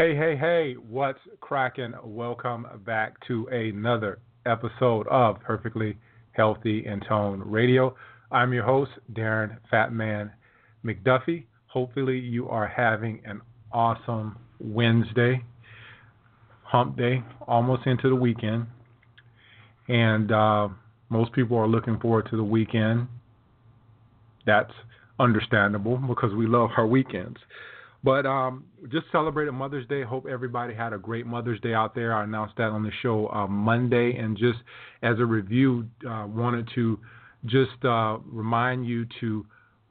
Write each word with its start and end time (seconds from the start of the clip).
Hey, 0.00 0.16
hey, 0.16 0.34
hey, 0.34 0.76
what's 0.88 1.18
cracking? 1.40 1.92
Welcome 2.02 2.66
back 2.86 3.16
to 3.26 3.46
another 3.48 4.18
episode 4.46 5.06
of 5.08 5.38
Perfectly 5.40 5.98
Healthy 6.32 6.86
and 6.86 7.04
Toned 7.06 7.44
Radio. 7.44 7.94
I'm 8.32 8.54
your 8.54 8.64
host, 8.64 8.92
Darren 9.12 9.58
Fatman 9.70 10.30
McDuffie. 10.82 11.44
Hopefully, 11.66 12.18
you 12.18 12.48
are 12.48 12.66
having 12.66 13.20
an 13.26 13.42
awesome 13.72 14.38
Wednesday 14.58 15.44
hump 16.62 16.96
day, 16.96 17.22
almost 17.46 17.86
into 17.86 18.08
the 18.08 18.16
weekend, 18.16 18.68
and 19.88 20.32
uh, 20.32 20.68
most 21.10 21.30
people 21.34 21.58
are 21.58 21.68
looking 21.68 22.00
forward 22.00 22.26
to 22.30 22.38
the 22.38 22.42
weekend. 22.42 23.06
That's 24.46 24.72
understandable 25.18 25.98
because 25.98 26.32
we 26.32 26.46
love 26.46 26.70
our 26.78 26.86
weekends. 26.86 27.36
But 28.02 28.24
um, 28.24 28.64
just 28.90 29.06
celebrated 29.12 29.52
Mother's 29.52 29.86
Day. 29.86 30.02
Hope 30.02 30.26
everybody 30.26 30.74
had 30.74 30.92
a 30.92 30.98
great 30.98 31.26
Mother's 31.26 31.60
Day 31.60 31.74
out 31.74 31.94
there. 31.94 32.14
I 32.14 32.24
announced 32.24 32.54
that 32.56 32.70
on 32.70 32.82
the 32.82 32.90
show 33.02 33.28
uh, 33.28 33.46
Monday, 33.46 34.16
and 34.16 34.36
just 34.38 34.58
as 35.02 35.18
a 35.18 35.24
review, 35.26 35.86
uh, 36.08 36.26
wanted 36.26 36.68
to 36.74 36.98
just 37.44 37.84
uh, 37.84 38.18
remind 38.24 38.86
you 38.86 39.06
to 39.20 39.46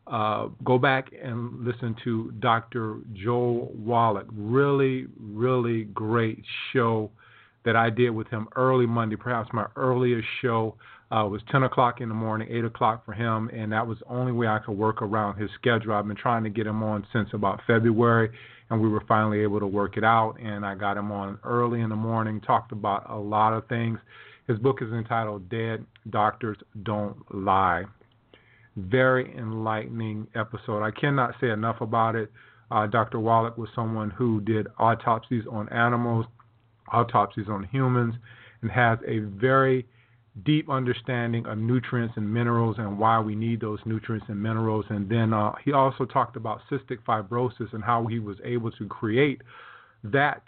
uh, 0.08 0.48
go 0.64 0.80
back 0.80 1.12
and 1.22 1.64
listen 1.64 1.96
to 2.04 2.32
Dr. 2.40 2.98
Joel 3.14 3.72
Wallach. 3.76 4.28
Really, 4.32 5.06
really 5.20 5.84
great 5.84 6.44
show 6.74 7.12
that 7.66 7.76
I 7.76 7.92
did 7.92 8.10
with 8.10 8.28
him 8.30 8.48
early 8.56 8.88
Monday, 8.88 9.18
perhaps 9.18 9.50
my 9.54 9.68
earliest 9.76 10.28
show. 10.42 10.76
Uh, 11.12 11.26
was 11.26 11.42
10 11.52 11.64
o'clock 11.64 12.02
in 12.02 12.10
the 12.10 12.16
morning, 12.16 12.48
8 12.52 12.66
o'clock 12.66 13.04
for 13.04 13.14
him, 13.14 13.50
and 13.52 13.72
that 13.72 13.86
was 13.86 13.98
the 14.00 14.14
only 14.14 14.32
way 14.32 14.48
I 14.48 14.60
could 14.60 14.78
work 14.78 15.02
around 15.02 15.40
his 15.40 15.50
schedule. 15.60 15.94
I've 15.94 16.08
been 16.08 16.16
trying 16.16 16.44
to 16.44 16.52
get 16.52 16.68
him 16.68 16.84
on 16.84 17.06
since 17.12 17.30
about 17.34 17.62
February, 17.66 18.30
and 18.70 18.80
we 18.80 18.88
were 18.90 19.04
finally 19.08 19.40
able 19.40 19.60
to 19.60 19.68
work 19.68 19.98
it 19.98 20.04
out. 20.04 20.36
And 20.40 20.64
I 20.64 20.76
got 20.76 20.98
him 20.98 21.12
on 21.12 21.40
early 21.44 21.82
in 21.82 21.90
the 21.90 21.96
morning, 21.96 22.40
talked 22.42 22.72
about 22.72 23.10
a 23.10 23.18
lot 23.18 23.54
of 23.54 23.68
things. 23.68 23.98
His 24.48 24.60
book 24.60 24.82
is 24.82 24.92
entitled 24.92 25.50
Dead 25.50 25.84
Doctors 26.10 26.58
Don't 26.84 27.18
Lie 27.34 27.86
very 28.88 29.36
enlightening 29.38 30.28
episode. 30.36 30.84
I 30.84 30.92
cannot 30.92 31.36
say 31.42 31.50
enough 31.50 31.82
about 31.82 32.16
it. 32.16 32.32
Uh, 32.72 32.88
Dr. 32.88 33.20
Wallach 33.20 33.58
was 33.58 33.70
someone 33.76 34.12
who 34.12 34.42
did 34.42 34.68
autopsies 34.78 35.44
on 35.50 35.68
animals, 35.70 36.26
autopsies 36.92 37.48
on 37.50 37.64
humans, 37.72 38.16
and 38.62 38.72
has 38.72 39.00
a 39.08 39.20
very 39.20 39.88
deep 40.44 40.70
understanding 40.70 41.46
of 41.46 41.58
nutrients 41.58 42.14
and 42.18 42.32
minerals 42.32 42.78
and 42.78 42.98
why 42.98 43.20
we 43.20 43.36
need 43.36 43.62
those 43.62 43.80
nutrients 43.86 44.26
and 44.30 44.42
minerals. 44.42 44.86
And 44.90 45.10
then 45.10 45.34
uh, 45.34 45.54
he 45.64 45.74
also 45.74 46.06
talked 46.06 46.36
about 46.36 46.60
cystic 46.70 47.00
fibrosis 47.08 47.74
and 47.74 47.84
how 47.84 48.06
he 48.08 48.20
was 48.20 48.38
able 48.44 48.72
to 48.72 48.88
create 48.88 49.42
that 50.04 50.44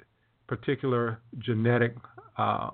particular 0.47 1.19
genetic 1.39 1.95
uh, 2.37 2.71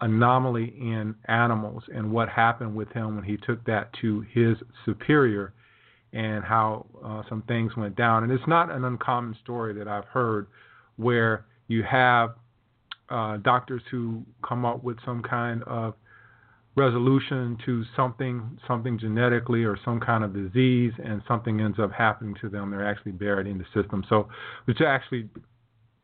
anomaly 0.00 0.74
in 0.78 1.14
animals 1.26 1.82
and 1.94 2.10
what 2.10 2.28
happened 2.28 2.74
with 2.74 2.90
him 2.92 3.14
when 3.14 3.24
he 3.24 3.36
took 3.38 3.64
that 3.64 3.90
to 4.00 4.24
his 4.32 4.56
superior 4.84 5.54
and 6.12 6.44
how 6.44 6.86
uh, 7.04 7.22
some 7.28 7.42
things 7.42 7.76
went 7.76 7.96
down. 7.96 8.22
And 8.22 8.32
it's 8.32 8.46
not 8.46 8.70
an 8.70 8.84
uncommon 8.84 9.36
story 9.42 9.74
that 9.74 9.88
I've 9.88 10.04
heard 10.04 10.46
where 10.96 11.46
you 11.68 11.82
have 11.82 12.34
uh, 13.08 13.36
doctors 13.38 13.82
who 13.90 14.22
come 14.46 14.64
up 14.64 14.82
with 14.82 14.96
some 15.04 15.22
kind 15.22 15.62
of 15.64 15.94
resolution 16.76 17.56
to 17.64 17.84
something, 17.96 18.58
something 18.68 18.98
genetically 18.98 19.64
or 19.64 19.78
some 19.84 19.98
kind 19.98 20.22
of 20.22 20.34
disease, 20.34 20.92
and 21.02 21.22
something 21.26 21.60
ends 21.60 21.78
up 21.78 21.90
happening 21.90 22.34
to 22.40 22.48
them. 22.48 22.70
They're 22.70 22.86
actually 22.86 23.12
buried 23.12 23.46
in 23.46 23.58
the 23.58 23.64
system. 23.74 24.04
So, 24.08 24.28
to 24.68 24.86
actually 24.86 25.28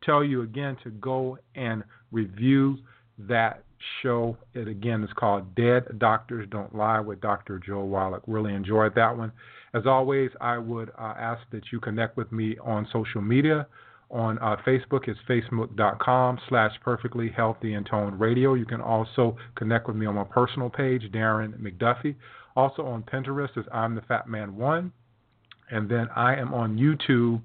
tell 0.03 0.23
you 0.23 0.41
again 0.41 0.77
to 0.83 0.89
go 0.89 1.37
and 1.55 1.83
review 2.11 2.77
that 3.17 3.63
show. 4.01 4.37
It 4.53 4.67
again 4.67 5.03
is 5.03 5.09
called 5.15 5.55
Dead 5.55 5.99
Doctors 5.99 6.47
Don't 6.49 6.75
Lie 6.75 6.99
with 6.99 7.21
Dr. 7.21 7.59
Joel 7.59 7.87
Wallach. 7.87 8.23
Really 8.27 8.53
enjoyed 8.53 8.95
that 8.95 9.15
one. 9.17 9.31
As 9.73 9.85
always, 9.85 10.29
I 10.39 10.57
would 10.57 10.89
uh, 10.97 11.13
ask 11.17 11.41
that 11.51 11.63
you 11.71 11.79
connect 11.79 12.17
with 12.17 12.31
me 12.31 12.57
on 12.63 12.87
social 12.93 13.21
media. 13.21 13.67
On 14.11 14.37
uh, 14.39 14.55
Facebook, 14.65 15.07
it's 15.07 15.19
facebook.com 15.27 16.39
slash 16.47 16.71
perfectly 16.83 17.31
healthy 17.35 17.73
and 17.73 17.85
tone 17.85 18.17
radio. 18.17 18.53
You 18.53 18.65
can 18.65 18.81
also 18.81 19.37
connect 19.55 19.87
with 19.87 19.95
me 19.95 20.05
on 20.05 20.15
my 20.15 20.23
personal 20.23 20.69
page, 20.69 21.03
Darren 21.11 21.59
McDuffie. 21.59 22.15
Also 22.55 22.85
on 22.85 23.03
Pinterest 23.03 23.57
is 23.57 23.65
I'm 23.71 23.95
the 23.95 24.01
Fat 24.01 24.27
Man 24.27 24.55
One. 24.55 24.91
And 25.71 25.89
then 25.89 26.07
I 26.15 26.35
am 26.35 26.53
on 26.53 26.77
YouTube 26.77 27.41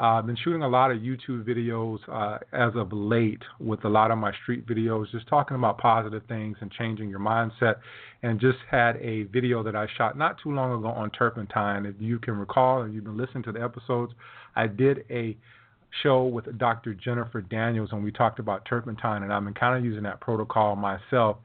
I've 0.00 0.22
uh, 0.22 0.26
been 0.28 0.36
shooting 0.36 0.62
a 0.62 0.68
lot 0.68 0.92
of 0.92 0.98
YouTube 0.98 1.42
videos 1.42 1.98
uh, 2.08 2.38
as 2.52 2.72
of 2.76 2.92
late 2.92 3.42
with 3.58 3.84
a 3.84 3.88
lot 3.88 4.12
of 4.12 4.18
my 4.18 4.32
street 4.42 4.64
videos, 4.64 5.10
just 5.10 5.26
talking 5.26 5.56
about 5.56 5.78
positive 5.78 6.22
things 6.28 6.56
and 6.60 6.70
changing 6.70 7.08
your 7.08 7.18
mindset. 7.18 7.76
And 8.22 8.40
just 8.40 8.58
had 8.70 8.96
a 8.96 9.24
video 9.24 9.64
that 9.64 9.74
I 9.74 9.88
shot 9.96 10.16
not 10.16 10.36
too 10.40 10.52
long 10.52 10.78
ago 10.78 10.88
on 10.88 11.10
turpentine. 11.10 11.84
If 11.84 11.96
you 11.98 12.20
can 12.20 12.34
recall, 12.34 12.82
and 12.82 12.94
you've 12.94 13.04
been 13.04 13.16
listening 13.16 13.42
to 13.44 13.52
the 13.52 13.60
episodes, 13.60 14.12
I 14.54 14.68
did 14.68 15.04
a 15.10 15.36
show 16.02 16.24
with 16.24 16.58
Dr. 16.58 16.94
Jennifer 16.94 17.40
Daniels, 17.40 17.90
and 17.92 18.02
we 18.02 18.12
talked 18.12 18.38
about 18.38 18.64
turpentine, 18.64 19.22
and 19.22 19.32
I've 19.32 19.44
been 19.44 19.54
kind 19.54 19.76
of 19.76 19.84
using 19.84 20.02
that 20.04 20.20
protocol 20.20 20.76
myself. 20.76 21.38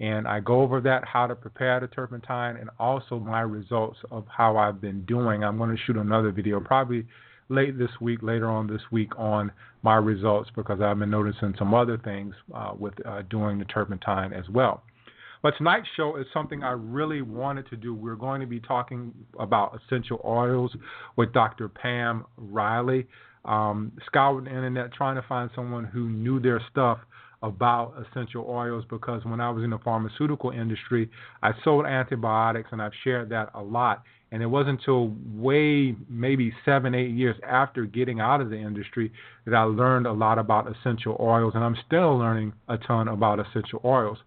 And 0.00 0.26
I 0.26 0.40
go 0.40 0.62
over 0.62 0.80
that, 0.80 1.04
how 1.04 1.26
to 1.26 1.34
prepare 1.34 1.78
the 1.78 1.86
turpentine, 1.86 2.56
and 2.56 2.70
also 2.78 3.18
my 3.18 3.42
results 3.42 3.98
of 4.10 4.24
how 4.34 4.56
I've 4.56 4.80
been 4.80 5.04
doing. 5.04 5.44
I'm 5.44 5.58
going 5.58 5.76
to 5.76 5.82
shoot 5.84 5.96
another 5.96 6.32
video, 6.32 6.58
probably 6.58 7.06
late 7.50 7.78
this 7.78 7.90
week, 8.00 8.22
later 8.22 8.48
on 8.48 8.66
this 8.66 8.80
week, 8.90 9.10
on 9.18 9.52
my 9.82 9.96
results 9.96 10.50
because 10.56 10.80
I've 10.80 10.98
been 10.98 11.10
noticing 11.10 11.54
some 11.58 11.74
other 11.74 11.98
things 11.98 12.34
uh, 12.54 12.72
with 12.78 12.94
uh, 13.06 13.22
doing 13.28 13.58
the 13.58 13.64
turpentine 13.66 14.32
as 14.32 14.48
well. 14.48 14.82
But 15.42 15.54
tonight's 15.56 15.88
show 15.96 16.16
is 16.16 16.26
something 16.34 16.62
I 16.62 16.72
really 16.72 17.22
wanted 17.22 17.68
to 17.70 17.76
do. 17.76 17.94
We're 17.94 18.14
going 18.14 18.40
to 18.42 18.46
be 18.46 18.60
talking 18.60 19.12
about 19.38 19.78
essential 19.84 20.20
oils 20.24 20.74
with 21.16 21.32
Dr. 21.32 21.68
Pam 21.68 22.26
Reilly. 22.36 23.06
Um, 23.44 23.92
scoured 24.06 24.44
the 24.44 24.50
internet 24.50 24.92
trying 24.92 25.16
to 25.16 25.22
find 25.26 25.50
someone 25.54 25.84
who 25.84 26.08
knew 26.08 26.40
their 26.40 26.60
stuff 26.70 26.98
about 27.42 27.94
essential 28.06 28.44
oils 28.48 28.84
because 28.90 29.24
when 29.24 29.40
I 29.40 29.50
was 29.50 29.64
in 29.64 29.70
the 29.70 29.78
pharmaceutical 29.78 30.50
industry, 30.50 31.10
I 31.42 31.52
sold 31.64 31.86
antibiotics 31.86 32.68
and 32.72 32.82
I've 32.82 32.92
shared 33.02 33.30
that 33.30 33.50
a 33.54 33.62
lot. 33.62 34.02
And 34.32 34.42
it 34.42 34.46
wasn't 34.46 34.80
until 34.80 35.12
way, 35.34 35.96
maybe 36.08 36.52
seven, 36.64 36.94
eight 36.94 37.10
years 37.10 37.34
after 37.44 37.84
getting 37.84 38.20
out 38.20 38.40
of 38.40 38.50
the 38.50 38.58
industry 38.58 39.10
that 39.44 39.54
I 39.54 39.62
learned 39.62 40.06
a 40.06 40.12
lot 40.12 40.38
about 40.38 40.70
essential 40.70 41.16
oils. 41.18 41.52
And 41.56 41.64
I'm 41.64 41.76
still 41.86 42.16
learning 42.16 42.52
a 42.68 42.78
ton 42.78 43.08
about 43.08 43.40
essential 43.40 43.80
oils. 43.84 44.18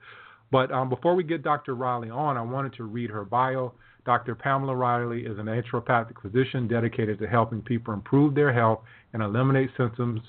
But 0.51 0.71
um, 0.71 0.89
before 0.89 1.15
we 1.15 1.23
get 1.23 1.41
Dr. 1.41 1.73
Reilly 1.73 2.09
on, 2.09 2.35
I 2.35 2.41
wanted 2.41 2.73
to 2.73 2.83
read 2.83 3.11
her 3.11 3.23
bio. 3.23 3.73
Dr. 4.05 4.35
Pamela 4.35 4.75
Reilly 4.75 5.25
is 5.25 5.39
an 5.39 5.45
naturopathic 5.45 6.21
physician 6.21 6.67
dedicated 6.67 7.19
to 7.19 7.27
helping 7.27 7.61
people 7.61 7.93
improve 7.93 8.35
their 8.35 8.51
health 8.51 8.81
and 9.13 9.23
eliminate 9.23 9.69
symptoms, 9.77 10.21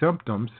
symptoms 0.00 0.50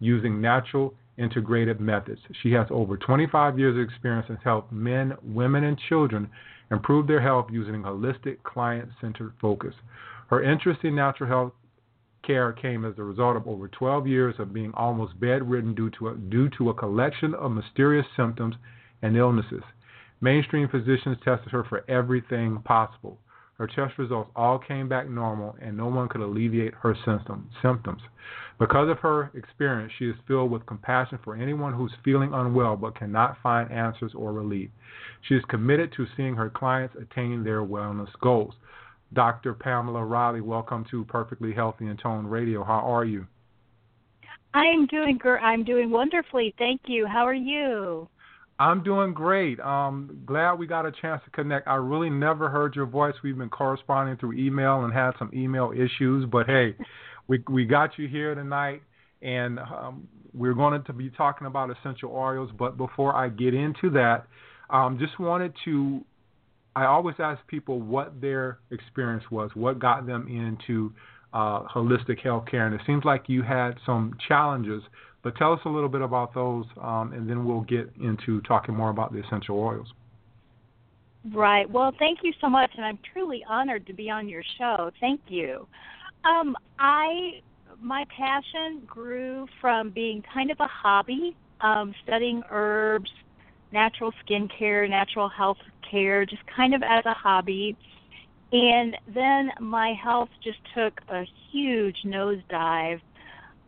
using 0.00 0.40
natural 0.40 0.94
integrated 1.18 1.80
methods. 1.80 2.20
She 2.42 2.52
has 2.52 2.66
over 2.70 2.96
25 2.96 3.58
years 3.58 3.76
of 3.76 3.82
experience 3.82 4.26
and 4.28 4.38
helped 4.42 4.72
men, 4.72 5.14
women, 5.22 5.64
and 5.64 5.78
children 5.88 6.30
improve 6.70 7.06
their 7.06 7.20
health 7.20 7.48
using 7.50 7.82
holistic, 7.82 8.42
client 8.42 8.88
centered 9.00 9.32
focus. 9.40 9.74
Her 10.28 10.42
interest 10.42 10.80
in 10.84 10.94
natural 10.94 11.28
health 11.28 11.52
care 12.22 12.52
came 12.52 12.84
as 12.84 12.94
a 12.98 13.02
result 13.02 13.36
of 13.36 13.46
over 13.46 13.68
12 13.68 14.06
years 14.06 14.34
of 14.38 14.52
being 14.52 14.72
almost 14.74 15.18
bedridden 15.18 15.74
due 15.74 15.90
to 15.98 16.08
a, 16.08 16.14
due 16.14 16.48
to 16.58 16.70
a 16.70 16.74
collection 16.74 17.34
of 17.34 17.52
mysterious 17.52 18.06
symptoms 18.16 18.54
and 19.02 19.16
illnesses. 19.16 19.62
Mainstream 20.20 20.68
physicians 20.68 21.16
tested 21.24 21.52
her 21.52 21.64
for 21.64 21.88
everything 21.88 22.60
possible. 22.64 23.18
Her 23.58 23.66
test 23.66 23.98
results 23.98 24.30
all 24.36 24.58
came 24.58 24.88
back 24.88 25.08
normal, 25.08 25.56
and 25.60 25.76
no 25.76 25.86
one 25.86 26.08
could 26.08 26.20
alleviate 26.20 26.74
her 26.74 26.96
symptoms. 27.04 28.02
Because 28.58 28.88
of 28.88 28.98
her 29.00 29.32
experience, 29.34 29.92
she 29.98 30.06
is 30.06 30.16
filled 30.28 30.50
with 30.50 30.66
compassion 30.66 31.18
for 31.24 31.34
anyone 31.34 31.72
who's 31.72 31.92
feeling 32.04 32.32
unwell 32.32 32.76
but 32.76 32.96
cannot 32.96 33.36
find 33.42 33.70
answers 33.72 34.12
or 34.14 34.32
relief. 34.32 34.70
She 35.22 35.34
is 35.34 35.44
committed 35.48 35.92
to 35.96 36.06
seeing 36.16 36.34
her 36.34 36.50
clients 36.50 36.94
attain 37.00 37.42
their 37.42 37.62
wellness 37.62 38.10
goals. 38.20 38.54
Dr. 39.12 39.54
Pamela 39.54 40.04
Reilly. 40.04 40.40
Welcome 40.40 40.84
to 40.90 41.04
Perfectly 41.04 41.52
Healthy 41.52 41.86
and 41.86 41.98
Toned 41.98 42.30
Radio. 42.30 42.62
How 42.62 42.80
are 42.80 43.04
you? 43.04 43.26
I'm 44.54 44.86
doing 44.86 45.18
I'm 45.42 45.64
doing 45.64 45.90
wonderfully. 45.90 46.54
Thank 46.58 46.82
you. 46.86 47.06
How 47.06 47.26
are 47.26 47.34
you? 47.34 48.08
I'm 48.60 48.82
doing 48.82 49.14
great. 49.14 49.60
Um, 49.60 50.20
glad 50.26 50.54
we 50.54 50.66
got 50.66 50.84
a 50.84 50.90
chance 50.90 51.22
to 51.24 51.30
connect. 51.30 51.68
I 51.68 51.76
really 51.76 52.10
never 52.10 52.48
heard 52.48 52.74
your 52.74 52.86
voice. 52.86 53.14
We've 53.22 53.38
been 53.38 53.50
corresponding 53.50 54.16
through 54.16 54.32
email 54.32 54.84
and 54.84 54.92
had 54.92 55.12
some 55.18 55.30
email 55.32 55.72
issues, 55.72 56.26
but 56.30 56.46
hey, 56.46 56.74
we 57.28 57.42
we 57.48 57.64
got 57.64 57.90
you 57.98 58.08
here 58.08 58.34
tonight, 58.34 58.82
and 59.22 59.60
um, 59.60 60.08
we're 60.34 60.54
going 60.54 60.82
to 60.82 60.92
be 60.92 61.08
talking 61.10 61.46
about 61.46 61.70
essential 61.70 62.10
oils. 62.12 62.50
But 62.58 62.76
before 62.76 63.14
I 63.14 63.28
get 63.28 63.54
into 63.54 63.90
that, 63.90 64.26
um, 64.70 64.98
just 64.98 65.18
wanted 65.20 65.52
to. 65.64 66.04
I 66.74 66.84
always 66.84 67.16
ask 67.18 67.44
people 67.48 67.80
what 67.80 68.20
their 68.20 68.58
experience 68.70 69.24
was, 69.30 69.50
what 69.54 69.78
got 69.78 70.06
them 70.06 70.28
into 70.28 70.92
uh, 71.32 71.62
holistic 71.66 72.24
healthcare, 72.24 72.66
and 72.66 72.74
it 72.74 72.80
seems 72.86 73.04
like 73.04 73.24
you 73.28 73.42
had 73.42 73.72
some 73.84 74.16
challenges 74.26 74.82
tell 75.30 75.52
us 75.52 75.60
a 75.64 75.68
little 75.68 75.88
bit 75.88 76.02
about 76.02 76.34
those, 76.34 76.64
um, 76.80 77.12
and 77.12 77.28
then 77.28 77.44
we'll 77.44 77.62
get 77.62 77.90
into 78.00 78.40
talking 78.42 78.74
more 78.74 78.90
about 78.90 79.12
the 79.12 79.24
essential 79.24 79.58
oils. 79.58 79.88
Right. 81.32 81.68
Well, 81.68 81.92
thank 81.98 82.20
you 82.22 82.32
so 82.40 82.48
much, 82.48 82.70
and 82.76 82.84
I'm 82.84 82.98
truly 83.12 83.44
honored 83.48 83.86
to 83.86 83.92
be 83.92 84.08
on 84.08 84.28
your 84.28 84.42
show. 84.56 84.90
Thank 85.00 85.20
you. 85.28 85.66
Um, 86.24 86.56
I 86.78 87.40
my 87.80 88.04
passion 88.16 88.82
grew 88.86 89.46
from 89.60 89.90
being 89.90 90.22
kind 90.34 90.50
of 90.50 90.58
a 90.60 90.66
hobby, 90.66 91.36
um, 91.60 91.94
studying 92.04 92.42
herbs, 92.50 93.10
natural 93.72 94.12
skincare, 94.24 94.88
natural 94.88 95.28
health 95.28 95.58
care, 95.88 96.24
just 96.24 96.42
kind 96.46 96.74
of 96.74 96.82
as 96.82 97.04
a 97.06 97.14
hobby. 97.14 97.76
And 98.52 98.96
then 99.14 99.52
my 99.60 99.92
health 99.92 100.30
just 100.42 100.58
took 100.74 101.00
a 101.08 101.24
huge 101.52 101.98
nosedive 102.04 103.00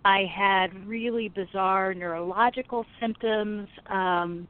I 0.05 0.25
had 0.25 0.87
really 0.87 1.29
bizarre 1.29 1.93
neurological 1.95 2.87
symptoms. 2.99 3.69
Um, 3.87 4.49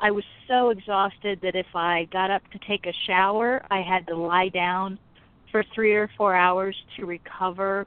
I 0.00 0.10
was 0.10 0.24
so 0.48 0.70
exhausted 0.70 1.40
that 1.42 1.54
if 1.54 1.66
I 1.74 2.08
got 2.12 2.30
up 2.30 2.42
to 2.52 2.58
take 2.66 2.86
a 2.86 2.92
shower, 3.06 3.64
I 3.70 3.82
had 3.82 4.06
to 4.08 4.16
lie 4.16 4.48
down 4.48 4.98
for 5.50 5.64
three 5.74 5.94
or 5.94 6.10
four 6.16 6.34
hours 6.34 6.76
to 6.96 7.06
recover. 7.06 7.86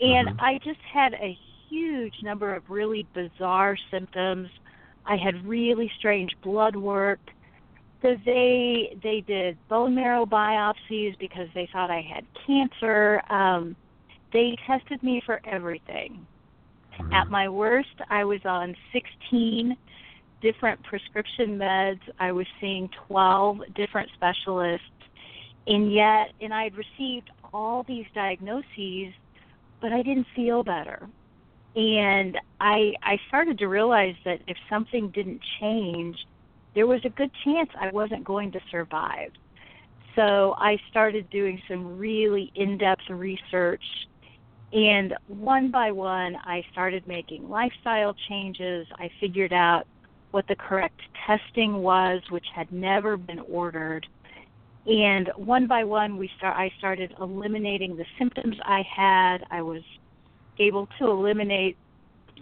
And 0.00 0.28
mm-hmm. 0.28 0.40
I 0.40 0.58
just 0.64 0.80
had 0.92 1.14
a 1.14 1.36
huge 1.68 2.14
number 2.22 2.54
of 2.54 2.62
really 2.68 3.06
bizarre 3.14 3.76
symptoms. 3.90 4.48
I 5.06 5.16
had 5.16 5.46
really 5.46 5.90
strange 5.98 6.30
blood 6.42 6.76
work. 6.76 7.20
So 8.02 8.16
they 8.26 8.98
they 9.02 9.24
did 9.26 9.56
bone 9.68 9.94
marrow 9.94 10.26
biopsies 10.26 11.18
because 11.18 11.48
they 11.54 11.68
thought 11.72 11.90
I 11.90 12.02
had 12.02 12.26
cancer. 12.46 13.22
Um, 13.30 13.76
they 14.32 14.56
tested 14.66 15.02
me 15.02 15.22
for 15.24 15.40
everything. 15.46 16.26
At 17.14 17.30
my 17.30 17.48
worst, 17.48 17.94
I 18.10 18.24
was 18.24 18.40
on 18.44 18.74
16 18.92 19.76
different 20.42 20.82
prescription 20.82 21.56
meds. 21.56 22.00
I 22.18 22.32
was 22.32 22.46
seeing 22.60 22.90
12 23.06 23.60
different 23.76 24.10
specialists. 24.14 24.86
And 25.68 25.92
yet, 25.92 26.32
and 26.40 26.52
I 26.52 26.64
had 26.64 26.74
received 26.74 27.30
all 27.52 27.84
these 27.84 28.04
diagnoses, 28.16 29.14
but 29.80 29.92
I 29.92 30.02
didn't 30.02 30.26
feel 30.34 30.64
better. 30.64 31.08
And 31.76 32.36
I 32.60 32.94
I 33.04 33.18
started 33.28 33.58
to 33.58 33.68
realize 33.68 34.16
that 34.24 34.40
if 34.48 34.56
something 34.68 35.10
didn't 35.10 35.40
change, 35.60 36.16
there 36.74 36.88
was 36.88 37.00
a 37.04 37.10
good 37.10 37.30
chance 37.44 37.70
I 37.80 37.90
wasn't 37.90 38.24
going 38.24 38.50
to 38.52 38.60
survive. 38.72 39.30
So 40.16 40.56
I 40.58 40.78
started 40.90 41.30
doing 41.30 41.62
some 41.68 41.96
really 41.96 42.50
in-depth 42.56 43.08
research 43.08 43.84
and 44.74 45.14
one 45.28 45.70
by 45.70 45.92
one, 45.92 46.36
I 46.44 46.64
started 46.72 47.06
making 47.06 47.48
lifestyle 47.48 48.14
changes. 48.28 48.88
I 48.98 49.08
figured 49.20 49.52
out 49.52 49.84
what 50.32 50.48
the 50.48 50.56
correct 50.56 51.00
testing 51.28 51.74
was, 51.74 52.20
which 52.30 52.46
had 52.52 52.72
never 52.72 53.16
been 53.16 53.38
ordered. 53.48 54.04
And 54.84 55.30
one 55.36 55.68
by 55.68 55.84
one, 55.84 56.18
we 56.18 56.28
start. 56.36 56.56
I 56.56 56.72
started 56.76 57.14
eliminating 57.20 57.96
the 57.96 58.04
symptoms 58.18 58.56
I 58.64 58.82
had. 58.82 59.46
I 59.52 59.62
was 59.62 59.82
able 60.58 60.88
to 60.98 61.08
eliminate, 61.08 61.76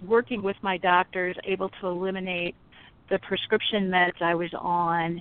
working 0.02 0.43
with 0.43 0.56
my 0.62 0.78
doctors, 0.78 1.37
able 1.44 1.69
to 1.82 1.87
eliminate 1.87 2.55
the 3.11 3.19
prescription 3.19 3.90
meds 3.90 4.23
I 4.23 4.35
was 4.35 4.50
on, 4.58 5.20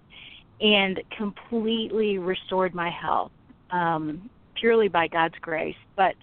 and 0.62 1.02
completely 1.18 2.20
restored 2.20 2.74
my 2.74 2.90
health 2.90 3.32
um, 3.72 4.30
purely 4.56 4.88
by 4.88 5.10
God's 5.10 5.36
grace. 5.42 5.76
But 5.98 6.16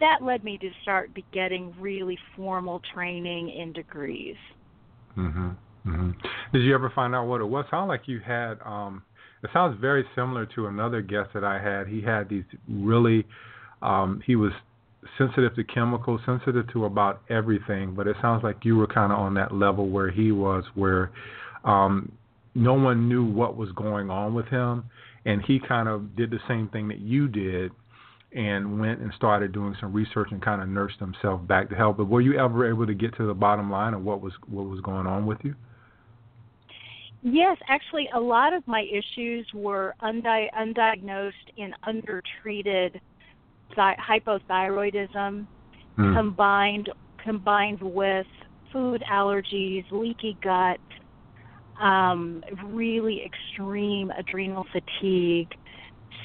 that 0.00 0.22
led 0.22 0.44
me 0.44 0.58
to 0.58 0.70
start 0.82 1.10
getting 1.32 1.74
really 1.80 2.18
formal 2.36 2.80
training 2.94 3.50
in 3.50 3.72
degrees. 3.72 4.36
Mhm. 5.16 5.56
Mhm. 5.86 6.14
Did 6.52 6.62
you 6.62 6.74
ever 6.74 6.90
find 6.90 7.14
out 7.14 7.26
what 7.26 7.40
it 7.40 7.48
was? 7.48 7.66
Sound 7.70 7.88
like 7.88 8.08
you 8.08 8.20
had 8.20 8.58
um 8.64 9.02
it 9.42 9.50
sounds 9.52 9.78
very 9.80 10.04
similar 10.14 10.46
to 10.46 10.66
another 10.66 11.00
guest 11.00 11.32
that 11.32 11.44
I 11.44 11.58
had. 11.58 11.86
He 11.86 12.00
had 12.00 12.28
these 12.28 12.44
really 12.68 13.26
um 13.82 14.20
he 14.24 14.36
was 14.36 14.52
sensitive 15.16 15.54
to 15.54 15.64
chemicals, 15.64 16.20
sensitive 16.26 16.66
to 16.72 16.84
about 16.84 17.22
everything, 17.28 17.94
but 17.94 18.06
it 18.06 18.16
sounds 18.20 18.42
like 18.42 18.64
you 18.64 18.76
were 18.76 18.86
kind 18.86 19.12
of 19.12 19.18
on 19.18 19.34
that 19.34 19.54
level 19.54 19.88
where 19.88 20.10
he 20.10 20.32
was 20.32 20.64
where 20.74 21.10
um 21.64 22.12
no 22.54 22.74
one 22.74 23.08
knew 23.08 23.24
what 23.24 23.56
was 23.56 23.70
going 23.72 24.10
on 24.10 24.34
with 24.34 24.46
him 24.46 24.84
and 25.24 25.42
he 25.42 25.60
kind 25.60 25.88
of 25.88 26.16
did 26.16 26.30
the 26.30 26.40
same 26.48 26.68
thing 26.68 26.88
that 26.88 26.98
you 26.98 27.28
did 27.28 27.70
and 28.32 28.78
went 28.78 29.00
and 29.00 29.12
started 29.14 29.52
doing 29.52 29.74
some 29.80 29.92
research 29.92 30.28
and 30.30 30.42
kind 30.42 30.60
of 30.60 30.68
nursed 30.68 30.98
himself 30.98 31.46
back 31.46 31.70
to 31.70 31.74
health. 31.74 31.96
But 31.96 32.06
were 32.06 32.20
you 32.20 32.38
ever 32.38 32.68
able 32.68 32.86
to 32.86 32.94
get 32.94 33.16
to 33.16 33.26
the 33.26 33.34
bottom 33.34 33.70
line 33.70 33.94
of 33.94 34.02
what 34.02 34.20
was 34.20 34.32
what 34.48 34.66
was 34.66 34.80
going 34.80 35.06
on 35.06 35.26
with 35.26 35.38
you? 35.42 35.54
Yes, 37.22 37.56
actually, 37.68 38.08
a 38.14 38.20
lot 38.20 38.52
of 38.52 38.66
my 38.68 38.82
issues 38.82 39.46
were 39.52 39.94
undi- 40.00 40.50
undiagnosed 40.56 41.32
and 41.56 41.74
undertreated 41.86 43.00
hypothyroidism, 43.76 45.46
mm. 45.98 46.16
combined 46.16 46.90
combined 47.24 47.80
with 47.80 48.26
food 48.72 49.02
allergies, 49.10 49.84
leaky 49.90 50.36
gut, 50.42 50.78
um, 51.80 52.42
really 52.66 53.22
extreme 53.24 54.10
adrenal 54.10 54.66
fatigue. 54.72 55.48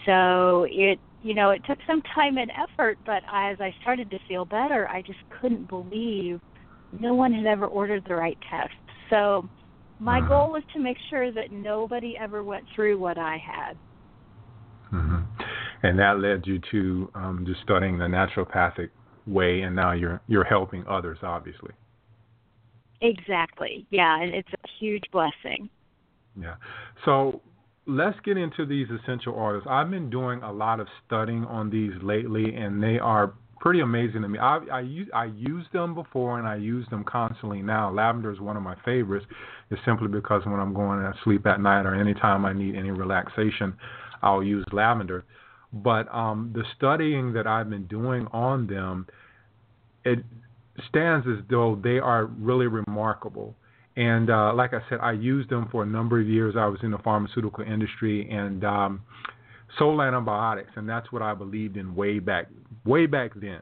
So 0.06 0.68
it 0.70 1.00
you 1.24 1.34
know, 1.34 1.52
it 1.52 1.62
took 1.66 1.80
some 1.88 2.02
time 2.14 2.38
and 2.38 2.52
effort, 2.52 2.98
but 3.06 3.24
as 3.32 3.58
I 3.60 3.74
started 3.82 4.12
to 4.12 4.20
feel 4.28 4.46
better, 4.46 4.88
I 4.90 5.02
just 5.02 5.20
couldn't 5.42 5.70
believe 5.70 6.42
no 7.00 7.14
one 7.14 7.34
had 7.34 7.46
ever 7.46 7.66
ordered 7.66 8.04
the 8.08 8.16
right 8.16 8.38
test. 8.52 8.74
So 9.10 9.50
my 10.00 10.20
mm-hmm. 10.20 10.28
goal 10.28 10.52
was 10.52 10.64
to 10.74 10.80
make 10.80 10.98
sure 11.10 11.32
that 11.32 11.52
nobody 11.52 12.16
ever 12.20 12.44
went 12.44 12.66
through 12.76 13.00
what 13.00 13.18
I 13.18 13.38
had. 13.38 13.78
Mm-hmm. 14.94 15.22
And 15.84 15.98
that 16.00 16.20
led 16.20 16.46
you 16.46 16.60
to 16.72 17.12
um, 17.16 17.44
just 17.48 17.62
studying 17.62 17.98
the 17.98 18.06
naturopathic 18.06 18.90
way, 19.26 19.62
and 19.62 19.76
now 19.76 19.94
you're 19.94 20.22
you're 20.28 20.44
helping 20.44 20.86
others, 20.88 21.18
obviously. 21.24 21.72
Exactly. 23.02 23.86
Yeah, 23.90 24.22
and 24.22 24.34
it's 24.34 24.50
a 24.54 24.68
huge 24.80 25.04
blessing. 25.12 25.70
Yeah. 26.40 26.56
So 27.06 27.42
let's 27.86 28.18
get 28.24 28.38
into 28.38 28.66
these 28.66 28.88
essential 28.90 29.36
oils. 29.36 29.64
I've 29.70 29.90
been 29.90 30.10
doing 30.10 30.42
a 30.44 30.52
lot 30.52 30.80
of 30.80 30.88
studying 31.06 31.46
on 31.46 31.70
these 31.70 31.92
lately, 32.02 32.56
and 32.56 32.82
they 32.82 33.00
are 33.00 33.34
pretty 33.60 33.82
amazing 33.82 34.22
to 34.22 34.30
me. 34.30 34.40
I, 34.40 34.60
I 34.72 34.80
use 34.82 35.08
I 35.14 35.26
used 35.26 35.72
them 35.74 35.96
before, 35.96 36.40
and 36.40 36.48
I 36.48 36.56
use 36.56 36.88
them 36.90 37.04
constantly 37.04 37.62
now. 37.62 37.92
Lavender 37.92 38.32
is 38.32 38.40
one 38.40 38.58
of 38.58 38.64
my 38.64 38.76
favorites. 38.84 39.26
It's 39.70 39.82
simply 39.86 40.08
because 40.08 40.46
when 40.46 40.60
I'm 40.60 40.74
going 40.74 41.00
to 41.00 41.14
sleep 41.24 41.46
at 41.48 41.60
night 41.60 41.86
or 41.86 41.96
anytime 41.96 42.46
I 42.46 42.54
need 42.54 42.76
any 42.76 42.92
relaxation, 42.92 43.74
I'll 44.22 44.44
use 44.44 44.66
lavender. 44.72 45.26
But 45.72 46.14
um, 46.14 46.52
the 46.54 46.64
studying 46.78 47.34
that 47.34 47.48
I've 47.48 47.70
been 47.70 47.88
doing 47.88 48.28
on 48.32 48.68
them, 48.68 49.08
it 50.06 50.20
stands 50.90 51.26
as 51.28 51.44
though 51.50 51.80
they 51.82 52.00
are 52.00 52.26
really 52.26 52.68
remarkable. 52.68 53.56
And 53.96 54.30
uh, 54.30 54.54
like 54.54 54.74
I 54.74 54.80
said, 54.90 55.00
I 55.02 55.12
used 55.12 55.50
them 55.50 55.68
for 55.72 55.84
a 55.84 55.86
number 55.86 56.20
of 56.20 56.28
years. 56.28 56.56
I 56.58 56.66
was 56.66 56.80
in 56.82 56.92
the 56.92 56.98
pharmaceutical 57.00 57.64
industry 57.64 58.30
and 58.30 58.64
um, 58.64 59.02
sold 59.78 60.02
antibiotics, 60.02 60.72
and 60.76 60.90
that's 60.90 61.12
what 61.12 61.22
I 61.22 61.34
believed 61.34 61.78
in 61.78 61.96
way 61.96 62.20
back, 62.20 62.48
way 62.86 63.06
back 63.06 63.32
then. 63.36 63.62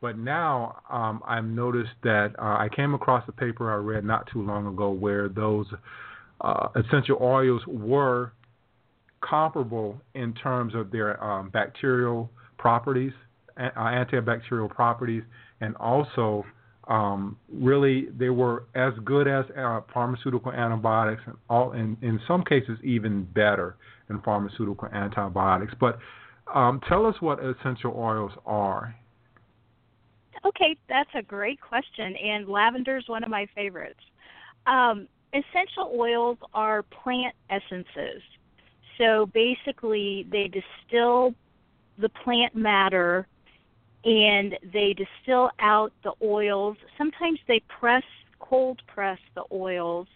But 0.00 0.18
now 0.18 0.80
um, 0.90 1.22
I've 1.26 1.44
noticed 1.44 1.92
that 2.02 2.34
uh, 2.38 2.56
I 2.58 2.68
came 2.74 2.94
across 2.94 3.24
a 3.28 3.32
paper 3.32 3.70
I 3.70 3.76
read 3.76 4.04
not 4.04 4.28
too 4.32 4.42
long 4.42 4.66
ago 4.66 4.90
where 4.90 5.28
those 5.28 5.66
uh, 6.40 6.68
essential 6.74 7.18
oils 7.20 7.62
were 7.66 8.32
comparable 9.20 10.00
in 10.14 10.32
terms 10.34 10.74
of 10.74 10.90
their 10.90 11.22
um, 11.22 11.50
bacterial 11.50 12.30
properties, 12.58 13.12
uh, 13.58 13.68
antibacterial 13.76 14.70
properties, 14.70 15.22
and 15.60 15.76
also 15.76 16.44
um, 16.88 17.36
really 17.52 18.08
they 18.18 18.30
were 18.30 18.64
as 18.74 18.92
good 19.04 19.28
as 19.28 19.44
uh, 19.56 19.80
pharmaceutical 19.92 20.52
antibiotics, 20.52 21.22
and 21.26 21.36
all 21.48 21.72
in 21.72 21.96
in 22.02 22.20
some 22.26 22.42
cases 22.44 22.78
even 22.84 23.24
better 23.24 23.76
than 24.08 24.20
pharmaceutical 24.22 24.88
antibiotics. 24.92 25.74
But 25.80 25.98
Um, 26.52 26.80
tell 26.88 27.06
us 27.06 27.14
what 27.20 27.38
essential 27.38 27.94
oils 27.96 28.32
are. 28.44 28.92
Okay, 30.44 30.76
that's 30.88 31.10
a 31.14 31.22
great 31.22 31.60
question, 31.60 32.16
and 32.16 32.48
lavender 32.48 32.96
is 32.96 33.08
one 33.08 33.22
of 33.22 33.30
my 33.30 33.46
favorites. 33.54 34.00
Um, 34.66 35.06
essential 35.32 35.94
oils 35.96 36.38
are 36.52 36.82
plant 36.82 37.36
essences. 37.50 38.20
So 38.98 39.26
basically, 39.26 40.26
they 40.32 40.48
distill 40.48 41.34
the 41.98 42.08
plant 42.24 42.56
matter 42.56 43.28
and 44.04 44.56
they 44.72 44.94
distill 44.94 45.50
out 45.58 45.92
the 46.02 46.12
oils. 46.22 46.76
Sometimes 46.96 47.38
they 47.46 47.62
press, 47.68 48.04
cold 48.38 48.80
press 48.86 49.18
the 49.34 49.44
oils, 49.52 50.06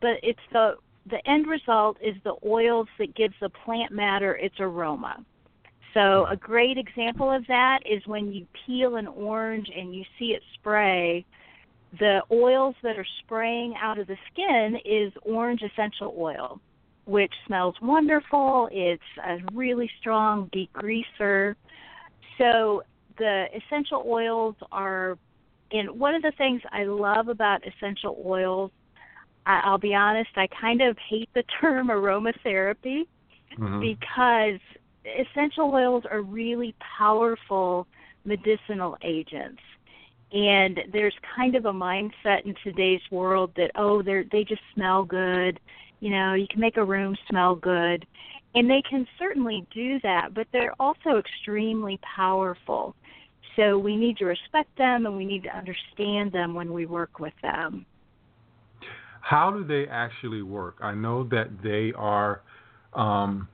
but 0.00 0.18
it's 0.22 0.40
the 0.52 0.76
the 1.10 1.18
end 1.28 1.48
result 1.48 1.96
is 2.00 2.14
the 2.22 2.36
oils 2.46 2.86
that 2.98 3.14
gives 3.16 3.34
the 3.40 3.48
plant 3.48 3.90
matter 3.90 4.36
its 4.36 4.54
aroma. 4.60 5.24
So 5.94 6.24
hmm. 6.26 6.32
a 6.32 6.36
great 6.36 6.78
example 6.78 7.30
of 7.30 7.46
that 7.48 7.80
is 7.84 8.06
when 8.06 8.32
you 8.32 8.46
peel 8.66 8.96
an 8.96 9.06
orange 9.06 9.68
and 9.74 9.94
you 9.94 10.04
see 10.18 10.26
it 10.26 10.42
spray, 10.54 11.24
the 11.98 12.22
oils 12.30 12.74
that 12.82 12.98
are 12.98 13.06
spraying 13.20 13.74
out 13.80 13.98
of 13.98 14.06
the 14.06 14.16
skin 14.32 14.78
is 14.84 15.12
orange 15.22 15.62
essential 15.62 16.14
oil, 16.18 16.60
which 17.04 17.32
smells 17.46 17.74
wonderful. 17.82 18.68
It's 18.72 19.02
a 19.22 19.38
really 19.52 19.90
strong 20.00 20.48
degreaser. 20.54 21.54
So 22.38 22.82
the 23.18 23.46
essential 23.54 24.04
oils 24.06 24.56
are 24.70 25.18
and 25.72 25.98
one 25.98 26.14
of 26.14 26.22
the 26.22 26.32
things 26.36 26.60
I 26.70 26.84
love 26.84 27.28
about 27.28 27.62
essential 27.66 28.22
oils, 28.24 28.70
I'll 29.46 29.78
be 29.78 29.94
honest, 29.94 30.30
I 30.36 30.46
kind 30.48 30.82
of 30.82 30.96
hate 31.08 31.30
the 31.34 31.44
term 31.60 31.88
aromatherapy 31.88 33.06
mm-hmm. 33.58 33.80
because 33.80 34.60
essential 35.04 35.72
oils 35.72 36.04
are 36.10 36.22
really 36.22 36.74
powerful 36.98 37.86
medicinal 38.24 38.96
agents. 39.02 39.62
And 40.32 40.80
there's 40.92 41.14
kind 41.36 41.56
of 41.56 41.66
a 41.66 41.72
mindset 41.72 42.46
in 42.46 42.54
today's 42.62 43.02
world 43.10 43.50
that 43.56 43.70
oh 43.74 44.02
they're 44.02 44.24
they 44.30 44.44
just 44.44 44.62
smell 44.74 45.04
good. 45.04 45.60
You 46.00 46.10
know 46.10 46.34
you 46.34 46.46
can 46.48 46.60
make 46.60 46.78
a 46.78 46.84
room 46.84 47.16
smell 47.28 47.54
good. 47.54 48.06
And 48.54 48.70
they 48.70 48.82
can 48.88 49.06
certainly 49.18 49.66
do 49.74 49.98
that 50.00 50.32
but 50.32 50.46
they're 50.52 50.74
also 50.80 51.18
extremely 51.18 51.98
powerful 52.16 52.94
so 53.56 53.78
we 53.78 53.96
need 53.96 54.16
to 54.16 54.24
respect 54.24 54.76
them 54.78 55.06
and 55.06 55.16
we 55.16 55.24
need 55.24 55.42
to 55.42 55.56
understand 55.56 56.32
them 56.32 56.54
when 56.54 56.72
we 56.72 56.86
work 56.86 57.18
with 57.18 57.34
them 57.42 57.86
how 59.20 59.50
do 59.50 59.64
they 59.64 59.88
actually 59.90 60.42
work 60.42 60.76
i 60.82 60.94
know 60.94 61.24
that 61.24 61.48
they 61.62 61.92
are 61.96 62.42
um, 62.94 63.48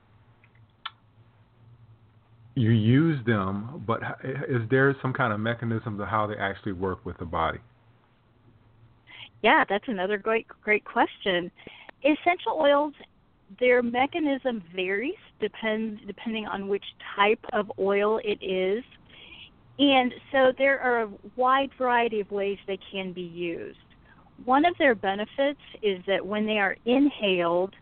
you 2.59 2.71
use 2.71 3.25
them, 3.25 3.83
but 3.87 4.01
is 4.49 4.61
there 4.69 4.93
some 5.01 5.13
kind 5.13 5.31
of 5.31 5.39
mechanism 5.39 5.97
to 5.97 6.05
how 6.05 6.27
they 6.27 6.35
actually 6.35 6.73
work 6.73 7.05
with 7.05 7.17
the 7.17 7.25
body? 7.25 7.59
Yeah, 9.41 9.63
that's 9.67 9.85
another 9.87 10.17
great 10.17 10.45
great 10.61 10.83
question. 10.83 11.49
Essential 12.03 12.59
oils, 12.59 12.93
their 13.59 13.81
mechanism 13.81 14.61
varies 14.75 15.15
depends 15.39 16.01
depending 16.05 16.47
on 16.47 16.67
which 16.67 16.83
type 17.15 17.39
of 17.53 17.71
oil 17.79 18.19
it 18.25 18.43
is. 18.43 18.83
And 19.79 20.13
so 20.31 20.51
there 20.57 20.79
are 20.79 21.03
a 21.03 21.09
wide 21.35 21.69
variety 21.77 22.19
of 22.19 22.29
ways 22.31 22.57
they 22.67 22.79
can 22.91 23.13
be 23.13 23.21
used. 23.21 23.79
One 24.45 24.65
of 24.65 24.77
their 24.77 24.95
benefits 24.95 25.59
is 25.81 26.01
that 26.05 26.25
when 26.25 26.45
they 26.45 26.59
are 26.59 26.75
inhaled, 26.85 27.73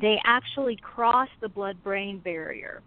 they 0.00 0.18
actually 0.24 0.76
cross 0.76 1.28
the 1.40 1.48
blood 1.48 1.82
brain 1.84 2.18
barrier 2.18 2.82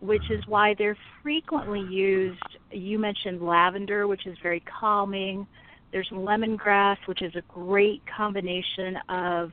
which 0.00 0.30
is 0.30 0.42
why 0.46 0.74
they're 0.74 0.96
frequently 1.22 1.80
used. 1.80 2.42
You 2.70 2.98
mentioned 2.98 3.42
lavender, 3.42 4.08
which 4.08 4.26
is 4.26 4.36
very 4.42 4.60
calming. 4.60 5.46
There's 5.92 6.08
lemongrass, 6.10 6.96
which 7.06 7.22
is 7.22 7.34
a 7.36 7.42
great 7.42 8.02
combination 8.16 8.96
of 9.08 9.52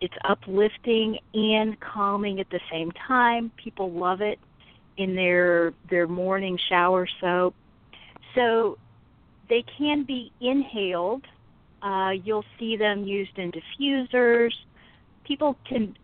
it's 0.00 0.14
uplifting 0.24 1.18
and 1.34 1.78
calming 1.80 2.40
at 2.40 2.50
the 2.50 2.60
same 2.70 2.90
time. 3.06 3.52
People 3.56 3.92
love 3.92 4.20
it 4.20 4.38
in 4.96 5.14
their 5.14 5.72
their 5.90 6.06
morning 6.06 6.58
shower 6.68 7.06
soap. 7.20 7.54
So 8.34 8.78
they 9.48 9.64
can 9.78 10.04
be 10.04 10.32
inhaled. 10.40 11.24
Uh, 11.82 12.12
you'll 12.24 12.44
see 12.58 12.76
them 12.76 13.04
used 13.04 13.38
in 13.38 13.52
diffusers. 13.52 14.52
People 15.24 15.56
can 15.68 15.94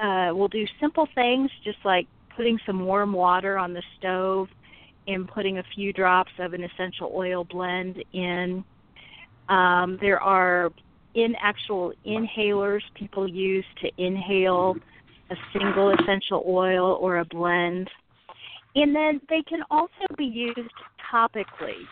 uh, 0.00 0.32
will 0.34 0.48
do 0.48 0.64
simple 0.80 1.08
things 1.14 1.50
just 1.64 1.78
like 1.84 2.06
putting 2.36 2.58
some 2.66 2.84
warm 2.84 3.12
water 3.12 3.58
on 3.58 3.72
the 3.72 3.82
stove 3.98 4.48
and 5.06 5.26
putting 5.28 5.58
a 5.58 5.64
few 5.74 5.92
drops 5.92 6.30
of 6.38 6.52
an 6.52 6.62
essential 6.62 7.10
oil 7.14 7.44
blend 7.44 8.02
in. 8.12 8.64
Um, 9.48 9.98
there 10.00 10.20
are 10.20 10.70
in 11.14 11.34
actual 11.40 11.92
inhalers 12.06 12.82
people 12.94 13.28
use 13.28 13.64
to 13.82 13.90
inhale 13.98 14.76
a 15.30 15.34
single 15.52 15.90
essential 15.90 16.44
oil 16.46 16.98
or 17.00 17.18
a 17.18 17.24
blend. 17.24 17.90
And 18.74 18.94
then 18.94 19.20
they 19.28 19.42
can 19.42 19.62
also 19.70 20.06
be 20.16 20.24
used 20.24 20.70
topically. 21.12 21.86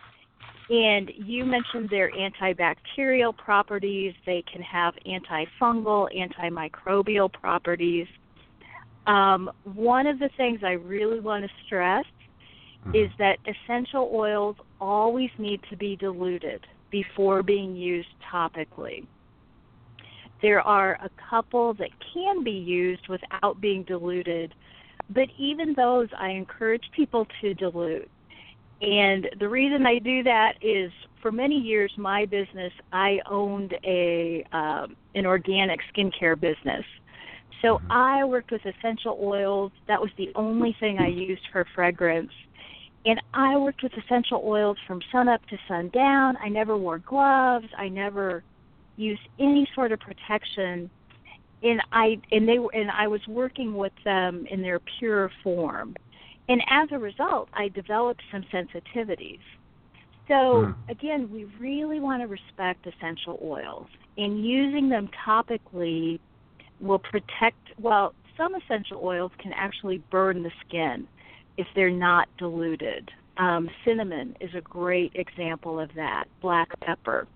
And 0.71 1.11
you 1.17 1.45
mentioned 1.45 1.91
their 1.91 2.11
antibacterial 2.13 3.37
properties. 3.37 4.15
They 4.25 4.45
can 4.51 4.63
have 4.63 4.95
antifungal, 5.05 6.09
antimicrobial 6.17 7.33
properties. 7.33 8.07
Um, 9.07 9.51
one 9.65 10.07
of 10.07 10.19
the 10.19 10.31
things 10.37 10.61
I 10.63 10.73
really 10.73 11.21
want 11.21 11.45
to 11.45 11.51
stress 11.67 12.05
mm-hmm. 12.87 12.95
is 12.95 13.11
that 13.19 13.39
essential 13.47 14.11
oils 14.15 14.57
always 14.81 15.31
need 15.39 15.61
to 15.71 15.77
be 15.77 15.97
diluted 15.97 16.65
before 16.91 17.43
being 17.43 17.75
used 17.75 18.09
topically. 18.33 19.07
There 20.43 20.61
are 20.61 20.99
a 21.03 21.11
couple 21.29 21.75
that 21.75 21.91
can 22.15 22.43
be 22.43 22.53
used 22.53 23.09
without 23.09 23.61
being 23.61 23.83
diluted, 23.83 24.55
but 25.11 25.29
even 25.39 25.75
those 25.75 26.09
I 26.19 26.31
encourage 26.31 26.85
people 26.95 27.27
to 27.41 27.55
dilute. 27.55 28.11
And 28.83 29.29
the 29.39 29.49
reason 29.49 29.87
I 29.87 29.99
do 29.99 30.23
that 30.23 30.55
is 30.63 30.91
for 31.21 31.31
many 31.31 31.57
years 31.57 31.93
my 31.99 32.25
business 32.25 32.73
I 32.93 33.19
owned 33.29 33.75
a 33.85 34.45
um, 34.53 34.97
an 35.15 35.27
organic 35.27 35.81
skincare 35.95 36.41
business 36.41 36.85
so 37.63 37.77
mm-hmm. 37.77 37.93
I 37.93 38.25
worked 38.25 38.51
with 38.51 38.63
essential 38.65 39.19
oils. 39.23 39.73
That 39.89 40.01
was 40.01 40.11
the 40.17 40.31
only 40.35 40.77
thing 40.81 40.99
I 40.99 41.09
used 41.09 41.43
for 41.53 41.67
fragrance. 41.75 42.33
And 43.07 43.21
I 43.33 43.57
worked 43.57 43.83
with 43.83 43.93
essential 43.93 44.43
oils 44.45 44.77
from 44.87 45.01
sun 45.11 45.29
up 45.29 45.41
to 45.47 45.57
sundown. 45.69 46.37
I 46.43 46.49
never 46.49 46.77
wore 46.77 46.99
gloves. 46.99 47.67
I 47.77 47.89
never 47.89 48.43
used 48.97 49.23
any 49.39 49.67
sort 49.75 49.93
of 49.93 50.01
protection. 50.01 50.91
And 51.63 51.81
I 51.93 52.19
and 52.33 52.49
they 52.49 52.59
were 52.59 52.71
and 52.75 52.91
I 52.91 53.07
was 53.09 53.21
working 53.29 53.75
with 53.75 53.93
them 54.05 54.47
in 54.51 54.63
their 54.63 54.81
pure 54.99 55.31
form. 55.43 55.95
And 56.49 56.63
as 56.69 56.89
a 56.91 56.99
result, 56.99 57.49
I 57.53 57.69
developed 57.69 58.23
some 58.33 58.45
sensitivities. 58.53 59.41
So 60.27 60.35
mm. 60.35 60.75
again, 60.89 61.31
we 61.31 61.45
really 61.61 62.01
want 62.01 62.23
to 62.23 62.29
respect 62.29 62.87
essential 62.87 63.39
oils 63.43 63.87
and 64.17 64.45
using 64.45 64.89
them 64.89 65.09
topically 65.27 66.21
will 66.81 66.99
protect, 66.99 67.59
well, 67.81 68.15
some 68.37 68.55
essential 68.55 69.01
oils 69.03 69.33
can 69.39 69.53
actually 69.55 70.03
burn 70.11 70.43
the 70.43 70.51
skin 70.67 71.07
if 71.57 71.67
they're 71.75 71.91
not 71.91 72.29
diluted. 72.39 73.11
Um, 73.37 73.69
cinnamon 73.85 74.37
is 74.41 74.51
a 74.55 74.61
great 74.61 75.13
example 75.15 75.81
of 75.81 75.91
that, 75.97 76.25
black 76.41 76.69
pepper. 76.81 77.27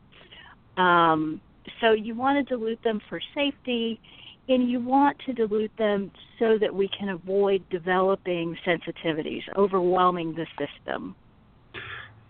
Um, 0.76 1.40
so 1.80 1.92
you 1.92 2.14
want 2.14 2.47
to 2.47 2.56
dilute 2.56 2.83
them 2.83 3.00
for 3.09 3.21
safety, 3.35 4.00
and 4.49 4.68
you 4.68 4.80
want 4.80 5.16
to 5.26 5.33
dilute 5.33 5.73
them 5.78 6.11
so 6.38 6.59
that 6.61 6.75
we 6.75 6.88
can 6.99 7.11
avoid 7.11 7.62
developing 7.71 8.56
sensitivities, 8.66 9.42
overwhelming 9.56 10.35
the 10.35 10.47
system. 10.59 11.16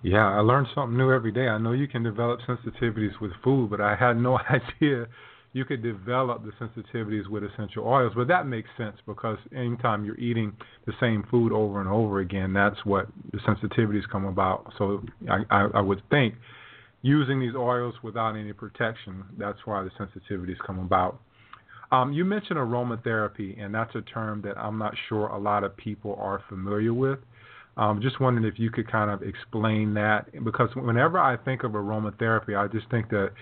Yeah, 0.02 0.28
I 0.28 0.40
learn 0.40 0.66
something 0.74 0.96
new 0.96 1.12
every 1.12 1.32
day. 1.32 1.48
I 1.48 1.58
know 1.58 1.72
you 1.72 1.88
can 1.88 2.02
develop 2.02 2.40
sensitivities 2.46 3.18
with 3.20 3.32
food, 3.42 3.70
but 3.70 3.80
I 3.80 3.96
had 3.96 4.18
no 4.18 4.38
idea 4.50 5.06
you 5.54 5.64
could 5.64 5.82
develop 5.82 6.42
the 6.44 6.50
sensitivities 6.62 7.28
with 7.28 7.44
essential 7.44 7.86
oils. 7.86 8.12
But 8.14 8.28
that 8.28 8.46
makes 8.46 8.68
sense 8.76 8.96
because 9.06 9.38
anytime 9.56 10.04
you're 10.04 10.18
eating 10.18 10.52
the 10.84 10.92
same 11.00 11.24
food 11.30 11.52
over 11.52 11.80
and 11.80 11.88
over 11.88 12.20
again, 12.20 12.52
that's 12.52 12.84
what 12.84 13.06
the 13.32 13.38
sensitivities 13.38 14.02
come 14.10 14.26
about. 14.26 14.72
So 14.76 15.02
I, 15.30 15.38
I, 15.50 15.68
I 15.76 15.80
would 15.80 16.02
think 16.10 16.34
using 17.04 17.38
these 17.38 17.54
oils 17.54 17.94
without 18.02 18.34
any 18.34 18.54
protection, 18.54 19.24
that's 19.38 19.58
why 19.66 19.84
the 19.84 19.90
sensitivities 19.90 20.56
come 20.66 20.78
about. 20.78 21.20
Um, 21.92 22.14
you 22.14 22.24
mentioned 22.24 22.58
aromatherapy, 22.58 23.62
and 23.62 23.74
that's 23.74 23.94
a 23.94 24.00
term 24.00 24.40
that 24.42 24.56
I'm 24.56 24.78
not 24.78 24.94
sure 25.10 25.26
a 25.26 25.38
lot 25.38 25.64
of 25.64 25.76
people 25.76 26.16
are 26.18 26.42
familiar 26.48 26.94
with. 26.94 27.18
Um, 27.76 28.00
just 28.00 28.20
wondering 28.20 28.46
if 28.50 28.58
you 28.58 28.70
could 28.70 28.90
kind 28.90 29.10
of 29.10 29.22
explain 29.22 29.92
that, 29.94 30.30
because 30.44 30.70
whenever 30.74 31.18
I 31.18 31.36
think 31.36 31.62
of 31.62 31.72
aromatherapy, 31.72 32.56
I 32.56 32.68
just 32.68 32.90
think 32.90 33.10
that 33.10 33.32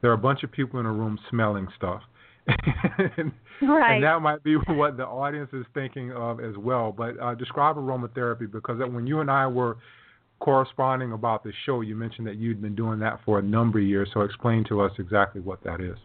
there 0.00 0.10
are 0.10 0.14
a 0.14 0.18
bunch 0.18 0.42
of 0.42 0.50
people 0.50 0.80
in 0.80 0.86
a 0.86 0.92
room 0.92 1.16
smelling 1.30 1.68
stuff. 1.76 2.02
and, 2.48 3.30
right. 3.62 3.94
and 3.94 4.04
that 4.04 4.20
might 4.20 4.42
be 4.42 4.56
what 4.56 4.96
the 4.96 5.06
audience 5.06 5.50
is 5.52 5.64
thinking 5.74 6.10
of 6.10 6.40
as 6.40 6.56
well. 6.58 6.90
But 6.90 7.20
uh, 7.20 7.36
describe 7.36 7.76
aromatherapy 7.76 8.50
because 8.50 8.80
when 8.90 9.06
you 9.06 9.20
and 9.20 9.30
I 9.30 9.46
were 9.46 9.76
corresponding 10.42 11.12
about 11.12 11.44
the 11.44 11.52
show, 11.64 11.82
you 11.82 11.94
mentioned 11.94 12.26
that 12.26 12.34
you'd 12.34 12.60
been 12.60 12.74
doing 12.74 12.98
that 12.98 13.20
for 13.24 13.38
a 13.38 13.42
number 13.42 13.78
of 13.78 13.84
years. 13.84 14.08
So 14.12 14.22
explain 14.22 14.64
to 14.70 14.80
us 14.80 14.90
exactly 14.98 15.40
what 15.40 15.62
that 15.62 15.80
is. 15.80 15.96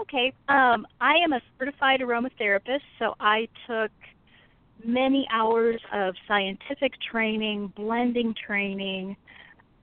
Okay. 0.00 0.32
Um, 0.48 0.86
I 1.00 1.14
am 1.16 1.32
a 1.32 1.40
certified 1.58 2.00
aromatherapist, 2.00 2.82
so 3.00 3.14
I 3.18 3.48
took 3.66 3.90
many 4.84 5.26
hours 5.32 5.80
of 5.92 6.14
scientific 6.28 6.92
training, 7.10 7.72
blending 7.74 8.32
training, 8.46 9.16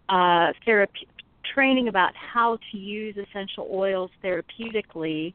uh, 0.07 0.53
therapy, 0.63 1.05
training 1.53 1.89
about 1.89 2.13
how 2.15 2.57
to 2.71 2.77
use 2.77 3.17
essential 3.17 3.67
oils 3.69 4.09
therapeutically. 4.23 5.33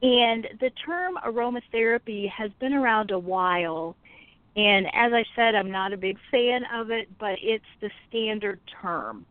And 0.00 0.48
the 0.60 0.70
term 0.86 1.16
aromatherapy 1.26 2.30
has 2.30 2.50
been 2.58 2.72
around 2.72 3.10
a 3.10 3.18
while. 3.18 3.96
And 4.56 4.86
as 4.92 5.12
I 5.12 5.24
said, 5.36 5.54
I'm 5.54 5.70
not 5.70 5.92
a 5.92 5.96
big 5.96 6.18
fan 6.30 6.64
of 6.72 6.90
it, 6.90 7.08
but 7.18 7.38
it's 7.40 7.64
the 7.80 7.90
standard 8.08 8.60
term 8.82 9.24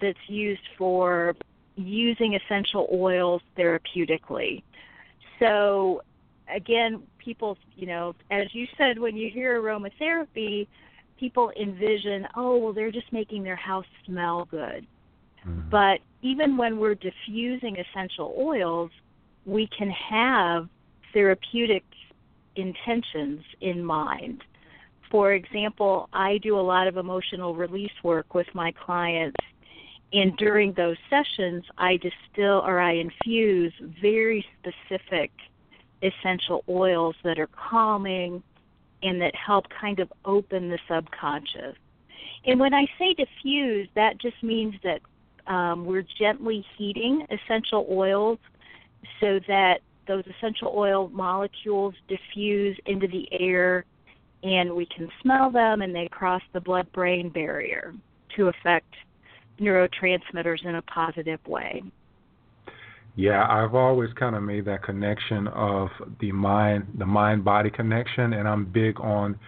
that's 0.00 0.18
used 0.28 0.68
for 0.76 1.34
using 1.76 2.34
essential 2.34 2.88
oils 2.92 3.42
therapeutically. 3.56 4.62
So, 5.38 6.02
again, 6.54 7.02
people, 7.18 7.58
you 7.74 7.86
know, 7.86 8.14
as 8.30 8.54
you 8.54 8.66
said, 8.76 8.98
when 8.98 9.16
you 9.16 9.30
hear 9.30 9.60
aromatherapy, 9.60 10.66
people 11.18 11.52
envision, 11.58 12.26
oh, 12.36 12.58
well, 12.58 12.72
they're 12.72 12.90
just 12.90 13.12
making 13.12 13.42
their 13.42 13.56
house 13.56 13.86
smell 14.04 14.46
good. 14.50 14.86
Mm-hmm. 15.46 15.68
But 15.70 16.00
even 16.22 16.56
when 16.56 16.78
we're 16.78 16.94
diffusing 16.94 17.78
essential 17.78 18.34
oils, 18.38 18.90
we 19.44 19.68
can 19.68 19.90
have 19.90 20.68
therapeutic 21.12 21.84
intentions 22.56 23.42
in 23.60 23.84
mind. 23.84 24.42
For 25.10 25.32
example, 25.32 26.08
I 26.12 26.38
do 26.38 26.58
a 26.58 26.60
lot 26.60 26.88
of 26.88 26.96
emotional 26.96 27.54
release 27.54 27.92
work 28.02 28.34
with 28.34 28.46
my 28.54 28.72
clients, 28.72 29.40
and 30.12 30.36
during 30.36 30.72
those 30.72 30.96
sessions, 31.10 31.64
I 31.78 31.96
distill 31.96 32.62
or 32.64 32.80
I 32.80 32.92
infuse 32.92 33.72
very 34.00 34.44
specific 34.58 35.30
essential 36.02 36.64
oils 36.68 37.16
that 37.24 37.38
are 37.38 37.48
calming 37.48 38.42
and 39.02 39.20
that 39.20 39.34
help 39.34 39.66
kind 39.80 39.98
of 40.00 40.12
open 40.24 40.68
the 40.68 40.78
subconscious. 40.88 41.76
And 42.44 42.60
when 42.60 42.74
I 42.74 42.86
say 42.98 43.14
diffuse, 43.14 43.88
that 43.94 44.18
just 44.18 44.42
means 44.42 44.74
that 44.84 45.00
um, 45.52 45.84
we're 45.84 46.06
gently 46.18 46.64
heating 46.76 47.26
essential 47.30 47.86
oils 47.90 48.38
so 49.20 49.40
that 49.48 49.80
those 50.06 50.24
essential 50.26 50.72
oil 50.74 51.08
molecules 51.08 51.94
diffuse 52.08 52.76
into 52.86 53.08
the 53.08 53.28
air 53.32 53.84
and 54.46 54.72
we 54.72 54.86
can 54.86 55.08
smell 55.22 55.50
them 55.50 55.82
and 55.82 55.94
they 55.94 56.08
cross 56.08 56.42
the 56.52 56.60
blood 56.60 56.90
brain 56.92 57.28
barrier 57.30 57.92
to 58.36 58.46
affect 58.48 58.94
neurotransmitters 59.60 60.64
in 60.64 60.76
a 60.76 60.82
positive 60.82 61.40
way. 61.48 61.82
Yeah, 63.16 63.44
I've 63.48 63.74
always 63.74 64.10
kind 64.12 64.36
of 64.36 64.42
made 64.42 64.66
that 64.66 64.84
connection 64.84 65.48
of 65.48 65.88
the 66.20 66.30
mind, 66.32 66.86
the 66.98 67.06
mind 67.06 67.44
body 67.44 67.70
connection, 67.70 68.34
and 68.34 68.46
I'm 68.46 68.66
big 68.66 69.00
on 69.00 69.38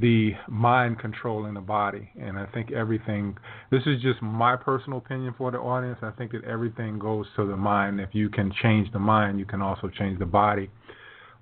the 0.00 0.32
mind 0.48 0.98
controlling 0.98 1.54
the 1.54 1.60
body. 1.60 2.10
And 2.20 2.36
I 2.36 2.46
think 2.46 2.72
everything, 2.72 3.36
this 3.70 3.82
is 3.86 4.02
just 4.02 4.20
my 4.20 4.56
personal 4.56 4.98
opinion 4.98 5.34
for 5.38 5.52
the 5.52 5.58
audience. 5.58 5.98
I 6.02 6.10
think 6.10 6.32
that 6.32 6.44
everything 6.44 6.98
goes 6.98 7.26
to 7.36 7.46
the 7.46 7.56
mind. 7.56 8.00
If 8.00 8.10
you 8.12 8.28
can 8.28 8.52
change 8.60 8.92
the 8.92 8.98
mind, 8.98 9.38
you 9.38 9.46
can 9.46 9.62
also 9.62 9.88
change 9.88 10.18
the 10.18 10.26
body. 10.26 10.68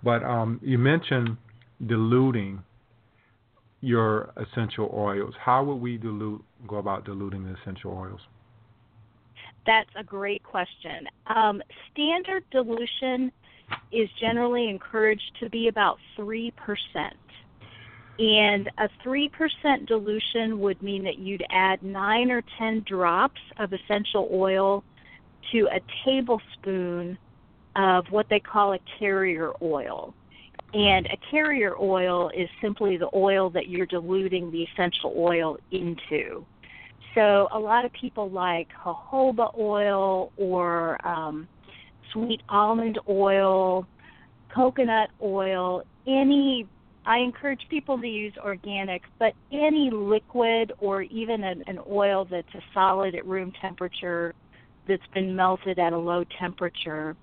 But 0.04 0.22
um, 0.22 0.60
you 0.62 0.78
mentioned 0.78 1.38
diluting 1.86 2.62
your 3.82 4.32
essential 4.36 4.90
oils. 4.94 5.34
How 5.38 5.62
would 5.64 5.74
we 5.76 5.98
dilute, 5.98 6.42
go 6.66 6.76
about 6.76 7.04
diluting 7.04 7.44
the 7.44 7.54
essential 7.60 7.92
oils? 7.92 8.20
That's 9.66 9.90
a 9.96 10.04
great 10.04 10.42
question. 10.42 11.08
Um, 11.26 11.60
standard 11.92 12.44
dilution 12.50 13.30
is 13.92 14.08
generally 14.20 14.68
encouraged 14.70 15.36
to 15.40 15.50
be 15.50 15.68
about 15.68 15.98
3%. 16.16 16.52
And 18.18 18.70
a 18.78 18.88
3% 19.04 19.86
dilution 19.86 20.60
would 20.60 20.80
mean 20.80 21.02
that 21.04 21.18
you'd 21.18 21.44
add 21.50 21.82
9 21.82 22.30
or 22.30 22.42
10 22.58 22.84
drops 22.86 23.40
of 23.58 23.72
essential 23.72 24.28
oil 24.32 24.84
to 25.50 25.68
a 25.72 25.80
tablespoon 26.04 27.18
of 27.74 28.04
what 28.10 28.26
they 28.28 28.38
call 28.38 28.74
a 28.74 28.78
carrier 28.98 29.52
oil. 29.60 30.14
And 30.74 31.06
a 31.06 31.18
carrier 31.30 31.76
oil 31.78 32.30
is 32.34 32.48
simply 32.60 32.96
the 32.96 33.10
oil 33.14 33.50
that 33.50 33.68
you're 33.68 33.86
diluting 33.86 34.50
the 34.50 34.62
essential 34.62 35.12
oil 35.16 35.58
into. 35.70 36.46
So 37.14 37.48
a 37.52 37.58
lot 37.58 37.84
of 37.84 37.92
people 37.92 38.30
like 38.30 38.68
jojoba 38.84 39.56
oil 39.58 40.32
or 40.38 41.06
um, 41.06 41.46
sweet 42.12 42.42
almond 42.48 42.98
oil, 43.08 43.86
coconut 44.54 45.10
oil, 45.22 45.82
any 46.06 46.66
I 47.04 47.18
encourage 47.18 47.60
people 47.68 48.00
to 48.00 48.06
use 48.06 48.32
organic, 48.38 49.02
but 49.18 49.34
any 49.50 49.90
liquid 49.92 50.72
or 50.78 51.02
even 51.02 51.42
an, 51.42 51.64
an 51.66 51.80
oil 51.90 52.26
that's 52.30 52.54
a 52.54 52.60
solid 52.72 53.14
at 53.16 53.26
room 53.26 53.52
temperature 53.60 54.34
that's 54.86 55.06
been 55.12 55.34
melted 55.34 55.78
at 55.80 55.92
a 55.92 55.98
low 55.98 56.24
temperature, 56.38 57.16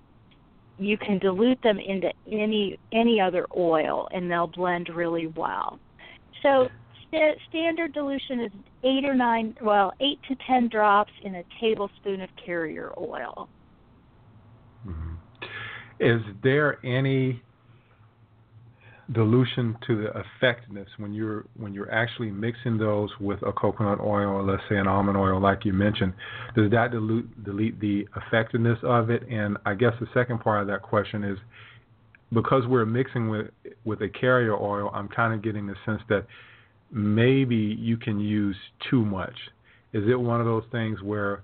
you 0.80 0.96
can 0.96 1.18
dilute 1.18 1.62
them 1.62 1.78
into 1.78 2.10
any 2.32 2.78
any 2.92 3.20
other 3.20 3.46
oil 3.56 4.08
and 4.12 4.30
they'll 4.30 4.46
blend 4.46 4.88
really 4.88 5.26
well. 5.28 5.78
So 6.42 6.68
st- 7.06 7.38
standard 7.48 7.92
dilution 7.92 8.40
is 8.40 8.52
eight 8.82 9.04
or 9.04 9.14
nine, 9.14 9.54
well, 9.60 9.92
eight 10.00 10.18
to 10.28 10.36
ten 10.46 10.68
drops 10.68 11.12
in 11.22 11.36
a 11.36 11.44
tablespoon 11.60 12.22
of 12.22 12.30
carrier 12.44 12.92
oil. 12.98 13.48
Mm-hmm. 14.86 15.14
Is 16.00 16.22
there 16.42 16.84
any 16.84 17.42
dilution 19.12 19.76
to 19.86 20.02
the 20.02 20.12
effectiveness 20.20 20.88
when 20.98 21.12
you're 21.12 21.44
when 21.56 21.74
you're 21.74 21.90
actually 21.90 22.30
mixing 22.30 22.78
those 22.78 23.10
with 23.20 23.40
a 23.42 23.52
coconut 23.52 23.98
oil 24.00 24.28
or 24.28 24.42
let's 24.42 24.62
say 24.68 24.76
an 24.76 24.86
almond 24.86 25.16
oil 25.16 25.40
like 25.40 25.64
you 25.64 25.72
mentioned 25.72 26.12
does 26.54 26.70
that 26.70 26.92
dilute 26.92 27.44
delete 27.44 27.80
the 27.80 28.06
effectiveness 28.16 28.78
of 28.84 29.10
it 29.10 29.26
and 29.28 29.56
i 29.66 29.74
guess 29.74 29.92
the 30.00 30.06
second 30.14 30.38
part 30.38 30.60
of 30.60 30.68
that 30.68 30.80
question 30.80 31.24
is 31.24 31.36
because 32.32 32.64
we're 32.68 32.86
mixing 32.86 33.28
with 33.28 33.48
with 33.84 34.00
a 34.02 34.08
carrier 34.08 34.54
oil 34.54 34.90
i'm 34.94 35.08
kind 35.08 35.34
of 35.34 35.42
getting 35.42 35.66
the 35.66 35.74
sense 35.84 36.00
that 36.08 36.24
maybe 36.92 37.56
you 37.56 37.96
can 37.96 38.20
use 38.20 38.56
too 38.90 39.04
much. 39.04 39.34
Is 39.92 40.04
it 40.08 40.14
one 40.18 40.40
of 40.40 40.46
those 40.46 40.64
things 40.70 41.02
where 41.02 41.42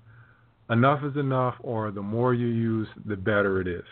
enough 0.70 1.00
is 1.05 1.16
enough, 1.16 1.55
or 1.61 1.90
the 1.90 2.02
more 2.02 2.35
you 2.35 2.48
use, 2.48 2.88
the 3.05 3.16
better 3.16 3.61
it 3.61 3.68
is? 3.68 3.85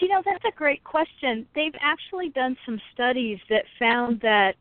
You 0.00 0.08
know, 0.08 0.22
that's 0.24 0.44
a 0.44 0.56
great 0.56 0.84
question. 0.84 1.46
They've 1.54 1.74
actually 1.80 2.28
done 2.30 2.56
some 2.64 2.80
studies 2.94 3.38
that 3.50 3.64
found 3.78 4.20
that 4.20 4.54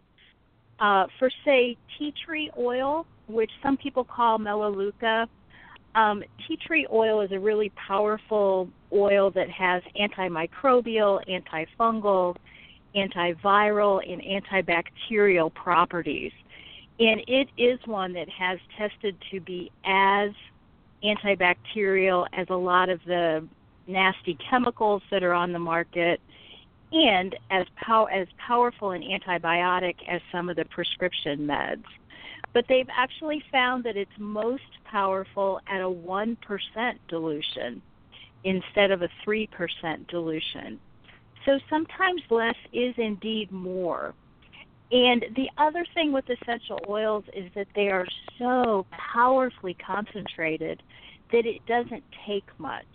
uh, 0.80 1.08
for, 1.20 1.30
say, 1.46 1.78
tea 1.98 2.14
tree 2.26 2.50
oil, 2.58 3.06
which 3.28 3.52
some 3.62 3.78
people 3.78 4.04
call 4.04 4.38
melaleuca, 4.38 5.28
um, 5.96 6.24
tea 6.48 6.58
tree 6.58 6.88
oil 6.92 7.22
is 7.22 7.32
a 7.32 7.40
really 7.40 7.72
powerful 7.88 8.70
oil 8.94 9.32
that 9.32 9.50
has 9.50 9.82
antimicrobial, 10.00 11.22
antifungal, 11.28 12.36
antiviral 12.96 14.02
and 14.08 14.22
antibacterial 14.22 15.54
properties. 15.54 16.32
And 17.00 17.22
it 17.28 17.50
is 17.58 17.80
one 17.86 18.14
that 18.14 18.30
has 18.30 18.60
tested 18.78 19.16
to 19.32 19.40
be 19.40 19.72
as 19.86 20.32
antibacterial 21.04 22.26
as 22.34 22.48
a 22.50 22.56
lot 22.56 22.90
of 22.90 23.00
the 23.06 23.48
nasty 23.88 24.38
chemicals 24.50 25.02
that 25.12 25.24
are 25.24 25.34
on 25.34 25.52
the 25.52 25.60
market 25.60 26.20
and 26.92 27.36
as 27.52 27.66
pow- 27.76 28.06
as 28.06 28.28
powerful 28.38 28.92
an 28.92 29.02
antibiotic 29.02 29.96
as 30.08 30.22
some 30.32 30.50
of 30.50 30.56
the 30.56 30.66
prescription 30.66 31.40
meds. 31.40 31.84
But 32.54 32.66
they've 32.70 32.90
actually 32.96 33.44
found 33.52 33.84
that 33.84 33.98
it's 33.98 34.12
most 34.18 34.64
powerful 34.86 35.60
at 35.68 35.82
a 35.82 35.90
1% 35.90 36.38
dilution 37.08 37.82
instead 38.44 38.92
of 38.92 39.02
a 39.02 39.10
3% 39.26 40.08
dilution. 40.08 40.80
So 41.46 41.60
sometimes 41.70 42.22
less 42.30 42.56
is 42.74 42.94
indeed 42.98 43.52
more. 43.52 44.14
And 44.92 45.26
the 45.36 45.50
other 45.58 45.86
thing 45.94 46.14
with 46.14 46.26
essential 46.30 46.80
oils 46.88 47.26
is 47.34 47.52
that 47.56 47.68
they 47.76 47.90
are 47.90 48.08
so 48.40 48.86
powerfully 48.92 49.76
concentrated 49.76 50.82
that 51.32 51.46
it 51.46 51.66
doesn't 51.66 52.04
take 52.26 52.46
much. 52.58 52.86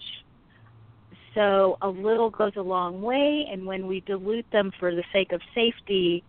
So 1.34 1.78
a 1.80 1.88
little 1.88 2.30
goes 2.30 2.52
a 2.56 2.62
long 2.62 3.00
way, 3.00 3.46
and 3.50 3.64
when 3.64 3.86
we 3.86 4.00
dilute 4.00 4.46
them 4.52 4.70
for 4.78 4.94
the 4.94 5.04
sake 5.12 5.32
of 5.32 5.40
safety, 5.54 6.22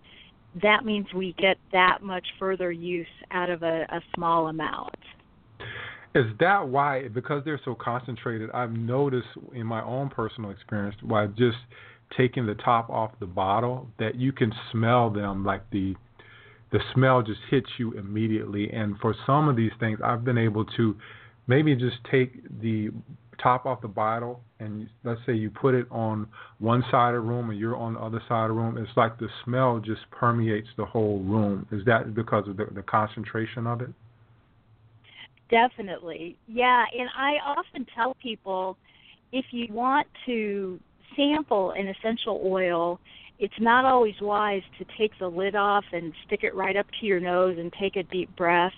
that 0.61 0.85
means 0.85 1.07
we 1.13 1.33
get 1.37 1.57
that 1.71 2.01
much 2.01 2.25
further 2.39 2.71
use 2.71 3.07
out 3.31 3.49
of 3.49 3.63
a, 3.63 3.85
a 3.89 4.01
small 4.15 4.47
amount. 4.47 4.95
Is 6.15 6.25
that 6.39 6.67
why? 6.67 7.07
Because 7.07 7.43
they're 7.43 7.59
so 7.65 7.75
concentrated, 7.75 8.51
I've 8.53 8.71
noticed 8.71 9.27
in 9.53 9.65
my 9.65 9.83
own 9.83 10.09
personal 10.09 10.51
experience, 10.51 10.95
by 11.03 11.25
just 11.27 11.57
taking 12.15 12.45
the 12.45 12.53
top 12.55 12.89
off 12.89 13.11
the 13.19 13.25
bottle, 13.25 13.87
that 13.97 14.15
you 14.15 14.31
can 14.31 14.53
smell 14.71 15.09
them 15.09 15.43
like 15.43 15.69
the 15.71 15.95
the 16.71 16.79
smell 16.95 17.21
just 17.21 17.39
hits 17.51 17.69
you 17.77 17.91
immediately. 17.93 18.71
And 18.71 18.97
for 18.99 19.15
some 19.27 19.47
of 19.47 19.55
these 19.55 19.71
things, 19.79 19.99
I've 20.03 20.23
been 20.23 20.39
able 20.39 20.65
to 20.65 20.95
maybe 21.45 21.75
just 21.75 21.97
take 22.09 22.43
the 22.61 22.89
top 23.43 23.65
off 23.65 23.81
the 23.81 23.87
bottle 23.87 24.41
and 24.59 24.87
let's 25.03 25.19
say 25.25 25.33
you 25.33 25.49
put 25.49 25.75
it 25.75 25.85
on 25.91 26.27
one 26.59 26.83
side 26.89 27.13
of 27.13 27.23
the 27.23 27.29
room 27.29 27.49
and 27.49 27.59
you're 27.59 27.75
on 27.75 27.93
the 27.93 27.99
other 27.99 28.21
side 28.27 28.49
of 28.49 28.55
the 28.55 28.61
room, 28.61 28.77
it's 28.77 28.95
like 28.95 29.19
the 29.19 29.27
smell 29.43 29.79
just 29.79 30.01
permeates 30.09 30.69
the 30.77 30.85
whole 30.85 31.19
room. 31.19 31.67
Is 31.71 31.83
that 31.85 32.15
because 32.15 32.47
of 32.47 32.57
the, 32.57 32.65
the 32.73 32.81
concentration 32.83 33.67
of 33.67 33.81
it? 33.81 33.89
Definitely. 35.49 36.37
Yeah, 36.47 36.85
and 36.97 37.09
I 37.15 37.33
often 37.45 37.85
tell 37.93 38.15
people 38.15 38.77
if 39.31 39.45
you 39.51 39.67
want 39.71 40.07
to 40.25 40.79
sample 41.15 41.71
an 41.71 41.87
essential 41.87 42.41
oil, 42.45 42.99
it's 43.39 43.53
not 43.59 43.83
always 43.83 44.15
wise 44.21 44.61
to 44.79 44.85
take 44.97 45.11
the 45.19 45.27
lid 45.27 45.55
off 45.55 45.83
and 45.91 46.13
stick 46.25 46.43
it 46.43 46.55
right 46.55 46.77
up 46.77 46.85
to 46.99 47.05
your 47.05 47.19
nose 47.19 47.57
and 47.59 47.73
take 47.79 47.95
a 47.95 48.03
deep 48.03 48.33
breath 48.35 48.73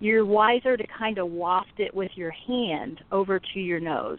you're 0.00 0.26
wiser 0.26 0.76
to 0.76 0.84
kind 0.98 1.18
of 1.18 1.30
waft 1.30 1.78
it 1.78 1.94
with 1.94 2.10
your 2.14 2.30
hand 2.30 3.00
over 3.12 3.40
to 3.54 3.60
your 3.60 3.80
nose 3.80 4.18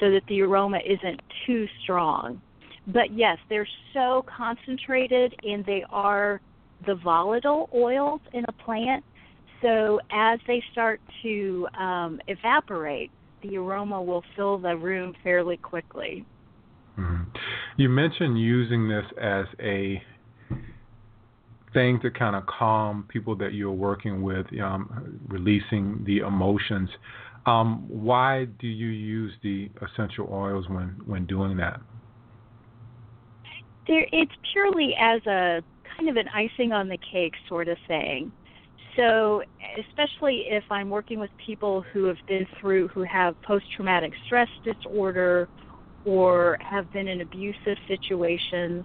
so 0.00 0.10
that 0.10 0.22
the 0.28 0.40
aroma 0.40 0.78
isn't 0.84 1.20
too 1.46 1.66
strong. 1.82 2.40
But 2.86 3.12
yes, 3.12 3.38
they're 3.48 3.68
so 3.92 4.24
concentrated 4.36 5.34
and 5.44 5.64
they 5.64 5.84
are 5.90 6.40
the 6.86 6.96
volatile 6.96 7.68
oils 7.74 8.20
in 8.32 8.44
a 8.48 8.52
plant. 8.52 9.04
So 9.60 10.00
as 10.10 10.40
they 10.46 10.62
start 10.72 11.00
to 11.22 11.68
um, 11.78 12.20
evaporate, 12.26 13.10
the 13.42 13.56
aroma 13.56 14.02
will 14.02 14.24
fill 14.34 14.58
the 14.58 14.76
room 14.76 15.14
fairly 15.22 15.56
quickly. 15.56 16.24
Mm-hmm. 16.98 17.22
You 17.76 17.88
mentioned 17.88 18.40
using 18.40 18.88
this 18.88 19.04
as 19.20 19.46
a 19.60 20.02
thing 21.72 22.00
to 22.00 22.10
kind 22.10 22.36
of 22.36 22.44
calm 22.46 23.06
people 23.08 23.36
that 23.36 23.54
you're 23.54 23.70
working 23.72 24.22
with, 24.22 24.46
um, 24.60 25.20
releasing 25.28 26.02
the 26.04 26.18
emotions. 26.18 26.90
Um, 27.46 27.88
why 27.88 28.44
do 28.60 28.68
you 28.68 28.88
use 28.88 29.32
the 29.42 29.68
essential 29.82 30.28
oils 30.30 30.68
when 30.68 31.00
when 31.06 31.26
doing 31.26 31.56
that? 31.56 31.80
There, 33.88 34.06
it's 34.12 34.32
purely 34.52 34.94
as 34.98 35.20
a 35.26 35.62
kind 35.96 36.08
of 36.08 36.16
an 36.16 36.28
icing 36.28 36.72
on 36.72 36.88
the 36.88 36.98
cake 37.10 37.34
sort 37.48 37.68
of 37.68 37.76
thing. 37.88 38.32
So, 38.96 39.42
especially 39.78 40.44
if 40.48 40.64
I'm 40.70 40.90
working 40.90 41.18
with 41.18 41.30
people 41.44 41.84
who 41.92 42.04
have 42.04 42.18
been 42.28 42.46
through, 42.60 42.88
who 42.88 43.02
have 43.04 43.40
post 43.42 43.64
traumatic 43.74 44.12
stress 44.26 44.48
disorder 44.64 45.48
or 46.04 46.58
have 46.60 46.92
been 46.92 47.08
in 47.08 47.22
abusive 47.22 47.78
situations, 47.88 48.84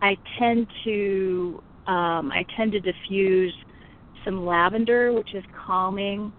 I 0.00 0.16
tend 0.38 0.68
to 0.84 1.62
um, 1.86 2.30
I 2.32 2.44
tend 2.56 2.72
to 2.72 2.80
diffuse 2.80 3.54
some 4.24 4.46
lavender, 4.46 5.12
which 5.12 5.34
is 5.34 5.44
calming, 5.66 6.32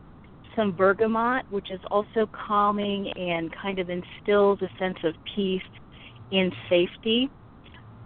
some 0.56 0.72
bergamot, 0.72 1.44
which 1.50 1.72
is 1.72 1.80
also 1.92 2.30
calming 2.48 3.12
and 3.16 3.54
kind 3.62 3.80
of 3.80 3.90
instills 3.90 4.60
a 4.62 4.70
sense 4.80 4.98
of 5.04 5.14
peace 5.36 5.62
and 6.32 6.54
safety. 6.70 7.30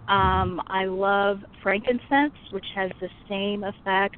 Um, 0.08 0.60
I 0.68 0.86
love 0.86 1.38
frankincense, 1.62 2.34
which 2.50 2.64
has 2.74 2.90
the 3.00 3.08
same 3.28 3.64
effect, 3.64 4.16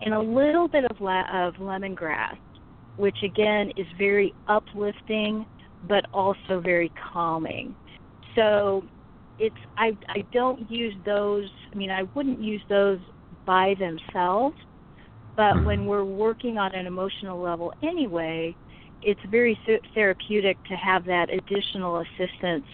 and 0.00 0.14
a 0.14 0.20
little 0.20 0.68
bit 0.68 0.84
of, 0.90 1.00
la- 1.00 1.46
of 1.46 1.54
lemongrass, 1.54 2.36
which 2.96 3.16
again 3.22 3.70
is 3.76 3.86
very 3.98 4.32
uplifting 4.48 5.44
but 5.88 6.04
also 6.12 6.60
very 6.60 6.90
calming. 7.12 7.74
So 8.34 8.82
it's 9.38 9.56
I 9.76 9.96
I 10.08 10.24
don't 10.32 10.70
use 10.70 10.94
those. 11.04 11.48
I 11.72 11.76
mean, 11.76 11.90
I 11.90 12.04
wouldn't 12.14 12.42
use 12.42 12.62
those 12.68 12.98
by 13.44 13.74
themselves, 13.78 14.56
but 15.36 15.54
mm-hmm. 15.54 15.66
when 15.66 15.86
we're 15.86 16.04
working 16.04 16.58
on 16.58 16.74
an 16.74 16.86
emotional 16.86 17.40
level 17.40 17.72
anyway, 17.82 18.56
it's 19.02 19.20
very 19.30 19.58
therapeutic 19.94 20.62
to 20.64 20.74
have 20.74 21.04
that 21.06 21.28
additional 21.30 22.00
assistance 22.00 22.66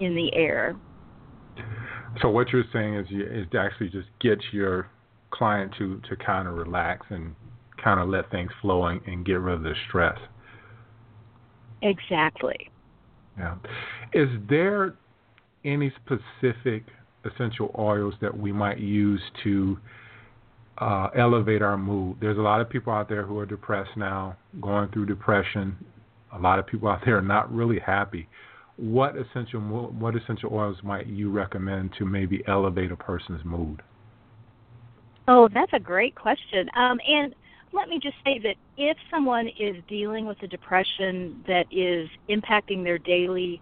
in 0.00 0.14
the 0.14 0.34
air. 0.34 0.76
So 2.22 2.28
what 2.28 2.48
you're 2.50 2.64
saying 2.72 2.96
is 2.96 3.06
you, 3.10 3.26
is 3.26 3.46
to 3.52 3.58
actually 3.58 3.90
just 3.90 4.08
get 4.20 4.38
your 4.52 4.88
client 5.30 5.74
to 5.78 6.00
to 6.08 6.16
kind 6.16 6.48
of 6.48 6.54
relax 6.54 7.06
and 7.10 7.34
kind 7.82 8.00
of 8.00 8.08
let 8.08 8.30
things 8.30 8.50
flow 8.60 8.86
and, 8.86 9.00
and 9.06 9.24
get 9.24 9.34
rid 9.34 9.54
of 9.54 9.62
the 9.62 9.74
stress. 9.88 10.18
Exactly. 11.82 12.70
Yeah. 13.38 13.56
Is 14.12 14.28
there 14.48 14.96
any 15.64 15.92
specific 16.04 16.84
essential 17.24 17.74
oils 17.78 18.14
that 18.20 18.36
we 18.36 18.52
might 18.52 18.78
use 18.78 19.20
to 19.44 19.78
uh, 20.78 21.08
elevate 21.16 21.62
our 21.62 21.76
mood. 21.76 22.16
There's 22.20 22.38
a 22.38 22.42
lot 22.42 22.60
of 22.60 22.70
people 22.70 22.92
out 22.92 23.08
there 23.08 23.22
who 23.22 23.38
are 23.38 23.46
depressed 23.46 23.96
now, 23.96 24.36
going 24.60 24.90
through 24.90 25.06
depression. 25.06 25.76
A 26.32 26.38
lot 26.38 26.58
of 26.58 26.66
people 26.66 26.88
out 26.88 27.00
there 27.04 27.18
are 27.18 27.22
not 27.22 27.52
really 27.52 27.78
happy. 27.78 28.28
What 28.76 29.14
essential 29.16 29.60
what 29.60 30.16
essential 30.16 30.50
oils 30.54 30.78
might 30.82 31.06
you 31.06 31.30
recommend 31.30 31.90
to 31.98 32.06
maybe 32.06 32.42
elevate 32.48 32.90
a 32.90 32.96
person's 32.96 33.44
mood? 33.44 33.82
Oh, 35.28 35.48
that's 35.52 35.72
a 35.74 35.78
great 35.78 36.14
question. 36.14 36.70
Um, 36.74 36.98
and 37.06 37.34
let 37.72 37.88
me 37.88 38.00
just 38.02 38.16
say 38.24 38.38
that 38.38 38.56
if 38.78 38.96
someone 39.10 39.48
is 39.48 39.76
dealing 39.86 40.24
with 40.24 40.42
a 40.42 40.46
depression 40.46 41.44
that 41.46 41.66
is 41.70 42.08
impacting 42.30 42.82
their 42.82 42.98
daily 42.98 43.60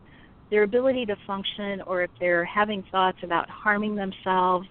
their 0.50 0.62
ability 0.62 1.06
to 1.06 1.16
function 1.26 1.82
or 1.82 2.02
if 2.02 2.10
they're 2.18 2.44
having 2.44 2.82
thoughts 2.90 3.18
about 3.22 3.48
harming 3.48 3.94
themselves, 3.96 4.66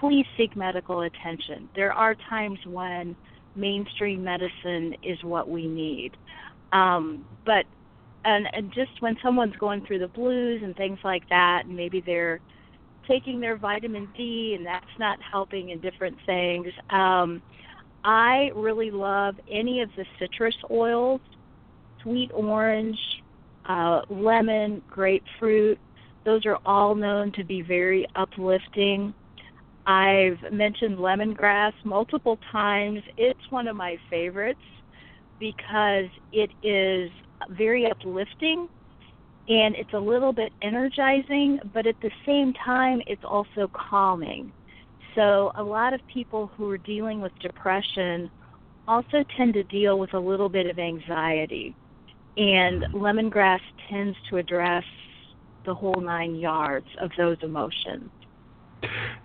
please 0.00 0.26
seek 0.36 0.56
medical 0.56 1.02
attention. 1.02 1.68
There 1.74 1.92
are 1.92 2.14
times 2.28 2.58
when 2.66 3.16
mainstream 3.56 4.22
medicine 4.22 4.94
is 5.02 5.22
what 5.22 5.48
we 5.48 5.66
need. 5.66 6.12
Um, 6.72 7.24
but 7.44 7.64
and, 8.24 8.46
and 8.52 8.72
just 8.72 9.00
when 9.00 9.16
someone's 9.22 9.56
going 9.56 9.86
through 9.86 10.00
the 10.00 10.08
blues 10.08 10.60
and 10.62 10.76
things 10.76 10.98
like 11.02 11.28
that, 11.30 11.62
and 11.64 11.76
maybe 11.76 12.02
they're 12.04 12.40
taking 13.08 13.40
their 13.40 13.56
vitamin 13.56 14.08
D 14.16 14.54
and 14.56 14.66
that's 14.66 14.84
not 14.98 15.18
helping 15.22 15.70
in 15.70 15.80
different 15.80 16.16
things. 16.26 16.68
Um, 16.90 17.40
I 18.04 18.50
really 18.54 18.90
love 18.90 19.36
any 19.50 19.80
of 19.80 19.88
the 19.96 20.04
citrus 20.18 20.54
oils, 20.70 21.20
sweet 22.02 22.30
orange, 22.34 22.98
uh, 23.68 24.00
lemon, 24.08 24.82
grapefruit. 24.90 25.78
Those 26.24 26.44
are 26.46 26.58
all 26.66 26.94
known 26.94 27.32
to 27.32 27.44
be 27.44 27.62
very 27.62 28.06
uplifting. 28.16 29.14
I've 29.86 30.38
mentioned 30.52 30.98
lemongrass 30.98 31.72
multiple 31.84 32.38
times. 32.50 33.00
It's 33.16 33.40
one 33.50 33.68
of 33.68 33.76
my 33.76 33.96
favorites 34.10 34.60
because 35.38 36.06
it 36.32 36.50
is 36.62 37.10
very 37.50 37.90
uplifting 37.90 38.68
and 39.48 39.74
it's 39.76 39.92
a 39.94 39.98
little 39.98 40.32
bit 40.32 40.52
energizing, 40.60 41.58
but 41.72 41.86
at 41.86 41.98
the 42.02 42.10
same 42.26 42.52
time, 42.64 43.00
it's 43.06 43.24
also 43.24 43.70
calming. 43.72 44.52
So, 45.14 45.52
a 45.56 45.62
lot 45.62 45.94
of 45.94 46.00
people 46.12 46.50
who 46.54 46.68
are 46.70 46.76
dealing 46.76 47.22
with 47.22 47.32
depression 47.40 48.30
also 48.86 49.24
tend 49.38 49.54
to 49.54 49.62
deal 49.64 49.98
with 49.98 50.12
a 50.12 50.18
little 50.18 50.50
bit 50.50 50.66
of 50.66 50.78
anxiety 50.78 51.74
and 52.38 52.84
lemongrass 52.94 53.60
tends 53.90 54.16
to 54.30 54.36
address 54.36 54.84
the 55.66 55.74
whole 55.74 56.00
nine 56.00 56.36
yards 56.36 56.86
of 57.00 57.10
those 57.18 57.36
emotions. 57.42 58.10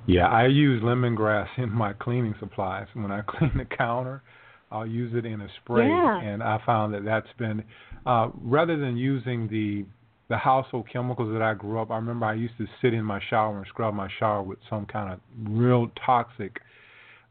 Yeah, 0.07 0.27
I 0.27 0.47
use 0.47 0.81
lemongrass 0.81 1.47
in 1.57 1.69
my 1.69 1.93
cleaning 1.93 2.33
supplies. 2.39 2.87
When 2.93 3.11
I 3.11 3.21
clean 3.27 3.51
the 3.55 3.65
counter, 3.65 4.23
I'll 4.71 4.87
use 4.87 5.13
it 5.15 5.25
in 5.25 5.41
a 5.41 5.47
spray, 5.61 5.87
yeah. 5.87 6.19
and 6.21 6.41
I 6.41 6.59
found 6.65 6.93
that 6.95 7.05
that's 7.05 7.27
been 7.37 7.63
uh, 8.05 8.29
rather 8.41 8.77
than 8.77 8.97
using 8.97 9.47
the 9.47 9.85
the 10.29 10.37
household 10.37 10.87
chemicals 10.91 11.31
that 11.33 11.43
I 11.43 11.53
grew 11.53 11.79
up. 11.79 11.91
I 11.91 11.97
remember 11.97 12.25
I 12.25 12.33
used 12.33 12.57
to 12.57 12.65
sit 12.81 12.93
in 12.93 13.03
my 13.03 13.19
shower 13.29 13.55
and 13.55 13.67
scrub 13.67 13.93
my 13.93 14.07
shower 14.19 14.41
with 14.41 14.57
some 14.69 14.87
kind 14.87 15.13
of 15.13 15.19
real 15.47 15.91
toxic 16.03 16.59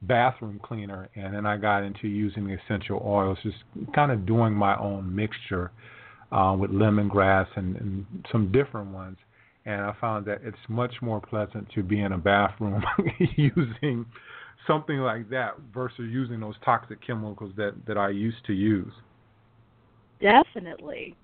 bathroom 0.02 0.60
cleaner, 0.62 1.08
and 1.14 1.34
then 1.34 1.46
I 1.46 1.56
got 1.56 1.82
into 1.82 2.08
using 2.08 2.46
the 2.46 2.56
essential 2.64 3.02
oils, 3.04 3.38
just 3.42 3.56
kind 3.94 4.10
of 4.10 4.26
doing 4.26 4.52
my 4.52 4.76
own 4.78 5.14
mixture 5.14 5.70
uh, 6.30 6.56
with 6.58 6.70
lemongrass 6.70 7.46
and, 7.56 7.76
and 7.76 8.06
some 8.30 8.50
different 8.50 8.92
ones. 8.92 9.16
And 9.64 9.80
I 9.80 9.94
found 10.00 10.26
that 10.26 10.40
it's 10.42 10.56
much 10.68 10.94
more 11.02 11.20
pleasant 11.20 11.68
to 11.74 11.82
be 11.82 12.00
in 12.00 12.12
a 12.12 12.18
bathroom 12.18 12.82
using 13.36 14.04
something 14.66 14.98
like 14.98 15.30
that 15.30 15.54
versus 15.72 16.06
using 16.10 16.40
those 16.40 16.54
toxic 16.64 17.04
chemicals 17.04 17.52
that 17.56 17.74
that 17.86 17.96
I 17.96 18.10
used 18.10 18.44
to 18.46 18.52
use. 18.52 18.92
Definitely. 20.20 21.16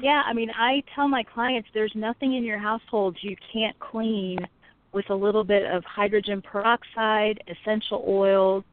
Yeah, 0.00 0.22
I 0.24 0.32
mean, 0.32 0.50
I 0.56 0.82
tell 0.94 1.08
my 1.08 1.24
clients 1.24 1.68
there's 1.74 1.92
nothing 1.94 2.36
in 2.36 2.44
your 2.44 2.58
household 2.58 3.16
you 3.20 3.36
can't 3.52 3.76
clean 3.80 4.38
with 4.92 5.08
a 5.10 5.14
little 5.14 5.44
bit 5.44 5.64
of 5.64 5.84
hydrogen 5.84 6.42
peroxide, 6.42 7.42
essential 7.48 8.04
oils, 8.08 8.64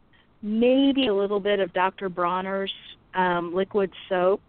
maybe 0.42 1.08
a 1.08 1.14
little 1.14 1.40
bit 1.40 1.60
of 1.60 1.74
Dr. 1.74 2.10
Bronner's 2.10 2.72
um, 3.14 3.54
liquid 3.54 3.92
soap 4.10 4.42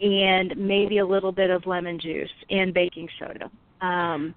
and 0.00 0.56
maybe 0.56 0.98
a 0.98 1.06
little 1.06 1.32
bit 1.32 1.50
of 1.50 1.66
lemon 1.66 1.98
juice 1.98 2.30
and 2.48 2.72
baking 2.72 3.08
soda. 3.18 3.50
Um, 3.84 4.34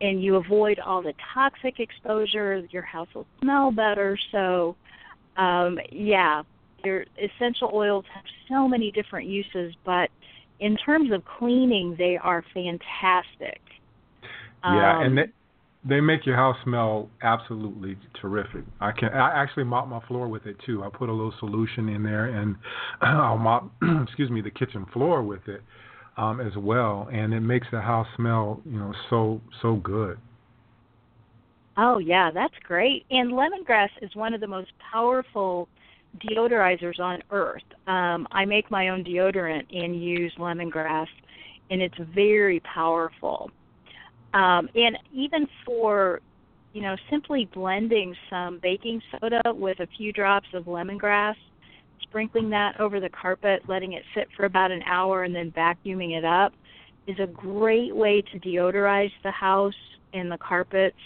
and 0.00 0.22
you 0.22 0.36
avoid 0.36 0.78
all 0.78 1.02
the 1.02 1.14
toxic 1.34 1.80
exposure. 1.80 2.62
Your 2.70 2.82
house 2.82 3.08
will 3.14 3.26
smell 3.40 3.70
better. 3.70 4.18
So, 4.32 4.76
um, 5.36 5.78
yeah, 5.90 6.42
your 6.84 7.04
essential 7.18 7.70
oils 7.72 8.04
have 8.14 8.24
so 8.48 8.68
many 8.68 8.90
different 8.90 9.28
uses, 9.28 9.74
but 9.84 10.10
in 10.60 10.76
terms 10.76 11.12
of 11.12 11.22
cleaning, 11.24 11.94
they 11.98 12.16
are 12.16 12.44
fantastic. 12.54 13.60
Yeah, 14.66 14.96
Um, 14.96 15.06
and 15.06 15.18
they 15.18 15.24
they 15.88 16.00
make 16.00 16.26
your 16.26 16.36
house 16.36 16.56
smell 16.64 17.08
absolutely 17.22 17.96
terrific. 18.20 18.64
I 18.80 18.92
can 18.92 19.10
I 19.10 19.30
actually 19.40 19.64
mop 19.64 19.88
my 19.88 20.00
floor 20.06 20.28
with 20.28 20.46
it 20.46 20.56
too. 20.64 20.82
I 20.82 20.88
put 20.88 21.08
a 21.08 21.12
little 21.12 21.34
solution 21.38 21.88
in 21.88 22.02
there 22.02 22.26
and 22.26 22.56
I'll 23.00 23.38
mop 23.38 23.70
excuse 24.02 24.30
me 24.30 24.40
the 24.40 24.50
kitchen 24.50 24.86
floor 24.92 25.22
with 25.22 25.46
it 25.48 25.62
um 26.16 26.40
as 26.40 26.56
well 26.56 27.08
and 27.12 27.32
it 27.34 27.40
makes 27.40 27.66
the 27.70 27.80
house 27.80 28.08
smell, 28.16 28.60
you 28.64 28.78
know, 28.78 28.92
so 29.10 29.40
so 29.62 29.76
good. 29.76 30.18
Oh 31.76 31.98
yeah, 31.98 32.30
that's 32.32 32.54
great. 32.64 33.04
And 33.10 33.32
lemongrass 33.32 33.90
is 34.02 34.14
one 34.14 34.34
of 34.34 34.40
the 34.40 34.46
most 34.46 34.70
powerful 34.92 35.68
deodorizers 36.18 36.98
on 36.98 37.22
earth. 37.30 37.62
Um, 37.86 38.26
I 38.32 38.44
make 38.46 38.70
my 38.70 38.88
own 38.88 39.04
deodorant 39.04 39.66
and 39.70 40.02
use 40.02 40.32
lemongrass, 40.38 41.06
and 41.70 41.82
it's 41.82 41.98
very 42.14 42.60
powerful. 42.60 43.50
Um, 44.36 44.68
and 44.74 44.98
even 45.14 45.48
for, 45.64 46.20
you 46.74 46.82
know, 46.82 46.94
simply 47.08 47.48
blending 47.54 48.14
some 48.28 48.58
baking 48.62 49.00
soda 49.10 49.40
with 49.46 49.80
a 49.80 49.86
few 49.96 50.12
drops 50.12 50.48
of 50.52 50.64
lemongrass, 50.64 51.36
sprinkling 52.02 52.50
that 52.50 52.78
over 52.78 53.00
the 53.00 53.08
carpet, 53.08 53.62
letting 53.66 53.94
it 53.94 54.02
sit 54.14 54.28
for 54.36 54.44
about 54.44 54.70
an 54.70 54.82
hour, 54.82 55.24
and 55.24 55.34
then 55.34 55.50
vacuuming 55.52 56.18
it 56.18 56.24
up 56.24 56.52
is 57.06 57.18
a 57.18 57.26
great 57.26 57.96
way 57.96 58.20
to 58.20 58.38
deodorize 58.38 59.12
the 59.22 59.30
house 59.30 59.72
and 60.12 60.30
the 60.30 60.36
carpets. 60.36 60.98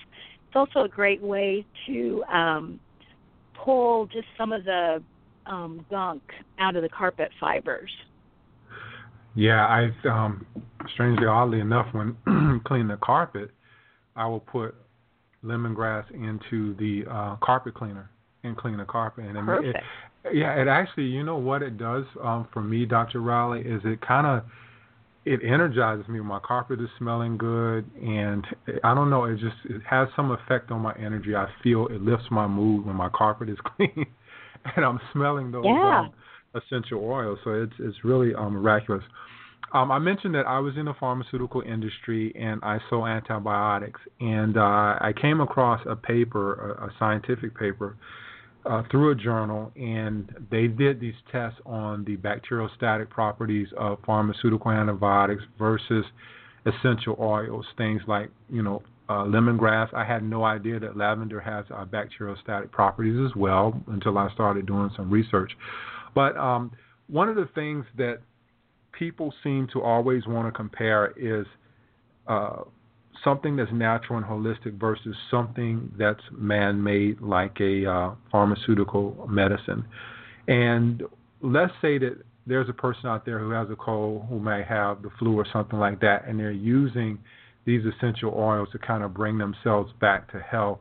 It's 0.48 0.56
also 0.56 0.82
a 0.82 0.88
great 0.88 1.22
way 1.22 1.64
to 1.86 2.24
um, 2.24 2.80
pull 3.54 4.06
just 4.06 4.26
some 4.36 4.50
of 4.50 4.64
the 4.64 5.00
um, 5.46 5.86
gunk 5.88 6.22
out 6.58 6.74
of 6.74 6.82
the 6.82 6.88
carpet 6.88 7.30
fibers. 7.38 7.92
Yeah, 9.34 9.66
I 9.66 10.08
um 10.08 10.46
strangely 10.94 11.26
oddly 11.26 11.60
enough 11.60 11.86
when 11.92 12.16
clean 12.66 12.88
the 12.88 12.98
carpet, 13.02 13.50
I 14.16 14.26
will 14.26 14.40
put 14.40 14.74
lemongrass 15.44 16.10
into 16.12 16.74
the 16.74 17.10
uh 17.10 17.36
carpet 17.36 17.74
cleaner 17.74 18.10
and 18.42 18.56
clean 18.56 18.78
the 18.78 18.84
carpet 18.84 19.24
and 19.24 19.36
it, 19.36 19.44
Perfect. 19.44 19.76
it 20.24 20.36
yeah, 20.36 20.54
it 20.60 20.68
actually, 20.68 21.04
you 21.04 21.22
know 21.22 21.36
what 21.36 21.62
it 21.62 21.78
does 21.78 22.04
um 22.22 22.48
for 22.52 22.62
me, 22.62 22.84
Dr. 22.84 23.20
Reilly, 23.20 23.60
is 23.60 23.80
it 23.84 24.00
kind 24.00 24.26
of 24.26 24.44
it 25.24 25.40
energizes 25.44 26.08
me. 26.08 26.18
My 26.20 26.40
carpet 26.40 26.80
is 26.80 26.88
smelling 26.98 27.36
good, 27.36 27.84
and 28.02 28.46
I 28.82 28.94
don't 28.94 29.10
know. 29.10 29.24
It 29.24 29.38
just 29.38 29.56
it 29.66 29.82
has 29.88 30.08
some 30.16 30.30
effect 30.30 30.70
on 30.70 30.80
my 30.80 30.94
energy. 30.94 31.36
I 31.36 31.46
feel 31.62 31.86
it 31.88 32.00
lifts 32.02 32.26
my 32.30 32.46
mood 32.46 32.86
when 32.86 32.96
my 32.96 33.10
carpet 33.10 33.50
is 33.50 33.58
clean, 33.76 34.06
and 34.76 34.84
I'm 34.84 34.98
smelling 35.12 35.50
those 35.50 35.66
Yeah. 35.66 36.00
um, 36.00 36.12
essential 36.54 37.02
oils. 37.04 37.38
So 37.44 37.50
it's 37.50 37.72
it's 37.78 38.04
really 38.04 38.34
um, 38.34 38.54
miraculous. 38.54 39.04
Um, 39.72 39.92
I 39.92 40.00
mentioned 40.00 40.34
that 40.34 40.46
I 40.46 40.58
was 40.58 40.76
in 40.76 40.86
the 40.86 40.94
pharmaceutical 40.98 41.60
industry 41.60 42.32
and 42.34 42.60
I 42.64 42.78
sold 42.88 43.06
antibiotics, 43.06 44.00
and 44.18 44.56
uh, 44.56 44.60
I 45.00 45.12
came 45.20 45.40
across 45.40 45.80
a 45.88 45.94
paper, 45.94 46.72
a, 46.72 46.86
a 46.86 46.90
scientific 46.98 47.56
paper, 47.56 47.96
uh, 48.66 48.82
through 48.90 49.12
a 49.12 49.14
journal, 49.14 49.70
and 49.76 50.34
they 50.50 50.66
did 50.66 51.00
these 51.00 51.14
tests 51.30 51.58
on 51.64 52.04
the 52.04 52.16
bacteriostatic 52.16 53.08
properties 53.08 53.68
of 53.78 53.98
pharmaceutical 54.04 54.70
antibiotics 54.70 55.42
versus 55.58 56.04
essential 56.66 57.16
oils, 57.20 57.64
things 57.78 58.02
like 58.06 58.30
you 58.50 58.62
know 58.62 58.82
uh, 59.08 59.24
lemongrass. 59.24 59.92
I 59.94 60.04
had 60.04 60.22
no 60.22 60.44
idea 60.44 60.78
that 60.80 60.96
lavender 60.96 61.40
has 61.40 61.64
uh, 61.74 61.84
bacteriostatic 61.84 62.70
properties 62.70 63.18
as 63.24 63.34
well 63.36 63.80
until 63.88 64.18
I 64.18 64.32
started 64.34 64.66
doing 64.66 64.90
some 64.96 65.10
research. 65.10 65.52
But 66.14 66.36
um, 66.36 66.72
one 67.08 67.28
of 67.28 67.36
the 67.36 67.48
things 67.54 67.84
that 67.96 68.18
people 68.92 69.32
seem 69.42 69.68
to 69.72 69.82
always 69.82 70.26
want 70.26 70.46
to 70.46 70.52
compare 70.52 71.12
is 71.16 71.46
uh, 72.26 72.62
something 73.24 73.56
that's 73.56 73.72
natural 73.72 74.18
and 74.18 74.26
holistic 74.26 74.78
versus 74.78 75.14
something 75.30 75.92
that's 75.98 76.20
man-made, 76.32 77.20
like 77.20 77.56
a 77.60 77.90
uh, 77.90 78.14
pharmaceutical 78.30 79.26
medicine. 79.28 79.84
And 80.48 81.02
let's 81.42 81.72
say 81.82 81.98
that 81.98 82.16
there's 82.46 82.68
a 82.68 82.72
person 82.72 83.06
out 83.06 83.24
there 83.24 83.38
who 83.38 83.50
has 83.50 83.68
a 83.70 83.76
cold, 83.76 84.26
who 84.28 84.40
may 84.40 84.64
have 84.68 85.02
the 85.02 85.10
flu 85.18 85.34
or 85.36 85.46
something 85.52 85.78
like 85.78 86.00
that, 86.00 86.26
and 86.26 86.38
they're 86.38 86.50
using 86.50 87.18
these 87.64 87.82
essential 87.84 88.32
oils 88.36 88.68
to 88.72 88.78
kind 88.78 89.04
of 89.04 89.14
bring 89.14 89.38
themselves 89.38 89.92
back 90.00 90.30
to 90.32 90.40
health 90.40 90.78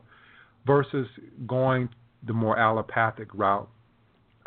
versus 0.66 1.06
going 1.46 1.88
the 2.26 2.32
more 2.32 2.58
allopathic 2.58 3.28
route. 3.34 3.68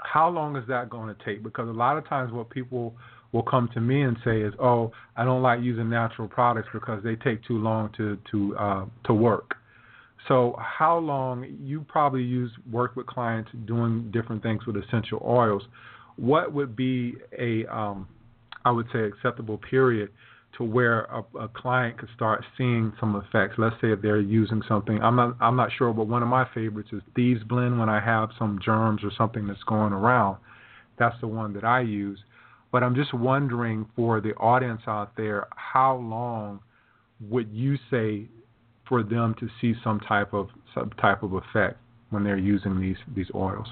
How 0.03 0.29
long 0.29 0.55
is 0.55 0.67
that 0.67 0.89
going 0.89 1.13
to 1.13 1.25
take? 1.25 1.43
Because 1.43 1.67
a 1.69 1.73
lot 1.73 1.97
of 1.97 2.07
times, 2.07 2.31
what 2.31 2.49
people 2.49 2.95
will 3.31 3.43
come 3.43 3.69
to 3.73 3.81
me 3.81 4.03
and 4.03 4.17
say 4.23 4.41
is, 4.41 4.53
"Oh, 4.59 4.91
I 5.17 5.25
don't 5.25 5.41
like 5.41 5.61
using 5.61 5.89
natural 5.89 6.27
products 6.27 6.69
because 6.71 7.03
they 7.03 7.15
take 7.15 7.43
too 7.45 7.57
long 7.57 7.89
to 7.97 8.17
to 8.31 8.57
uh, 8.57 8.85
to 9.05 9.13
work." 9.13 9.55
So, 10.27 10.57
how 10.59 10.97
long 10.97 11.45
you 11.61 11.85
probably 11.87 12.23
use 12.23 12.51
work 12.71 12.95
with 12.95 13.07
clients 13.07 13.51
doing 13.65 14.09
different 14.11 14.41
things 14.41 14.65
with 14.65 14.77
essential 14.77 15.21
oils? 15.25 15.63
What 16.15 16.53
would 16.53 16.75
be 16.75 17.15
a 17.37 17.65
um, 17.65 18.07
I 18.65 18.71
would 18.71 18.87
say 18.93 18.99
acceptable 18.99 19.57
period 19.57 20.09
to 20.57 20.63
where 20.63 21.01
a, 21.05 21.23
a 21.39 21.47
client 21.47 21.97
could 21.97 22.09
start 22.15 22.43
seeing 22.57 22.93
some 22.99 23.15
effects. 23.15 23.55
Let's 23.57 23.75
say 23.81 23.91
if 23.91 24.01
they're 24.01 24.19
using 24.19 24.61
something, 24.67 25.01
I'm 25.01 25.15
not 25.15 25.35
I'm 25.39 25.55
not 25.55 25.69
sure, 25.77 25.93
but 25.93 26.07
one 26.07 26.21
of 26.21 26.29
my 26.29 26.47
favorites 26.53 26.89
is 26.91 27.01
Thieves 27.15 27.43
Blend. 27.43 27.79
When 27.79 27.89
I 27.89 27.99
have 27.99 28.29
some 28.37 28.59
germs 28.63 29.01
or 29.03 29.11
something 29.17 29.47
that's 29.47 29.63
going 29.63 29.93
around, 29.93 30.37
that's 30.99 31.19
the 31.21 31.27
one 31.27 31.53
that 31.53 31.63
I 31.63 31.81
use. 31.81 32.19
But 32.71 32.83
I'm 32.83 32.95
just 32.95 33.13
wondering 33.13 33.87
for 33.95 34.19
the 34.21 34.33
audience 34.35 34.81
out 34.87 35.15
there, 35.15 35.47
how 35.55 35.97
long 35.97 36.59
would 37.29 37.49
you 37.51 37.77
say 37.91 38.27
for 38.87 39.03
them 39.03 39.35
to 39.39 39.47
see 39.61 39.73
some 39.83 39.99
type 39.99 40.33
of 40.33 40.49
some 40.73 40.89
type 41.01 41.23
of 41.23 41.33
effect 41.33 41.77
when 42.09 42.23
they're 42.23 42.37
using 42.37 42.79
these 42.79 42.97
these 43.15 43.27
oils? 43.33 43.67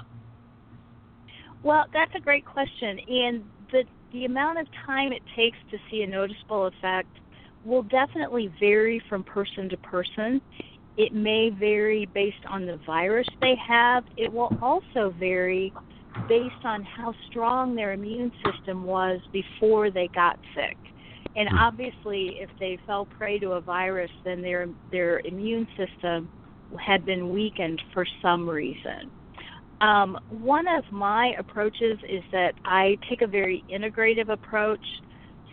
Well, 1.62 1.84
that's 1.92 2.12
a 2.16 2.20
great 2.20 2.44
question, 2.44 2.98
and 3.08 3.44
the 4.12 4.24
amount 4.26 4.58
of 4.58 4.66
time 4.86 5.12
it 5.12 5.22
takes 5.34 5.58
to 5.70 5.78
see 5.90 6.02
a 6.02 6.06
noticeable 6.06 6.66
effect 6.66 7.08
will 7.64 7.82
definitely 7.84 8.54
vary 8.60 9.02
from 9.08 9.24
person 9.24 9.68
to 9.68 9.76
person. 9.78 10.40
It 10.96 11.12
may 11.14 11.50
vary 11.50 12.06
based 12.06 12.44
on 12.48 12.66
the 12.66 12.78
virus 12.84 13.26
they 13.40 13.56
have. 13.66 14.04
It 14.16 14.30
will 14.32 14.52
also 14.60 15.10
vary 15.18 15.72
based 16.28 16.64
on 16.64 16.82
how 16.84 17.14
strong 17.26 17.74
their 17.74 17.92
immune 17.92 18.32
system 18.44 18.84
was 18.84 19.20
before 19.32 19.90
they 19.90 20.08
got 20.08 20.38
sick. 20.54 20.76
And 21.34 21.48
Hmm. 21.48 21.58
obviously, 21.58 22.38
if 22.38 22.50
they 22.58 22.76
fell 22.86 23.06
prey 23.06 23.38
to 23.38 23.52
a 23.52 23.60
virus, 23.60 24.10
then 24.22 24.42
their 24.42 24.68
their 24.90 25.22
immune 25.24 25.66
system 25.76 26.30
had 26.78 27.04
been 27.04 27.30
weakened 27.30 27.82
for 27.92 28.06
some 28.20 28.48
reason. 28.48 29.10
Um, 29.82 30.16
one 30.28 30.66
of 30.68 30.84
my 30.92 31.34
approaches 31.38 31.98
is 32.08 32.22
that 32.32 32.54
I 32.64 32.96
take 33.08 33.20
a 33.22 33.26
very 33.26 33.64
integrative 33.70 34.28
approach. 34.30 34.84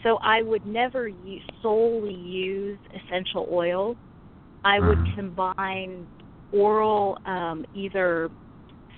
So 0.04 0.20
I 0.24 0.44
would 0.44 0.66
never 0.66 1.08
use, 1.08 1.44
solely 1.62 2.14
use 2.14 2.80
essential 2.94 3.48
oil. 3.52 3.98
I 4.64 4.80
would 4.80 5.00
Mhm. 5.00 5.14
combine 5.16 6.10
oral, 6.52 7.18
um, 7.26 7.66
either 7.74 8.32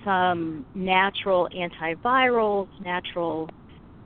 some 0.04 0.66
natural 0.74 1.48
antivirals, 1.54 2.70
natural 2.80 3.50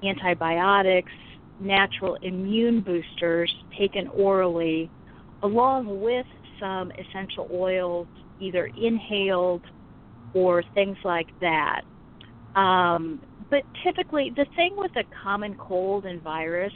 antibiotics, 0.04 1.12
natural 1.60 2.18
immune 2.22 2.82
boosters 2.82 3.54
taken 3.78 4.08
orally, 4.10 4.92
along 5.42 6.02
with 6.02 6.28
some 6.60 6.92
essential 6.98 7.48
oils, 7.52 8.08
either 8.40 8.68
inhaled 8.76 9.64
or 10.36 10.64
things 10.76 10.98
like 11.04 11.30
that. 11.42 11.82
Um, 12.60 13.22
but 13.50 13.64
typically, 13.84 14.32
the 14.36 14.46
thing 14.56 14.72
with 14.78 14.92
a 14.96 15.04
common 15.24 15.56
cold 15.56 16.06
and 16.06 16.22
virus 16.22 16.74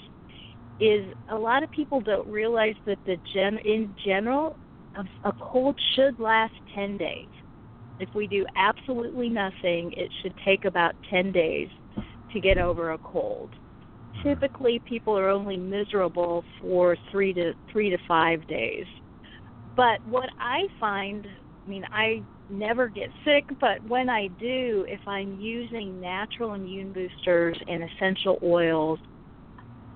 is 0.80 1.06
a 1.30 1.36
lot 1.36 1.62
of 1.62 1.69
people 1.72 2.00
don't 2.02 2.28
realize 2.28 2.76
that 2.86 2.98
the 3.06 3.17
gen 3.34 3.60
in 3.65 3.93
general, 4.06 4.56
a, 4.95 5.30
a 5.30 5.34
cold 5.41 5.76
should 5.95 6.19
last 6.19 6.54
10 6.74 6.98
days. 6.98 7.28
If 8.00 8.10
we 8.15 8.28
do 8.28 8.45
absolutely 8.56 9.30
nothing, 9.30 9.91
it 9.98 10.10
should 10.22 10.34
take 10.45 10.63
about 10.63 10.93
10 11.10 11.34
days 11.34 11.67
to 12.34 12.39
get 12.39 12.58
over 12.58 12.93
a 12.93 12.98
cold. 13.00 13.50
Typically, 14.24 14.82
people 14.88 15.17
are 15.17 15.30
only 15.30 15.58
miserable 15.58 16.43
for 16.62 16.98
three 17.12 17.34
to 17.34 17.54
three 17.72 17.89
to 17.89 17.98
five 18.08 18.45
days. 18.48 18.86
But 19.76 20.06
what 20.06 20.30
I 20.39 20.67
find, 20.80 21.26
I 21.26 21.69
mean, 21.69 21.86
I 21.91 22.22
never 22.49 22.88
get 22.89 23.09
sick, 23.23 23.45
but 23.62 23.83
when 23.88 24.09
I 24.09 24.27
do, 24.27 24.85
if 24.89 25.01
I'm 25.07 25.33
using 25.33 25.99
natural 26.01 26.53
immune 26.53 26.93
boosters 26.93 27.57
and 27.67 27.83
essential 27.83 28.39
oils, 28.43 28.99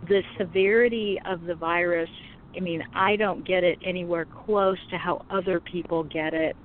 the 0.07 0.23
severity 0.37 1.19
of 1.25 1.41
the 1.41 1.55
virus, 1.55 2.09
I 2.55 2.59
mean, 2.59 2.83
I 2.93 3.15
don't 3.15 3.45
get 3.45 3.63
it 3.63 3.79
anywhere 3.83 4.25
close 4.25 4.77
to 4.89 4.97
how 4.97 5.21
other 5.29 5.59
people 5.59 6.03
get 6.03 6.33
it. 6.33 6.55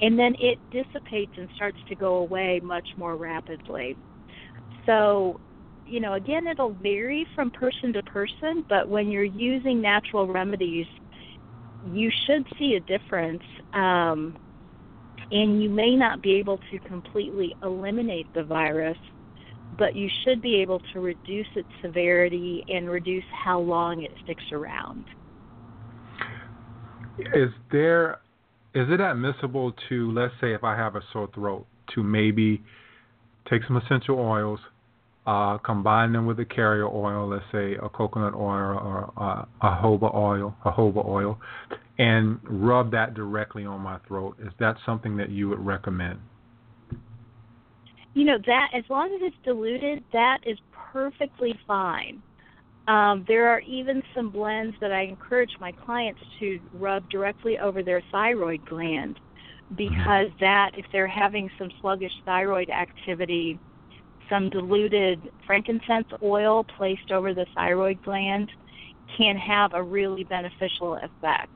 And 0.00 0.18
then 0.18 0.34
it 0.40 0.58
dissipates 0.70 1.32
and 1.36 1.48
starts 1.54 1.78
to 1.88 1.94
go 1.94 2.16
away 2.16 2.60
much 2.62 2.88
more 2.96 3.16
rapidly. 3.16 3.96
So, 4.86 5.38
you 5.84 6.00
know, 6.00 6.14
again, 6.14 6.46
it'll 6.46 6.74
vary 6.74 7.26
from 7.34 7.50
person 7.50 7.92
to 7.92 8.02
person, 8.04 8.64
but 8.68 8.88
when 8.88 9.10
you're 9.10 9.24
using 9.24 9.80
natural 9.80 10.26
remedies, 10.26 10.86
you 11.84 12.10
should 12.26 12.46
see 12.58 12.74
a 12.74 12.80
difference. 12.80 13.42
Um, 13.72 14.36
and 15.30 15.62
you 15.62 15.68
may 15.68 15.94
not 15.94 16.22
be 16.22 16.34
able 16.34 16.58
to 16.70 16.78
completely 16.88 17.54
eliminate 17.62 18.32
the 18.34 18.42
virus, 18.42 18.98
but 19.78 19.94
you 19.94 20.08
should 20.24 20.42
be 20.42 20.56
able 20.56 20.80
to 20.92 21.00
reduce 21.00 21.46
its 21.54 21.68
severity 21.82 22.64
and 22.68 22.90
reduce 22.90 23.24
how 23.44 23.60
long 23.60 24.02
it 24.02 24.10
sticks 24.24 24.42
around. 24.52 25.04
Is 27.18 27.50
there 27.70 28.18
is 28.74 28.86
it 28.88 29.00
admissible 29.00 29.72
to 29.88 30.12
let's 30.12 30.34
say 30.40 30.54
if 30.54 30.64
I 30.64 30.76
have 30.76 30.96
a 30.96 31.02
sore 31.12 31.28
throat 31.34 31.66
to 31.94 32.02
maybe 32.02 32.62
take 33.48 33.62
some 33.66 33.76
essential 33.76 34.18
oils, 34.18 34.60
uh, 35.26 35.58
combine 35.58 36.12
them 36.12 36.26
with 36.26 36.38
a 36.40 36.44
carrier 36.44 36.86
oil, 36.86 37.28
let's 37.28 37.44
say 37.52 37.74
a 37.74 37.88
coconut 37.88 38.34
oil 38.34 38.78
or 38.78 39.12
uh, 39.16 39.44
a 39.60 39.80
jojoba 39.82 40.14
oil, 40.14 40.54
jojoba 40.64 41.06
oil, 41.06 41.38
and 42.00 42.40
rub 42.44 42.90
that 42.90 43.12
directly 43.12 43.66
on 43.66 43.78
my 43.82 43.98
throat. 44.08 44.34
Is 44.40 44.52
that 44.58 44.76
something 44.86 45.18
that 45.18 45.28
you 45.28 45.50
would 45.50 45.64
recommend? 45.64 46.18
You 48.14 48.24
know 48.24 48.38
that 48.46 48.68
as 48.74 48.84
long 48.88 49.14
as 49.14 49.20
it's 49.22 49.36
diluted, 49.44 50.02
that 50.14 50.38
is 50.46 50.58
perfectly 50.92 51.54
fine. 51.66 52.22
Um, 52.88 53.26
there 53.28 53.50
are 53.50 53.60
even 53.60 54.02
some 54.14 54.30
blends 54.30 54.74
that 54.80 54.92
I 54.92 55.02
encourage 55.02 55.50
my 55.60 55.72
clients 55.72 56.20
to 56.40 56.58
rub 56.72 57.08
directly 57.10 57.58
over 57.58 57.82
their 57.82 58.02
thyroid 58.10 58.64
gland 58.64 59.20
because 59.76 60.28
that, 60.40 60.70
if 60.78 60.86
they're 60.92 61.06
having 61.06 61.50
some 61.58 61.68
sluggish 61.82 62.12
thyroid 62.24 62.70
activity, 62.70 63.58
some 64.30 64.48
diluted 64.48 65.20
frankincense 65.46 66.08
oil 66.22 66.64
placed 66.78 67.12
over 67.12 67.34
the 67.34 67.44
thyroid 67.54 68.02
gland 68.02 68.50
can 69.18 69.36
have 69.36 69.74
a 69.74 69.82
really 69.82 70.24
beneficial 70.24 70.94
effect. 70.94 71.50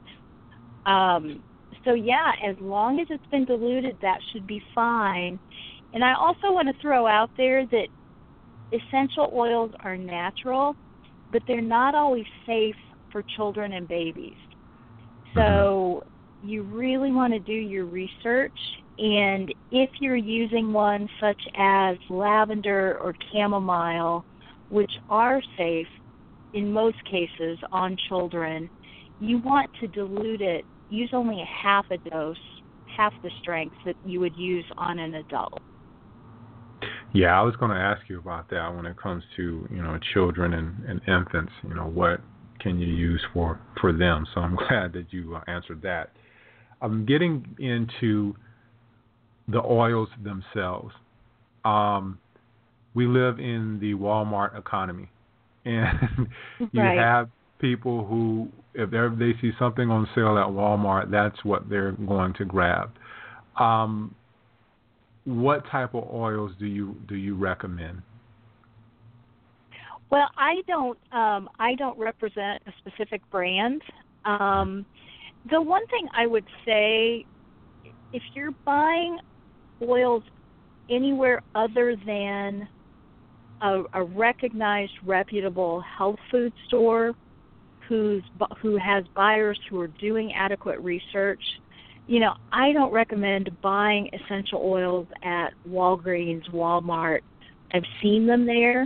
Um, 0.86 1.42
so, 1.84 1.94
yeah, 1.94 2.32
as 2.46 2.56
long 2.60 3.00
as 3.00 3.06
it's 3.10 3.26
been 3.30 3.44
diluted, 3.44 3.96
that 4.02 4.18
should 4.32 4.46
be 4.46 4.62
fine. 4.74 5.38
And 5.92 6.04
I 6.04 6.14
also 6.14 6.52
want 6.52 6.68
to 6.68 6.82
throw 6.82 7.06
out 7.06 7.30
there 7.36 7.66
that 7.66 7.86
essential 8.72 9.30
oils 9.34 9.70
are 9.80 9.96
natural, 9.96 10.74
but 11.32 11.42
they're 11.46 11.60
not 11.60 11.94
always 11.94 12.26
safe 12.46 12.76
for 13.12 13.22
children 13.36 13.72
and 13.72 13.86
babies. 13.86 14.36
So, 15.34 16.04
you 16.42 16.62
really 16.62 17.10
want 17.10 17.32
to 17.32 17.38
do 17.38 17.52
your 17.52 17.86
research 17.86 18.52
and 18.98 19.52
if 19.72 19.90
you're 20.00 20.16
using 20.16 20.72
one 20.72 21.08
such 21.20 21.40
as 21.56 21.96
lavender 22.08 22.98
or 23.00 23.14
chamomile, 23.32 24.24
which 24.70 24.92
are 25.10 25.42
safe 25.56 25.88
in 26.52 26.72
most 26.72 26.98
cases 27.04 27.58
on 27.72 27.96
children, 28.08 28.70
you 29.20 29.38
want 29.38 29.68
to 29.80 29.88
dilute 29.88 30.40
it. 30.40 30.64
Use 30.94 31.10
only 31.12 31.42
a 31.42 31.44
half 31.44 31.86
a 31.90 31.98
dose, 32.08 32.36
half 32.96 33.12
the 33.24 33.30
strength 33.42 33.74
that 33.84 33.96
you 34.06 34.20
would 34.20 34.36
use 34.36 34.64
on 34.78 35.00
an 35.00 35.16
adult. 35.16 35.60
Yeah, 37.12 37.36
I 37.36 37.42
was 37.42 37.56
going 37.56 37.72
to 37.72 37.76
ask 37.76 38.02
you 38.08 38.20
about 38.20 38.48
that 38.50 38.68
when 38.76 38.86
it 38.86 38.96
comes 38.96 39.24
to 39.34 39.66
you 39.72 39.82
know 39.82 39.98
children 40.12 40.54
and, 40.54 40.84
and 40.88 41.00
infants. 41.08 41.50
You 41.64 41.74
know 41.74 41.88
what 41.88 42.20
can 42.60 42.78
you 42.78 42.86
use 42.86 43.20
for 43.32 43.58
for 43.80 43.92
them? 43.92 44.24
So 44.34 44.40
I'm 44.40 44.54
glad 44.68 44.92
that 44.92 45.06
you 45.10 45.34
uh, 45.34 45.40
answered 45.50 45.82
that. 45.82 46.12
I'm 46.80 47.04
getting 47.04 47.44
into 47.58 48.36
the 49.48 49.62
oils 49.64 50.10
themselves. 50.22 50.94
Um, 51.64 52.20
we 52.94 53.08
live 53.08 53.40
in 53.40 53.80
the 53.80 53.94
Walmart 53.94 54.56
economy, 54.56 55.10
and 55.64 56.28
you 56.70 56.82
right. 56.82 56.98
have 56.98 57.30
people 57.58 58.04
who, 58.04 58.48
if 58.74 58.90
they 58.90 59.32
see 59.40 59.52
something 59.58 59.90
on 59.90 60.08
sale 60.14 60.38
at 60.38 60.46
Walmart, 60.46 61.10
that's 61.10 61.44
what 61.44 61.68
they're 61.68 61.92
going 61.92 62.34
to 62.34 62.44
grab. 62.44 62.90
Um, 63.58 64.14
what 65.24 65.66
type 65.70 65.94
of 65.94 66.04
oils 66.12 66.52
do 66.58 66.66
you 66.66 66.96
do 67.08 67.14
you 67.14 67.34
recommend? 67.34 68.02
Well, 70.10 70.28
I 70.36 70.56
don't 70.66 70.98
um, 71.12 71.48
I 71.58 71.74
don't 71.76 71.98
represent 71.98 72.62
a 72.66 72.72
specific 72.78 73.22
brand. 73.30 73.82
Um, 74.24 74.84
the 75.50 75.60
one 75.60 75.86
thing 75.88 76.08
I 76.16 76.26
would 76.26 76.44
say, 76.64 77.24
if 78.12 78.22
you're 78.34 78.54
buying 78.64 79.18
oils 79.82 80.22
anywhere 80.90 81.42
other 81.54 81.96
than 82.06 82.68
a, 83.62 83.82
a 83.94 84.02
recognized, 84.02 84.92
reputable 85.04 85.82
health 85.82 86.18
food 86.30 86.52
store 86.66 87.14
who's 87.88 88.22
who 88.60 88.76
has 88.76 89.04
buyers 89.14 89.58
who 89.68 89.80
are 89.80 89.88
doing 89.88 90.32
adequate 90.34 90.80
research. 90.80 91.42
You 92.06 92.20
know, 92.20 92.34
I 92.52 92.72
don't 92.72 92.92
recommend 92.92 93.50
buying 93.62 94.10
essential 94.12 94.60
oils 94.62 95.06
at 95.22 95.50
Walgreens, 95.68 96.48
Walmart. 96.50 97.20
I've 97.72 97.84
seen 98.02 98.26
them 98.26 98.46
there. 98.46 98.82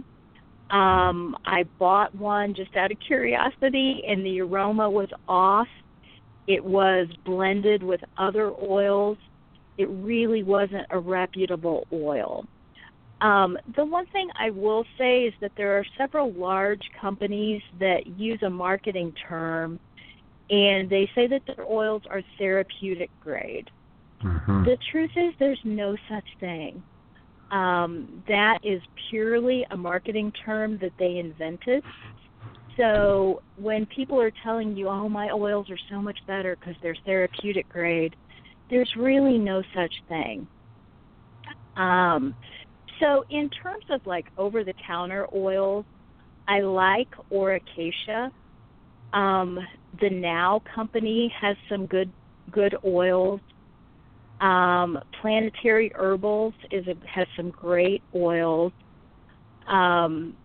Um, 0.70 1.36
I 1.44 1.64
bought 1.78 2.14
one 2.14 2.54
just 2.54 2.76
out 2.76 2.92
of 2.92 2.98
curiosity, 3.00 4.02
and 4.06 4.24
the 4.24 4.40
aroma 4.40 4.88
was 4.88 5.08
off. 5.26 5.66
It 6.46 6.64
was 6.64 7.08
blended 7.24 7.82
with 7.82 8.00
other 8.18 8.52
oils 8.52 9.18
it 9.78 9.88
really 9.88 10.42
wasn't 10.42 10.86
a 10.90 10.98
reputable 10.98 11.86
oil. 11.92 12.44
Um, 13.20 13.58
the 13.74 13.84
one 13.84 14.06
thing 14.06 14.28
I 14.38 14.50
will 14.50 14.84
say 14.96 15.24
is 15.24 15.34
that 15.40 15.52
there 15.56 15.76
are 15.76 15.84
several 15.96 16.32
large 16.32 16.82
companies 17.00 17.62
that 17.80 18.06
use 18.06 18.40
a 18.42 18.50
marketing 18.50 19.12
term 19.28 19.80
and 20.50 20.88
they 20.88 21.10
say 21.14 21.26
that 21.26 21.42
their 21.46 21.66
oils 21.66 22.02
are 22.08 22.22
therapeutic 22.38 23.10
grade. 23.22 23.70
Mm-hmm. 24.24 24.64
The 24.64 24.78
truth 24.90 25.10
is, 25.16 25.34
there's 25.38 25.60
no 25.64 25.96
such 26.08 26.24
thing. 26.40 26.82
Um, 27.50 28.22
that 28.28 28.58
is 28.62 28.80
purely 29.10 29.66
a 29.70 29.76
marketing 29.76 30.32
term 30.44 30.78
that 30.78 30.92
they 30.98 31.18
invented. 31.18 31.82
So 32.76 33.42
when 33.56 33.86
people 33.86 34.20
are 34.20 34.32
telling 34.42 34.76
you, 34.76 34.88
oh, 34.88 35.08
my 35.08 35.30
oils 35.30 35.68
are 35.70 35.78
so 35.90 36.00
much 36.00 36.18
better 36.26 36.56
because 36.56 36.76
they're 36.82 36.96
therapeutic 37.04 37.68
grade, 37.68 38.14
there's 38.70 38.90
really 38.96 39.38
no 39.38 39.62
such 39.74 39.92
thing. 40.08 40.46
Um, 41.76 42.34
so, 43.00 43.24
in 43.30 43.50
terms 43.50 43.84
of 43.90 44.06
like 44.06 44.26
over 44.36 44.64
the 44.64 44.74
counter 44.86 45.26
oils, 45.34 45.84
I 46.46 46.60
like 46.60 47.08
Aura 47.30 47.60
Cacia. 47.60 48.30
Um, 49.12 49.58
the 50.00 50.10
Now 50.10 50.62
company 50.74 51.32
has 51.40 51.56
some 51.68 51.86
good 51.86 52.10
good 52.50 52.76
oils. 52.84 53.40
Um, 54.40 54.98
Planetary 55.20 55.90
Herbals 55.94 56.54
is 56.70 56.86
a, 56.86 56.94
has 57.06 57.26
some 57.36 57.50
great 57.50 58.02
oils. 58.14 58.72
Um, 59.66 60.36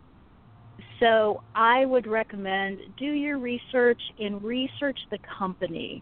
so 1.00 1.42
I 1.56 1.86
would 1.86 2.08
recommend 2.08 2.80
do 2.98 3.06
your 3.06 3.38
research 3.38 4.02
and 4.20 4.44
research 4.44 4.98
the 5.12 5.20
company. 5.38 6.02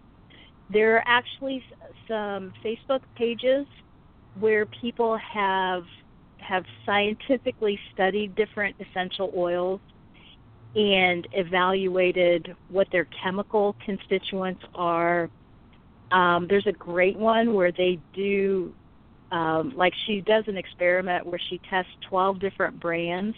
There 0.72 0.96
are 0.96 1.04
actually 1.06 1.64
some 2.08 2.54
Facebook 2.64 3.02
pages 3.16 3.66
where 4.40 4.66
people 4.66 5.18
have 5.18 5.84
have 6.52 6.66
scientifically 6.86 7.80
studied 7.94 8.36
different 8.36 8.76
essential 8.82 9.32
oils 9.38 9.80
and 10.76 11.26
evaluated 11.32 12.54
what 12.68 12.88
their 12.92 13.08
chemical 13.24 13.74
constituents 13.86 14.62
are. 14.76 15.30
Um, 16.12 16.48
there's 16.50 16.68
a 16.68 16.74
great 16.74 17.18
one 17.18 17.54
where 17.54 17.72
they 17.72 18.00
do, 18.14 18.74
um, 19.32 19.74
like 19.78 19.94
she 20.06 20.20
does 20.20 20.44
an 20.48 20.58
experiment 20.58 21.26
where 21.26 21.40
she 21.50 21.58
tests 21.70 21.92
12 22.10 22.42
different 22.42 22.82
brands 22.82 23.38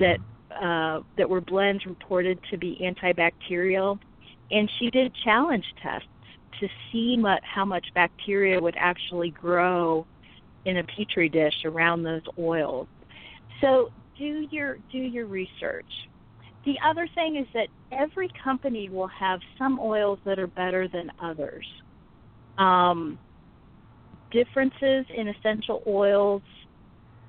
that 0.00 0.18
uh, 0.60 1.02
that 1.18 1.28
were 1.28 1.40
blends 1.40 1.84
reported 1.86 2.40
to 2.50 2.56
be 2.56 2.80
antibacterial, 2.82 3.98
and 4.50 4.70
she 4.78 4.90
did 4.90 5.12
challenge 5.22 5.64
tests 5.80 6.08
to 6.58 6.68
see 6.90 7.22
how 7.42 7.64
much 7.64 7.86
bacteria 7.94 8.58
would 8.58 8.74
actually 8.78 9.30
grow 9.30 10.06
in 10.66 10.78
a 10.78 10.84
petri 10.84 11.28
dish 11.28 11.64
around 11.64 12.02
those 12.02 12.22
oils. 12.38 12.88
So 13.60 13.90
do 14.18 14.46
your 14.50 14.78
do 14.92 14.98
your 14.98 15.26
research. 15.26 15.86
The 16.64 16.74
other 16.84 17.08
thing 17.14 17.36
is 17.36 17.46
that 17.54 17.68
every 17.92 18.28
company 18.42 18.88
will 18.88 19.06
have 19.06 19.40
some 19.56 19.78
oils 19.78 20.18
that 20.24 20.38
are 20.38 20.48
better 20.48 20.88
than 20.88 21.12
others. 21.22 21.64
Um, 22.58 23.18
differences 24.32 25.06
in 25.14 25.28
essential 25.28 25.82
oils. 25.86 26.42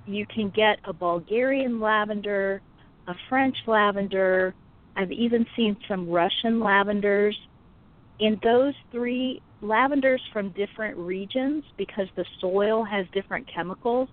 You 0.07 0.25
can 0.25 0.49
get 0.49 0.79
a 0.85 0.93
Bulgarian 0.93 1.79
lavender, 1.79 2.61
a 3.07 3.13
French 3.29 3.57
lavender. 3.67 4.55
I've 4.95 5.11
even 5.11 5.45
seen 5.55 5.77
some 5.87 6.09
Russian 6.09 6.59
lavenders. 6.59 7.37
In 8.19 8.39
those 8.43 8.73
three 8.91 9.41
lavenders 9.61 10.21
from 10.33 10.49
different 10.51 10.97
regions, 10.97 11.63
because 11.77 12.07
the 12.15 12.25
soil 12.39 12.83
has 12.83 13.05
different 13.13 13.47
chemicals, 13.53 14.09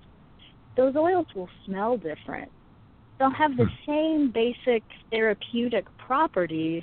those 0.77 0.97
oils 0.97 1.27
will 1.35 1.49
smell 1.65 1.97
different. 1.97 2.51
They'll 3.19 3.31
have 3.31 3.57
the 3.57 3.67
Hmm. 3.67 3.91
same 3.91 4.31
basic 4.31 4.85
therapeutic 5.11 5.87
properties, 5.99 6.83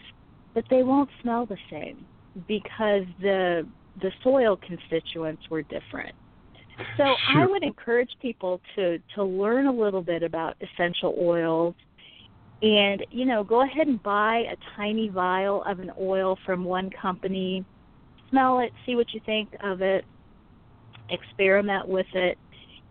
but 0.53 0.65
they 0.69 0.83
won't 0.83 1.09
smell 1.21 1.45
the 1.45 1.57
same 1.69 2.07
because 2.47 3.05
the 3.19 3.67
the 3.97 4.11
soil 4.23 4.55
constituents 4.57 5.43
were 5.49 5.63
different. 5.63 6.15
So 6.95 7.15
I 7.27 7.45
would 7.45 7.63
encourage 7.63 8.11
people 8.21 8.61
to 8.75 8.99
to 9.15 9.23
learn 9.23 9.67
a 9.67 9.71
little 9.71 10.01
bit 10.01 10.23
about 10.23 10.55
essential 10.61 11.15
oils 11.19 11.75
and 12.61 13.05
you 13.11 13.25
know 13.25 13.43
go 13.43 13.63
ahead 13.63 13.87
and 13.87 14.01
buy 14.03 14.43
a 14.51 14.55
tiny 14.75 15.09
vial 15.09 15.63
of 15.65 15.79
an 15.79 15.91
oil 15.99 16.37
from 16.45 16.63
one 16.63 16.89
company 16.89 17.65
smell 18.29 18.59
it 18.59 18.71
see 18.85 18.95
what 18.95 19.11
you 19.13 19.21
think 19.25 19.49
of 19.63 19.81
it 19.81 20.05
experiment 21.09 21.87
with 21.87 22.05
it 22.13 22.37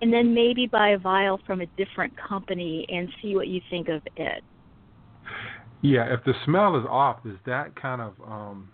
and 0.03 0.13
then 0.13 0.35
maybe 0.35 0.67
buy 0.67 0.91
a 0.91 0.99
vial 0.99 1.39
from 1.47 1.61
a 1.61 1.67
different 1.77 2.13
company 2.17 2.87
and 2.89 3.09
see 3.23 3.35
what 3.35 3.49
you 3.49 3.61
think 3.71 3.89
of 3.89 4.03
it 4.17 4.43
Yeah, 5.83 6.13
if 6.13 6.25
the 6.25 6.35
smell 6.45 6.77
is 6.77 6.85
off, 6.89 7.23
does 7.23 7.37
that 7.47 7.75
kind 7.81 8.01
of 8.03 8.15
um, 8.27 8.69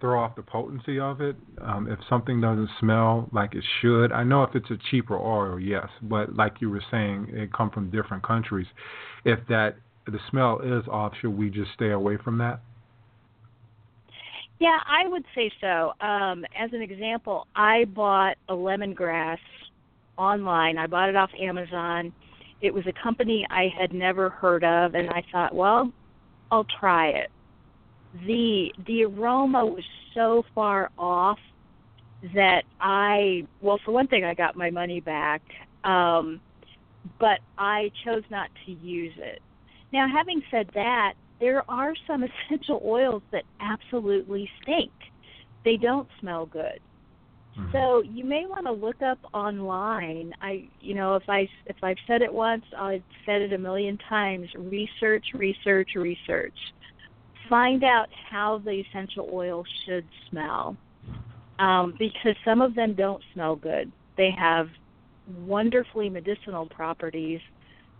throw 0.00 0.22
off 0.22 0.36
the 0.36 0.42
potency 0.42 1.00
of 1.00 1.20
it? 1.20 1.36
Um, 1.60 1.88
if 1.90 1.98
something 2.08 2.40
doesn't 2.40 2.70
smell 2.80 3.28
like 3.32 3.54
it 3.54 3.64
should, 3.80 4.12
I 4.12 4.22
know 4.22 4.42
if 4.42 4.54
it's 4.54 4.70
a 4.70 4.78
cheaper 4.90 5.16
oil, 5.18 5.58
yes, 5.58 5.88
but 6.02 6.34
like 6.34 6.60
you 6.60 6.70
were 6.70 6.82
saying, 6.90 7.28
it 7.30 7.52
come 7.52 7.70
from 7.70 7.90
different 7.90 8.22
countries. 8.22 8.66
If 9.24 9.40
that 9.48 9.76
the 10.06 10.18
smell 10.30 10.60
is 10.60 10.86
off, 10.88 11.12
should 11.20 11.36
we 11.36 11.50
just 11.50 11.72
stay 11.74 11.90
away 11.90 12.16
from 12.16 12.38
that? 12.38 12.60
Yeah, 14.58 14.78
I 14.86 15.06
would 15.06 15.24
say 15.34 15.50
so. 15.60 15.92
Um, 16.00 16.44
as 16.58 16.72
an 16.72 16.80
example, 16.80 17.46
I 17.54 17.84
bought 17.84 18.36
a 18.48 18.54
lemongrass 18.54 19.38
online. 20.16 20.78
I 20.78 20.86
bought 20.86 21.08
it 21.10 21.16
off 21.16 21.30
Amazon. 21.38 22.12
It 22.62 22.72
was 22.72 22.84
a 22.86 23.02
company 23.02 23.46
I 23.50 23.68
had 23.78 23.92
never 23.92 24.30
heard 24.30 24.64
of, 24.64 24.94
and 24.94 25.10
I 25.10 25.22
thought, 25.30 25.54
well, 25.54 25.92
I'll 26.50 26.66
try 26.80 27.08
it. 27.08 27.30
the 28.26 28.72
The 28.86 29.04
aroma 29.04 29.66
was 29.66 29.84
so 30.14 30.44
far 30.54 30.90
off 30.98 31.38
that 32.34 32.62
I, 32.80 33.42
well, 33.60 33.78
for 33.84 33.92
one 33.92 34.06
thing, 34.06 34.24
I 34.24 34.32
got 34.32 34.56
my 34.56 34.70
money 34.70 35.00
back, 35.00 35.42
um, 35.84 36.40
but 37.20 37.40
I 37.58 37.90
chose 38.04 38.22
not 38.30 38.48
to 38.64 38.72
use 38.72 39.12
it. 39.18 39.42
Now, 39.92 40.06
having 40.12 40.42
said 40.50 40.68
that, 40.74 41.14
there 41.40 41.68
are 41.70 41.94
some 42.06 42.24
essential 42.48 42.80
oils 42.84 43.22
that 43.32 43.44
absolutely 43.60 44.48
stink. 44.62 44.92
They 45.64 45.76
don't 45.76 46.08
smell 46.20 46.46
good. 46.46 46.80
Mhm. 47.58 47.72
So 47.72 48.02
you 48.02 48.24
may 48.24 48.46
want 48.46 48.66
to 48.66 48.72
look 48.72 49.02
up 49.02 49.18
online. 49.32 50.32
I, 50.40 50.68
you 50.80 50.94
know, 50.94 51.16
if 51.16 51.28
I 51.28 51.48
if 51.66 51.76
I've 51.82 51.96
said 52.06 52.22
it 52.22 52.32
once, 52.32 52.64
I've 52.76 53.02
said 53.24 53.42
it 53.42 53.52
a 53.52 53.58
million 53.58 53.98
times. 54.08 54.48
Research, 54.56 55.24
research, 55.34 55.90
research. 55.94 56.54
Find 57.48 57.84
out 57.84 58.08
how 58.30 58.58
the 58.58 58.72
essential 58.72 59.30
oil 59.32 59.64
should 59.84 60.04
smell, 60.28 60.76
um, 61.58 61.94
because 61.98 62.34
some 62.44 62.60
of 62.60 62.74
them 62.74 62.94
don't 62.94 63.22
smell 63.32 63.54
good. 63.56 63.90
They 64.16 64.30
have 64.36 64.68
wonderfully 65.46 66.10
medicinal 66.10 66.66
properties, 66.66 67.40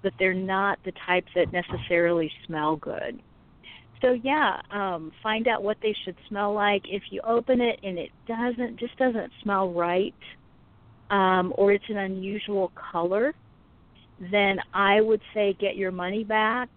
but 0.03 0.13
they're 0.19 0.35
not 0.35 0.79
the 0.85 0.93
type 1.07 1.25
that 1.35 1.53
necessarily 1.53 2.31
smell 2.47 2.77
good. 2.77 3.21
So 4.03 4.13
yeah, 4.13 4.61
um, 4.71 5.11
find 5.23 5.49
out 5.49 5.63
what 5.63 5.79
they 5.83 5.95
should 6.05 6.17
smell 6.29 6.53
like. 6.53 6.83
If 6.87 7.03
you 7.11 7.21
open 7.27 7.61
it 7.61 7.81
and 7.83 7.99
it 7.99 8.11
doesn't, 8.29 8.79
just 8.79 8.97
doesn't 8.99 9.33
smell 9.43 9.73
right, 9.73 10.15
um, 11.11 11.53
or 11.57 11.73
it's 11.73 11.85
an 11.89 11.97
unusual 11.97 12.73
color, 12.93 13.33
then 14.21 14.59
I 14.75 15.01
would 15.01 15.21
say 15.35 15.57
get 15.59 15.77
your 15.77 15.93
money 15.93 16.25
back 16.25 16.69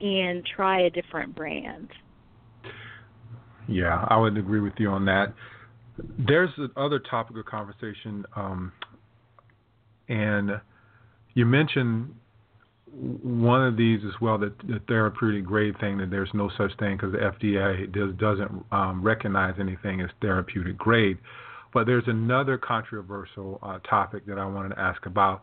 and 0.00 0.44
try 0.56 0.82
a 0.82 0.90
different 0.90 1.34
brand. 1.34 1.88
Yeah, 3.66 4.06
I 4.08 4.16
would 4.16 4.36
agree 4.38 4.60
with 4.60 4.74
you 4.78 4.88
on 4.88 5.04
that. 5.06 5.34
There's 6.18 6.50
another 6.56 7.00
topic 7.10 7.36
of 7.36 7.44
conversation, 7.44 8.24
um, 8.34 8.72
and 10.08 10.60
you 11.34 11.44
mentioned 11.44 12.14
one 12.94 13.64
of 13.64 13.76
these 13.76 14.00
as 14.04 14.20
well, 14.20 14.38
that 14.38 14.58
the 14.66 14.80
therapeutic 14.88 15.44
grade 15.44 15.78
thing, 15.80 15.98
that 15.98 16.10
there's 16.10 16.30
no 16.34 16.50
such 16.56 16.76
thing 16.78 16.96
because 16.96 17.12
the 17.12 17.18
FDA 17.18 17.92
does, 17.92 18.14
doesn't 18.16 18.64
um, 18.72 19.02
recognize 19.02 19.54
anything 19.60 20.00
as 20.00 20.10
therapeutic 20.20 20.76
grade. 20.76 21.18
But 21.72 21.86
there's 21.86 22.04
another 22.06 22.56
controversial 22.58 23.58
uh, 23.62 23.78
topic 23.80 24.26
that 24.26 24.38
I 24.38 24.46
wanted 24.46 24.70
to 24.70 24.80
ask 24.80 25.04
about. 25.06 25.42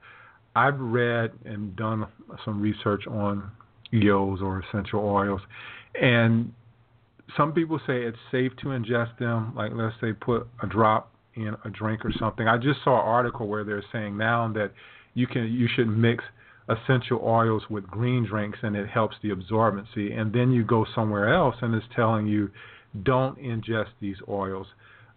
I've 0.56 0.80
read 0.80 1.32
and 1.46 1.76
done 1.76 2.08
some 2.44 2.62
research 2.62 3.06
on 3.08 3.52
EOs 3.94 4.40
or 4.42 4.64
essential 4.68 5.02
oils, 5.02 5.42
and 6.02 6.52
some 7.38 7.54
people 7.54 7.80
say 7.86 8.04
it's 8.04 8.18
safe 8.32 8.52
to 8.62 8.68
ingest 8.68 9.18
them. 9.20 9.54
Like 9.56 9.72
let's 9.74 9.96
say 10.02 10.14
put 10.14 10.48
a 10.64 10.68
drop 10.68 11.12
in 11.36 11.56
a 11.66 11.70
drink 11.70 12.06
or 12.06 12.12
something. 12.18 12.48
I 12.48 12.58
just 12.58 12.80
saw 12.84 13.02
an 13.02 13.08
article 13.08 13.48
where 13.48 13.64
they're 13.64 13.84
saying 13.92 14.18
now 14.18 14.52
that 14.54 14.72
you 15.14 15.28
can 15.28 15.52
you 15.52 15.68
should 15.76 15.88
mix 15.88 16.24
essential 16.68 17.22
oils 17.24 17.64
with 17.70 17.86
green 17.88 18.26
drinks 18.26 18.60
and 18.64 18.76
it 18.76 18.88
helps 18.88 19.16
the 19.22 19.30
absorbency. 19.30 20.18
And 20.18 20.34
then 20.34 20.52
you 20.52 20.64
go 20.64 20.86
somewhere 20.96 21.34
else 21.34 21.56
and 21.62 21.74
it's 21.76 21.86
telling 21.96 22.28
you 22.28 22.50
don't 23.04 23.38
ingest 23.38 23.90
these 24.00 24.18
oils. 24.28 24.68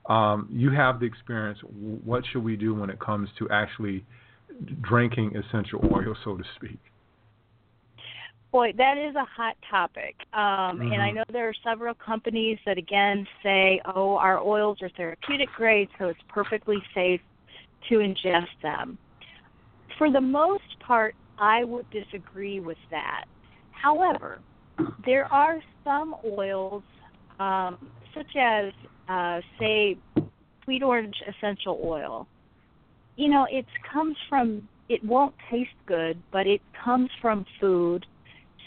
Um, 0.06 0.48
you 0.50 0.70
have 0.70 1.00
the 1.00 1.06
experience. 1.06 1.58
What 2.04 2.24
should 2.32 2.44
we 2.44 2.56
do 2.56 2.74
when 2.74 2.90
it 2.90 2.98
comes 2.98 3.28
to 3.38 3.48
actually 3.50 4.04
drinking 4.80 5.36
essential 5.36 5.80
oil, 5.92 6.14
so 6.24 6.36
to 6.36 6.44
speak? 6.56 6.78
Boy, 8.50 8.72
that 8.78 8.96
is 8.96 9.14
a 9.14 9.24
hot 9.24 9.56
topic. 9.70 10.16
Um, 10.32 10.80
And 10.80 11.02
I 11.02 11.10
Mhm. 11.10 11.16
know 11.16 11.24
there 11.30 11.48
are 11.48 11.54
several 11.62 11.94
companies 11.94 12.58
that, 12.64 12.78
again, 12.78 13.28
say, 13.42 13.80
oh, 13.94 14.16
our 14.16 14.38
oils 14.40 14.80
are 14.80 14.88
therapeutic 14.90 15.52
grade, 15.52 15.90
so 15.98 16.08
it's 16.08 16.22
perfectly 16.28 16.82
safe 16.94 17.20
to 17.88 17.98
ingest 17.98 18.58
them. 18.62 18.98
For 19.98 20.10
the 20.10 20.20
most 20.20 20.78
part, 20.80 21.14
I 21.40 21.64
would 21.64 21.86
disagree 21.90 22.60
with 22.60 22.78
that. 22.90 23.24
However, 23.72 24.40
there 25.04 25.26
are 25.32 25.60
some 25.84 26.14
oils, 26.24 26.82
um, 27.38 27.78
such 28.14 28.36
as, 28.36 28.72
uh, 29.08 29.40
say, 29.58 29.96
sweet 30.64 30.82
orange 30.82 31.16
essential 31.28 31.80
oil. 31.82 32.26
You 33.16 33.28
know, 33.28 33.46
it 33.50 33.66
comes 33.92 34.16
from, 34.28 34.68
it 34.88 35.02
won't 35.04 35.34
taste 35.50 35.70
good, 35.86 36.20
but 36.32 36.46
it 36.46 36.60
comes 36.84 37.10
from 37.20 37.44
food 37.60 38.04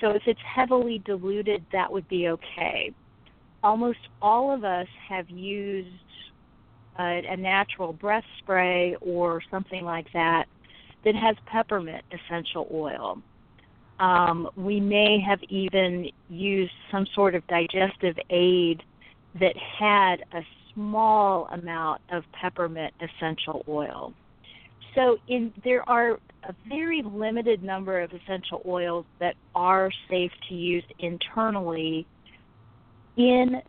so 0.02 0.10
if 0.10 0.24
it's 0.26 0.40
heavily 0.44 1.02
diluted, 1.06 1.64
that 1.72 1.92
would 1.92 2.08
be 2.10 2.28
okay. 2.28 2.92
Almost 3.64 4.00
all 4.22 4.54
of 4.54 4.64
us 4.64 4.88
have 5.08 5.30
used 5.30 5.88
a, 7.00 7.22
a 7.30 7.38
natural 7.38 7.94
breath 7.94 8.24
spray 8.40 8.96
or 9.00 9.42
something 9.52 9.86
like 9.86 10.08
that 10.14 10.46
that 11.04 11.16
has 11.16 11.36
peppermint 11.46 12.04
essential 12.12 12.68
oil. 12.74 13.22
Um, 14.00 14.50
we 14.56 14.80
may 14.80 15.20
have 15.20 15.42
even 15.50 16.10
used 16.30 16.74
some 16.92 17.06
sort 17.14 17.36
of 17.36 17.46
digestive 17.48 18.18
aid 18.30 18.82
that 19.40 19.56
had 19.56 20.24
a 20.34 20.42
small 20.74 21.48
amount 21.52 22.02
of 22.12 22.24
peppermint 22.34 22.94
essential 23.00 23.64
oil. 23.68 24.14
So 24.96 25.18
in 25.28 25.54
there 25.64 25.88
are 25.88 26.20
a 26.44 26.56
very 26.68 27.02
limited 27.04 27.64
number 27.64 28.00
of 28.02 28.12
essential 28.12 28.62
oils 28.66 29.06
that 29.20 29.36
are 29.54 29.92
safe 30.10 30.32
to 30.50 30.56
use 30.56 30.84
internally 31.00 32.06
in 33.18 33.62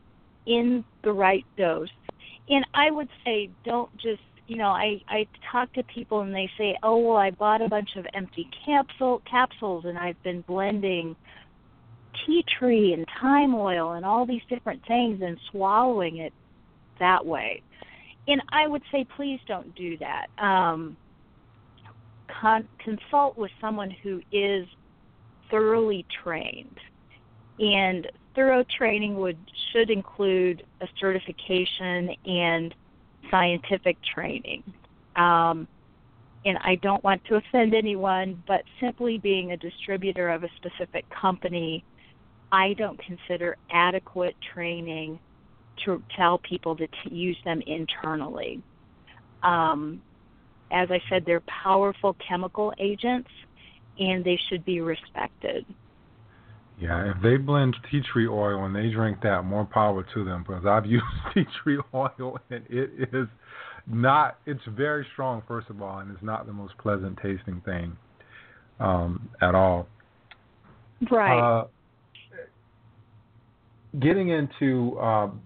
in 0.46 0.84
the 1.02 1.12
right 1.12 1.44
dose. 1.56 1.88
And 2.48 2.64
I 2.74 2.90
would 2.90 3.08
say 3.24 3.50
don't 3.64 3.94
just 3.98 4.22
you 4.46 4.56
know, 4.56 4.68
I, 4.68 5.00
I 5.08 5.26
talk 5.50 5.72
to 5.74 5.82
people 5.84 6.20
and 6.20 6.34
they 6.34 6.50
say, 6.58 6.76
Oh 6.82 6.98
well 6.98 7.16
I 7.16 7.30
bought 7.30 7.62
a 7.62 7.68
bunch 7.68 7.96
of 7.96 8.06
empty 8.14 8.48
capsule 8.64 9.22
capsules 9.28 9.84
and 9.84 9.96
I've 9.98 10.20
been 10.22 10.42
blending 10.42 11.16
tea 12.26 12.44
tree 12.58 12.92
and 12.92 13.06
thyme 13.20 13.54
oil 13.54 13.92
and 13.92 14.04
all 14.04 14.26
these 14.26 14.42
different 14.48 14.82
things 14.86 15.20
and 15.22 15.38
swallowing 15.50 16.18
it 16.18 16.32
that 16.98 17.24
way. 17.24 17.62
And 18.28 18.42
I 18.50 18.66
would 18.66 18.82
say 18.92 19.06
please 19.16 19.40
don't 19.46 19.74
do 19.74 19.96
that. 19.98 20.26
Um 20.38 20.96
con- 22.40 22.68
consult 22.78 23.36
with 23.38 23.50
someone 23.60 23.90
who 23.90 24.20
is 24.32 24.66
thoroughly 25.50 26.04
trained. 26.22 26.78
And 27.58 28.10
thorough 28.34 28.64
training 28.76 29.16
would 29.16 29.38
should 29.72 29.90
include 29.90 30.64
a 30.80 30.86
certification 30.98 32.10
and 32.26 32.74
scientific 33.32 33.96
training. 34.14 34.62
Um, 35.16 35.66
and 36.44 36.58
I 36.58 36.76
don't 36.82 37.02
want 37.02 37.24
to 37.26 37.36
offend 37.36 37.74
anyone, 37.74 38.42
but 38.46 38.62
simply 38.80 39.18
being 39.18 39.52
a 39.52 39.56
distributor 39.56 40.28
of 40.28 40.44
a 40.44 40.48
specific 40.56 41.04
company, 41.10 41.84
I 42.52 42.74
don't 42.74 43.00
consider 43.04 43.56
adequate 43.72 44.36
training 44.54 45.18
to 45.84 46.02
tell 46.16 46.38
people 46.38 46.76
to 46.76 46.86
t- 46.86 47.14
use 47.14 47.36
them 47.44 47.62
internally. 47.66 48.62
Um, 49.42 50.02
as 50.70 50.90
I 50.90 51.00
said, 51.08 51.24
they're 51.24 51.42
powerful 51.64 52.16
chemical 52.26 52.72
agents 52.78 53.30
and 53.98 54.24
they 54.24 54.38
should 54.48 54.64
be 54.64 54.80
respected. 54.80 55.64
Yeah, 56.82 57.12
if 57.14 57.22
they 57.22 57.36
blend 57.36 57.76
tea 57.90 58.00
tree 58.12 58.26
oil 58.26 58.64
and 58.64 58.74
they 58.74 58.90
drink 58.90 59.18
that, 59.22 59.44
more 59.44 59.64
power 59.64 60.04
to 60.14 60.24
them 60.24 60.44
because 60.46 60.66
I've 60.66 60.84
used 60.90 61.04
tea 61.32 61.44
tree 61.62 61.78
oil 61.94 62.38
and 62.50 62.64
it 62.68 63.08
is 63.12 63.28
not 63.86 64.38
it's 64.46 64.60
very 64.68 65.06
strong 65.12 65.42
first 65.46 65.68
of 65.70 65.80
all 65.80 65.98
and 65.98 66.10
it's 66.10 66.22
not 66.22 66.46
the 66.46 66.52
most 66.52 66.76
pleasant 66.78 67.18
tasting 67.22 67.62
thing 67.64 67.96
um, 68.80 69.28
at 69.40 69.54
all. 69.54 69.86
Right. 71.08 71.38
Uh, 71.38 71.66
getting 74.00 74.30
into 74.30 74.98
um, 74.98 75.40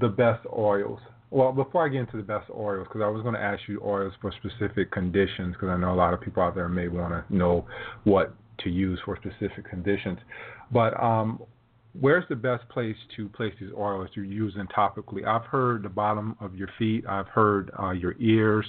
the 0.00 0.08
best 0.08 0.44
oils. 0.52 0.98
Well, 1.30 1.52
before 1.52 1.86
I 1.86 1.88
get 1.88 2.00
into 2.00 2.16
the 2.16 2.24
best 2.24 2.50
oils, 2.50 2.88
because 2.88 3.02
I 3.02 3.08
was 3.08 3.22
going 3.22 3.34
to 3.34 3.40
ask 3.40 3.60
you 3.68 3.80
oils 3.84 4.12
for 4.20 4.32
specific 4.32 4.90
conditions, 4.90 5.54
because 5.54 5.68
I 5.68 5.76
know 5.76 5.92
a 5.92 5.94
lot 5.94 6.12
of 6.12 6.20
people 6.20 6.42
out 6.42 6.56
there 6.56 6.68
may 6.68 6.88
want 6.88 7.12
to 7.12 7.36
know 7.36 7.66
what 8.02 8.34
to 8.64 8.70
use 8.70 8.98
for 9.04 9.16
specific 9.16 9.68
conditions. 9.68 10.18
But 10.72 11.00
um, 11.02 11.42
where's 11.98 12.24
the 12.28 12.36
best 12.36 12.68
place 12.68 12.96
to 13.16 13.28
place 13.28 13.54
these 13.60 13.70
oils 13.76 14.08
you're 14.14 14.24
using 14.24 14.66
topically? 14.76 15.26
I've 15.26 15.46
heard 15.46 15.82
the 15.82 15.88
bottom 15.88 16.36
of 16.40 16.54
your 16.54 16.68
feet. 16.78 17.04
I've 17.08 17.28
heard 17.28 17.70
uh, 17.78 17.90
your 17.90 18.14
ears 18.20 18.66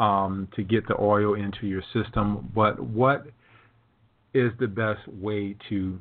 um, 0.00 0.48
to 0.56 0.62
get 0.62 0.86
the 0.86 1.00
oil 1.00 1.34
into 1.34 1.66
your 1.66 1.82
system. 1.92 2.50
But 2.54 2.80
what 2.80 3.26
is 4.34 4.52
the 4.58 4.66
best 4.66 5.06
way 5.08 5.56
to, 5.68 5.98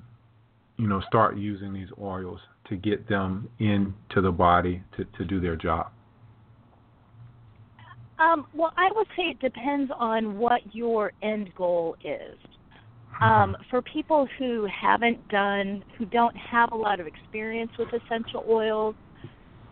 you 0.78 0.88
know, 0.88 1.02
start 1.08 1.38
using 1.38 1.74
these 1.74 1.90
oils 2.02 2.40
to 2.70 2.76
get 2.76 3.08
them 3.08 3.50
into 3.60 4.22
the 4.22 4.32
body 4.32 4.84
to, 4.98 5.06
to 5.18 5.26
do 5.26 5.40
their 5.40 5.56
job? 5.56 5.92
Um, 8.20 8.48
well, 8.54 8.72
I 8.78 8.90
would 8.96 9.08
say 9.18 9.24
it 9.24 9.40
depends 9.40 9.92
on 9.98 10.38
what 10.38 10.62
your 10.72 11.12
end 11.22 11.54
goal 11.56 11.96
is. 12.04 12.38
Um, 13.22 13.56
for 13.70 13.82
people 13.82 14.28
who 14.38 14.68
haven't 14.68 15.28
done, 15.30 15.84
who 15.98 16.06
don't 16.06 16.36
have 16.36 16.72
a 16.72 16.76
lot 16.76 17.00
of 17.00 17.08
experience 17.08 17.72
with 17.78 17.88
essential 17.90 18.44
oils, 18.50 18.96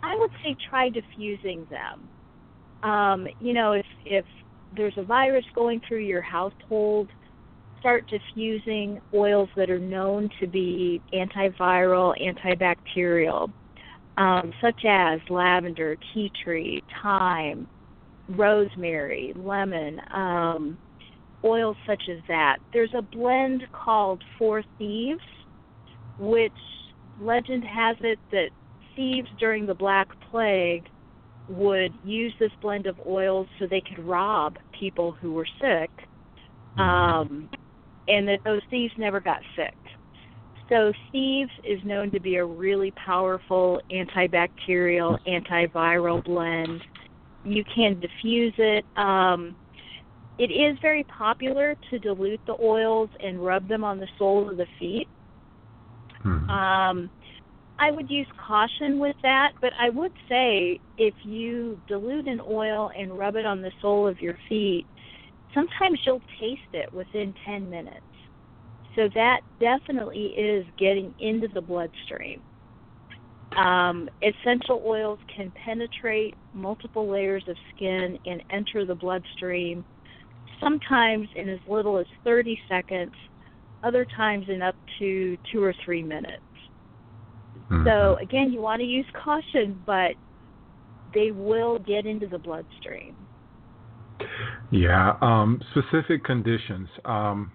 I 0.03 0.15
would 0.17 0.31
say 0.43 0.55
try 0.69 0.89
diffusing 0.89 1.67
them. 1.69 2.89
Um, 2.89 3.27
you 3.39 3.53
know, 3.53 3.73
if 3.73 3.85
if 4.05 4.25
there's 4.75 4.93
a 4.97 5.03
virus 5.03 5.45
going 5.53 5.81
through 5.87 5.99
your 5.99 6.21
household, 6.21 7.09
start 7.79 8.09
diffusing 8.09 9.01
oils 9.13 9.49
that 9.55 9.69
are 9.69 9.79
known 9.79 10.29
to 10.39 10.47
be 10.47 11.01
antiviral, 11.13 12.13
antibacterial, 12.21 13.51
um, 14.17 14.53
such 14.61 14.85
as 14.87 15.19
lavender, 15.29 15.97
tea 16.13 16.31
tree, 16.43 16.81
thyme, 17.01 17.67
rosemary, 18.29 19.33
lemon. 19.35 19.99
Um, 20.13 20.77
oils 21.43 21.77
such 21.87 22.03
as 22.09 22.19
that. 22.27 22.57
There's 22.73 22.93
a 22.97 23.01
blend 23.01 23.63
called 23.71 24.23
Four 24.37 24.63
Thieves, 24.77 25.19
which 26.19 26.51
legend 27.19 27.63
has 27.63 27.97
it 28.01 28.19
that 28.31 28.49
thieves 28.95 29.27
during 29.39 29.65
the 29.65 29.73
Black 29.73 30.07
Plague 30.29 30.85
would 31.49 31.93
use 32.03 32.33
this 32.39 32.51
blend 32.61 32.87
of 32.87 32.95
oils 33.05 33.47
so 33.59 33.67
they 33.67 33.81
could 33.81 33.99
rob 33.99 34.57
people 34.79 35.11
who 35.11 35.33
were 35.33 35.47
sick, 35.59 35.89
um, 36.77 37.49
and 38.07 38.27
that 38.27 38.39
those 38.43 38.61
thieves 38.69 38.93
never 38.97 39.19
got 39.19 39.39
sick. 39.55 39.75
So, 40.69 40.93
Thieves 41.11 41.51
is 41.65 41.79
known 41.83 42.11
to 42.11 42.19
be 42.21 42.37
a 42.37 42.45
really 42.45 42.91
powerful 42.91 43.81
antibacterial, 43.91 45.19
antiviral 45.27 46.23
blend. 46.23 46.81
You 47.43 47.65
can 47.75 47.99
diffuse 47.99 48.53
it. 48.57 48.85
Um, 48.95 49.53
it 50.37 50.51
is 50.51 50.77
very 50.81 51.03
popular 51.03 51.75
to 51.89 51.99
dilute 51.99 52.41
the 52.47 52.55
oils 52.61 53.09
and 53.23 53.43
rub 53.43 53.67
them 53.67 53.83
on 53.83 53.99
the 53.99 54.07
soles 54.17 54.51
of 54.51 54.57
the 54.57 54.65
feet. 54.79 55.07
Hmm. 56.23 56.49
Um, 56.49 57.09
I 57.79 57.89
would 57.89 58.09
use 58.09 58.27
caution 58.47 58.99
with 58.99 59.15
that, 59.23 59.53
but 59.59 59.71
I 59.79 59.89
would 59.89 60.13
say 60.29 60.79
if 60.97 61.13
you 61.23 61.79
dilute 61.87 62.27
an 62.27 62.39
oil 62.47 62.91
and 62.97 63.17
rub 63.17 63.35
it 63.35 63.45
on 63.45 63.61
the 63.61 63.71
sole 63.81 64.07
of 64.07 64.21
your 64.21 64.37
feet, 64.47 64.85
sometimes 65.53 65.99
you'll 66.05 66.21
taste 66.39 66.61
it 66.73 66.93
within 66.93 67.33
10 67.45 67.69
minutes. 67.69 68.01
So 68.95 69.09
that 69.15 69.41
definitely 69.59 70.27
is 70.37 70.65
getting 70.77 71.13
into 71.19 71.47
the 71.47 71.61
bloodstream. 71.61 72.41
Um, 73.57 74.09
essential 74.21 74.81
oils 74.85 75.19
can 75.35 75.51
penetrate 75.65 76.35
multiple 76.53 77.09
layers 77.09 77.43
of 77.47 77.55
skin 77.75 78.17
and 78.25 78.43
enter 78.51 78.85
the 78.85 78.95
bloodstream 78.95 79.83
sometimes 80.61 81.27
in 81.35 81.49
as 81.49 81.59
little 81.67 81.97
as 81.97 82.05
30 82.23 82.57
seconds, 82.69 83.13
other 83.83 84.05
times 84.05 84.45
in 84.47 84.61
up 84.61 84.75
to 84.99 85.37
two 85.51 85.63
or 85.63 85.73
three 85.83 86.03
minutes. 86.03 86.41
Mm-hmm. 87.71 87.85
So, 87.85 88.17
again, 88.21 88.51
you 88.53 88.61
want 88.61 88.79
to 88.79 88.85
use 88.85 89.05
caution, 89.23 89.81
but 89.85 90.11
they 91.13 91.31
will 91.31 91.79
get 91.79 92.05
into 92.05 92.27
the 92.27 92.37
bloodstream. 92.37 93.15
Yeah, 94.71 95.17
um, 95.21 95.61
specific 95.71 96.23
conditions. 96.23 96.87
Um, 97.05 97.51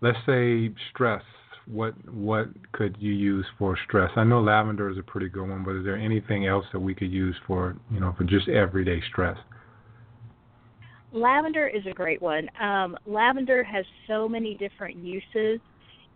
let's 0.00 0.18
say 0.26 0.70
stress. 0.92 1.22
What 1.66 1.94
what 2.12 2.48
could 2.72 2.96
you 2.98 3.12
use 3.12 3.46
for 3.58 3.78
stress? 3.86 4.10
I 4.16 4.24
know 4.24 4.40
lavender 4.40 4.90
is 4.90 4.98
a 4.98 5.02
pretty 5.02 5.28
good 5.28 5.48
one, 5.48 5.62
but 5.62 5.76
is 5.76 5.84
there 5.84 5.96
anything 5.96 6.46
else 6.46 6.64
that 6.72 6.80
we 6.80 6.94
could 6.94 7.12
use 7.12 7.36
for 7.46 7.76
you 7.92 8.00
know 8.00 8.12
for 8.18 8.24
just 8.24 8.48
everyday 8.48 9.00
stress? 9.08 9.36
Lavender 11.12 11.66
is 11.66 11.84
a 11.86 11.92
great 11.92 12.22
one. 12.22 12.48
Um, 12.60 12.96
lavender 13.06 13.64
has 13.64 13.84
so 14.06 14.28
many 14.28 14.54
different 14.54 14.96
uses. 14.96 15.60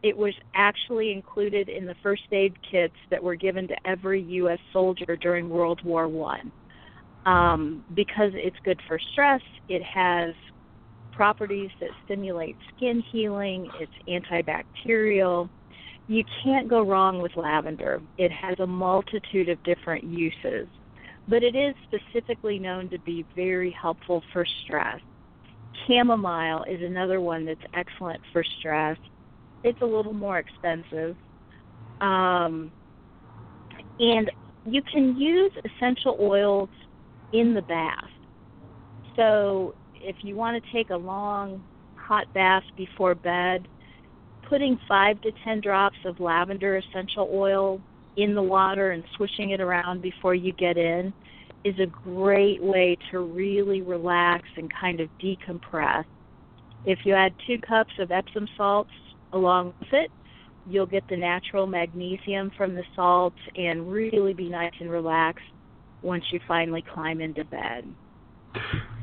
It 0.02 0.16
was 0.16 0.34
actually 0.54 1.10
included 1.10 1.68
in 1.68 1.86
the 1.86 1.96
first 2.02 2.22
aid 2.30 2.54
kits 2.70 2.94
that 3.10 3.22
were 3.22 3.34
given 3.34 3.66
to 3.68 3.74
every 3.84 4.22
U.S. 4.22 4.58
soldier 4.72 5.16
during 5.16 5.48
World 5.48 5.80
War 5.84 6.06
One. 6.06 6.52
Um, 7.26 7.84
because 7.94 8.32
it's 8.34 8.56
good 8.64 8.80
for 8.86 9.00
stress, 9.12 9.40
it 9.68 9.82
has 9.82 10.34
properties 11.12 11.70
that 11.80 11.88
stimulate 12.04 12.56
skin 12.76 13.02
healing. 13.10 13.70
It's 13.80 13.92
antibacterial. 14.06 15.48
You 16.06 16.22
can't 16.44 16.68
go 16.68 16.82
wrong 16.82 17.22
with 17.22 17.32
lavender. 17.34 18.02
It 18.18 18.30
has 18.30 18.60
a 18.60 18.66
multitude 18.66 19.48
of 19.48 19.62
different 19.64 20.04
uses 20.04 20.68
but 21.28 21.42
it 21.42 21.54
is 21.54 21.74
specifically 21.84 22.58
known 22.58 22.88
to 22.90 22.98
be 22.98 23.24
very 23.34 23.70
helpful 23.70 24.22
for 24.32 24.44
stress. 24.64 25.00
Chamomile 25.86 26.64
is 26.64 26.82
another 26.82 27.20
one 27.20 27.44
that's 27.44 27.60
excellent 27.74 28.20
for 28.32 28.44
stress. 28.58 28.98
It's 29.62 29.80
a 29.80 29.86
little 29.86 30.12
more 30.12 30.38
expensive. 30.38 31.16
Um, 32.00 32.70
and 33.98 34.30
you 34.66 34.82
can 34.82 35.16
use 35.16 35.52
essential 35.64 36.16
oils 36.20 36.68
in 37.32 37.54
the 37.54 37.62
bath. 37.62 38.04
So 39.16 39.74
if 39.94 40.16
you 40.22 40.36
want 40.36 40.62
to 40.62 40.72
take 40.72 40.90
a 40.90 40.96
long 40.96 41.62
hot 41.96 42.32
bath 42.34 42.64
before 42.76 43.14
bed, 43.14 43.66
putting 44.48 44.78
five 44.86 45.20
to 45.22 45.32
ten 45.42 45.60
drops 45.60 45.96
of 46.04 46.20
lavender 46.20 46.76
essential 46.76 47.30
oil 47.32 47.80
in 48.16 48.34
the 48.34 48.42
water 48.42 48.92
and 48.92 49.04
swishing 49.16 49.50
it 49.50 49.60
around 49.60 50.02
before 50.02 50.34
you 50.34 50.52
get 50.52 50.76
in 50.76 51.12
is 51.64 51.74
a 51.80 51.86
great 51.86 52.62
way 52.62 52.96
to 53.10 53.20
really 53.20 53.80
relax 53.80 54.44
and 54.56 54.70
kind 54.78 55.00
of 55.00 55.08
decompress. 55.22 56.04
If 56.84 57.00
you 57.04 57.14
add 57.14 57.32
two 57.46 57.58
cups 57.66 57.92
of 57.98 58.10
Epsom 58.10 58.46
salts 58.56 58.90
along 59.32 59.72
with 59.80 59.92
it, 59.92 60.10
you'll 60.68 60.86
get 60.86 61.06
the 61.08 61.16
natural 61.16 61.66
magnesium 61.66 62.50
from 62.56 62.74
the 62.74 62.84
salts 62.94 63.38
and 63.56 63.90
really 63.90 64.34
be 64.34 64.48
nice 64.48 64.72
and 64.80 64.90
relaxed 64.90 65.44
once 66.02 66.24
you 66.32 66.40
finally 66.46 66.84
climb 66.92 67.20
into 67.20 67.44
bed. 67.44 67.84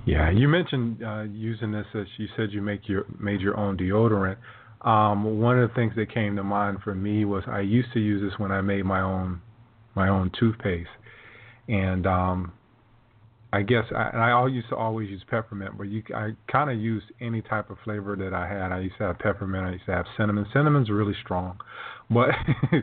Yeah, 0.05 0.31
you 0.31 0.47
mentioned 0.47 1.03
uh, 1.03 1.23
using 1.23 1.71
this 1.71 1.85
as 1.93 2.07
you 2.17 2.27
said 2.35 2.51
you 2.51 2.61
make 2.61 2.87
your 2.87 3.05
made 3.19 3.41
your 3.41 3.57
own 3.57 3.77
deodorant. 3.77 4.37
Um, 4.81 5.39
one 5.39 5.59
of 5.59 5.69
the 5.69 5.75
things 5.75 5.93
that 5.95 6.11
came 6.11 6.35
to 6.37 6.43
mind 6.43 6.79
for 6.83 6.95
me 6.95 7.25
was 7.25 7.43
I 7.47 7.61
used 7.61 7.93
to 7.93 7.99
use 7.99 8.21
this 8.21 8.39
when 8.39 8.51
I 8.51 8.61
made 8.61 8.85
my 8.85 9.01
own 9.01 9.41
my 9.95 10.07
own 10.07 10.31
toothpaste, 10.39 10.89
and 11.67 12.07
um, 12.07 12.53
I 13.53 13.61
guess 13.61 13.83
I, 13.95 14.09
and 14.09 14.21
I 14.21 14.47
used 14.47 14.69
to 14.69 14.75
always 14.75 15.09
use 15.09 15.21
peppermint, 15.29 15.77
but 15.77 15.83
you 15.83 16.01
I 16.15 16.31
kind 16.51 16.71
of 16.71 16.79
used 16.79 17.05
any 17.19 17.41
type 17.41 17.69
of 17.69 17.77
flavor 17.83 18.15
that 18.15 18.33
I 18.33 18.47
had. 18.47 18.71
I 18.71 18.79
used 18.79 18.97
to 18.97 19.03
have 19.03 19.19
peppermint. 19.19 19.65
I 19.65 19.71
used 19.73 19.85
to 19.85 19.91
have 19.91 20.05
cinnamon. 20.17 20.45
Cinnamon's 20.53 20.89
really 20.89 21.15
strong, 21.21 21.59
but 22.09 22.29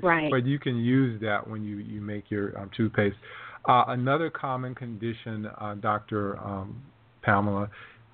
right. 0.03 0.31
but 0.31 0.47
you 0.47 0.59
can 0.59 0.77
use 0.77 1.21
that 1.23 1.49
when 1.49 1.65
you 1.65 1.79
you 1.79 2.01
make 2.01 2.31
your 2.31 2.57
um, 2.59 2.71
toothpaste. 2.77 3.17
Uh, 3.69 3.85
another 3.89 4.31
common 4.31 4.75
condition, 4.75 5.47
uh, 5.61 5.75
Doctor 5.75 6.39
um, 6.39 6.81
Pamela, 7.23 7.69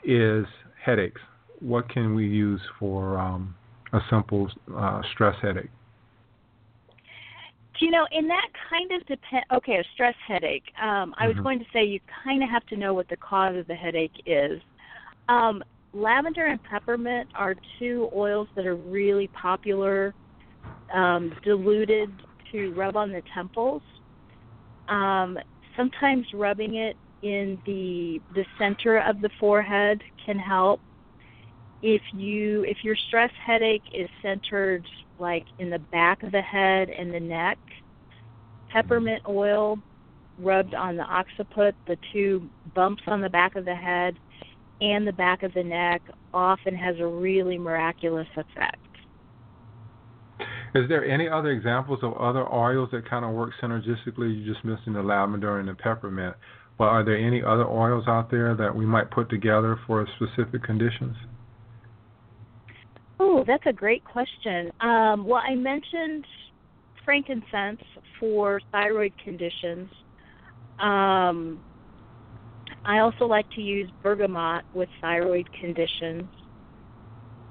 is 0.05 0.47
headaches. 0.83 1.21
What 1.61 1.89
can 1.89 2.15
we 2.15 2.27
use 2.27 2.61
for 2.79 3.19
um, 3.19 3.55
a 3.95 4.01
simple 4.11 4.51
uh, 4.77 5.01
stress 5.13 5.37
headache? 5.41 5.71
You 7.81 7.91
know, 7.91 8.07
in 8.13 8.29
that 8.29 8.49
kind 8.71 8.91
of 8.93 9.05
depend. 9.07 9.45
Okay, 9.53 9.77
a 9.79 9.85
stress 9.95 10.15
headache. 10.27 10.65
Um, 10.81 11.15
I 11.19 11.27
was 11.27 11.37
Mhm. 11.37 11.43
going 11.43 11.59
to 11.59 11.67
say 11.73 11.85
you 11.85 12.01
kind 12.25 12.43
of 12.43 12.49
have 12.49 12.65
to 12.67 12.77
know 12.77 12.95
what 12.95 13.09
the 13.09 13.17
cause 13.17 13.57
of 13.57 13.67
the 13.67 13.75
headache 13.75 14.21
is. 14.27 14.63
Um, 15.29 15.63
lavender 15.93 16.47
and 16.47 16.63
peppermint 16.63 17.31
are 17.35 17.57
two 17.79 18.11
oils 18.15 18.49
that 18.55 18.67
are 18.67 18.77
really 18.77 19.29
popular, 19.29 20.15
um, 20.93 21.33
diluted 21.43 22.23
to 22.53 22.73
rub 22.75 22.97
on 22.97 23.11
the 23.11 23.23
temples. 23.35 23.83
Um, 24.89 25.39
sometimes 25.77 26.27
rubbing 26.33 26.77
it 26.77 26.97
in 27.23 27.61
the 27.65 28.23
the 28.35 28.47
center 28.59 28.99
of 28.99 29.21
the 29.21 29.31
forehead 29.41 30.03
can 30.25 30.39
help. 30.39 30.81
If 31.87 32.01
you 32.13 32.65
if 32.65 32.79
your 32.83 32.97
stress 32.97 33.31
headache 33.45 33.83
is 33.93 34.09
centered 34.23 34.87
like 35.19 35.45
in 35.59 35.69
the 35.69 35.81
back 35.93 36.23
of 36.23 36.33
the 36.33 36.41
head 36.41 36.89
and 36.89 37.13
the 37.13 37.21
neck, 37.21 37.59
peppermint 38.71 39.21
oil 39.29 39.79
rubbed 40.39 40.73
on 40.73 40.97
the 40.97 41.03
occiput, 41.03 41.75
the 41.87 41.99
two 42.11 42.49
bumps 42.75 43.03
on 43.07 43.21
the 43.21 43.29
back 43.29 43.55
of 43.55 43.67
the 43.67 43.75
head 43.75 44.19
and 44.81 45.07
the 45.07 45.13
back 45.13 45.43
of 45.43 45.53
the 45.53 45.63
neck 45.63 46.01
often 46.33 46.75
has 46.75 46.97
a 47.01 47.07
really 47.07 47.59
miraculous 47.59 48.29
effect. 48.35 48.79
Is 50.75 50.89
there 50.89 51.05
any 51.05 51.29
other 51.29 51.51
examples 51.51 51.99
of 52.03 52.15
other 52.15 52.51
oils 52.51 52.89
that 52.93 53.09
kind 53.11 53.27
of 53.27 53.33
work 53.33 53.51
synergistically? 53.63 54.35
You 54.35 54.51
just 54.51 54.65
mentioned 54.65 54.97
the 54.97 55.03
lavender 55.03 55.59
and 55.59 55.69
the 55.69 55.75
peppermint, 55.75 56.35
but 56.79 56.85
are 56.85 57.05
there 57.05 57.19
any 57.19 57.43
other 57.43 57.69
oils 57.69 58.05
out 58.09 58.31
there 58.31 58.55
that 58.57 58.75
we 58.75 58.87
might 58.87 59.11
put 59.11 59.29
together 59.29 59.79
for 59.87 60.09
specific 60.17 60.63
conditions? 60.63 61.15
Oh, 63.21 63.45
that's 63.47 63.65
a 63.67 63.73
great 63.73 64.05
question. 64.05 64.73
Um, 64.81 65.27
well, 65.27 65.43
I 65.47 65.55
mentioned 65.55 66.25
frankincense 67.05 67.81
for 68.19 68.61
thyroid 68.73 69.13
conditions. 69.23 69.89
Um, 70.81 71.61
I 72.85 72.99
also 72.99 73.27
like 73.27 73.49
to 73.53 73.61
use 73.61 73.89
bergamot 74.03 74.65
with 74.75 74.89
thyroid 75.01 75.49
conditions. 75.53 76.25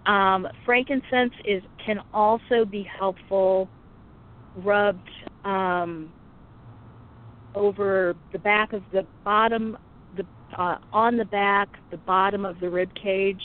Um, 0.05 0.47
frankincense 0.65 1.33
is 1.45 1.63
can 1.85 1.99
also 2.13 2.65
be 2.65 2.83
helpful 2.99 3.69
rubbed 4.57 5.09
um, 5.45 6.11
over 7.55 8.15
the 8.33 8.39
back 8.39 8.73
of 8.73 8.83
the 8.91 9.05
bottom, 9.23 9.77
the 10.17 10.25
uh, 10.57 10.77
on 10.91 11.15
the 11.15 11.25
back, 11.25 11.69
the 11.89 11.97
bottom 11.97 12.45
of 12.45 12.59
the 12.59 12.69
rib 12.69 12.93
cage, 12.95 13.41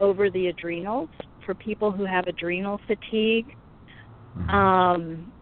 over 0.00 0.30
the 0.30 0.46
adrenals 0.46 1.10
for 1.44 1.54
people 1.54 1.90
who 1.90 2.04
have 2.04 2.26
adrenal 2.26 2.80
fatigue. 2.86 3.46
Um, 4.48 5.32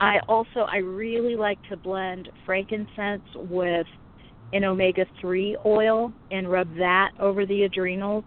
I 0.00 0.18
also 0.28 0.60
I 0.60 0.78
really 0.78 1.36
like 1.36 1.58
to 1.70 1.76
blend 1.76 2.28
frankincense 2.44 3.22
with 3.34 3.86
an 4.52 4.64
omega 4.64 5.06
three 5.20 5.56
oil 5.64 6.12
and 6.30 6.50
rub 6.50 6.68
that 6.76 7.10
over 7.20 7.46
the 7.46 7.62
adrenals. 7.62 8.24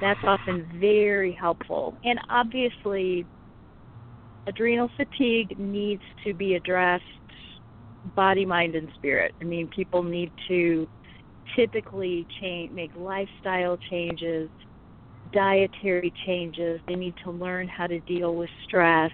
That's 0.00 0.20
often 0.24 0.68
very 0.80 1.32
helpful. 1.32 1.96
And 2.04 2.18
obviously, 2.28 3.24
adrenal 4.46 4.90
fatigue 4.96 5.58
needs 5.58 6.02
to 6.24 6.34
be 6.34 6.54
addressed 6.54 7.04
body, 8.16 8.44
mind, 8.44 8.74
and 8.74 8.88
spirit. 8.96 9.32
I 9.40 9.44
mean, 9.44 9.68
people 9.68 10.02
need 10.02 10.30
to 10.48 10.86
typically 11.56 12.26
change, 12.40 12.72
make 12.72 12.90
lifestyle 12.96 13.78
changes, 13.90 14.48
dietary 15.32 16.12
changes. 16.26 16.80
They 16.86 16.94
need 16.94 17.14
to 17.24 17.30
learn 17.30 17.68
how 17.68 17.86
to 17.86 18.00
deal 18.00 18.34
with 18.34 18.50
stress. 18.66 19.10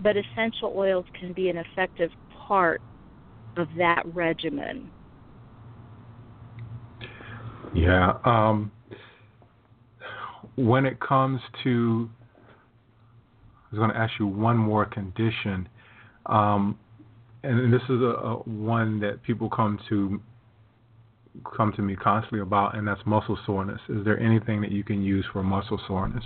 But 0.00 0.16
essential 0.16 0.72
oils 0.74 1.04
can 1.18 1.32
be 1.32 1.50
an 1.50 1.58
effective 1.58 2.10
part 2.32 2.80
of 3.56 3.68
that 3.76 4.02
regimen. 4.14 4.90
Yeah. 7.74 8.14
Um, 8.24 8.72
when 10.56 10.86
it 10.86 10.98
comes 11.00 11.40
to, 11.64 12.10
I 13.70 13.76
was 13.76 13.78
going 13.78 13.90
to 13.90 13.96
ask 13.96 14.12
you 14.18 14.26
one 14.26 14.56
more 14.56 14.84
condition, 14.84 15.68
um, 16.26 16.78
and 17.42 17.72
this 17.72 17.82
is 17.84 18.00
a, 18.00 18.16
a 18.22 18.34
one 18.44 19.00
that 19.00 19.22
people 19.22 19.48
come 19.48 19.78
to 19.88 20.20
come 21.56 21.72
to 21.74 21.82
me 21.82 21.96
constantly 21.96 22.40
about, 22.40 22.76
and 22.76 22.86
that's 22.86 23.00
muscle 23.06 23.38
soreness. 23.46 23.80
Is 23.88 24.04
there 24.04 24.18
anything 24.18 24.60
that 24.60 24.72
you 24.72 24.84
can 24.84 25.02
use 25.02 25.24
for 25.32 25.42
muscle 25.42 25.80
soreness? 25.86 26.24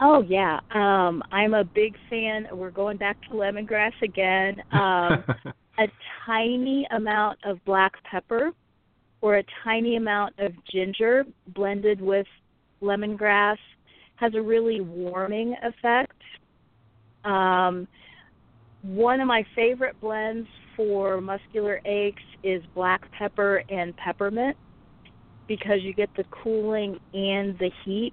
Oh 0.00 0.22
yeah, 0.22 0.60
um, 0.74 1.22
I'm 1.32 1.54
a 1.54 1.64
big 1.64 1.96
fan. 2.08 2.46
We're 2.52 2.70
going 2.70 2.98
back 2.98 3.20
to 3.22 3.30
lemongrass 3.30 3.92
again. 4.02 4.62
Um, 4.72 5.24
a 5.78 5.86
tiny 6.24 6.86
amount 6.90 7.38
of 7.44 7.64
black 7.64 7.92
pepper 8.04 8.52
or 9.20 9.38
a 9.38 9.44
tiny 9.64 9.96
amount 9.96 10.34
of 10.38 10.52
ginger 10.70 11.24
blended 11.48 12.00
with 12.00 12.26
lemongrass 12.80 13.56
has 14.16 14.34
a 14.34 14.40
really 14.40 14.80
warming 14.80 15.54
effect. 15.62 16.12
Um, 17.24 17.88
one 18.82 19.20
of 19.20 19.26
my 19.26 19.44
favorite 19.56 20.00
blends 20.00 20.48
for 20.78 21.20
muscular 21.20 21.80
aches 21.84 22.22
is 22.44 22.62
black 22.72 23.02
pepper 23.18 23.64
and 23.68 23.94
peppermint 23.96 24.56
because 25.48 25.82
you 25.82 25.92
get 25.92 26.08
the 26.16 26.24
cooling 26.30 26.98
and 27.12 27.58
the 27.58 27.70
heat. 27.84 28.12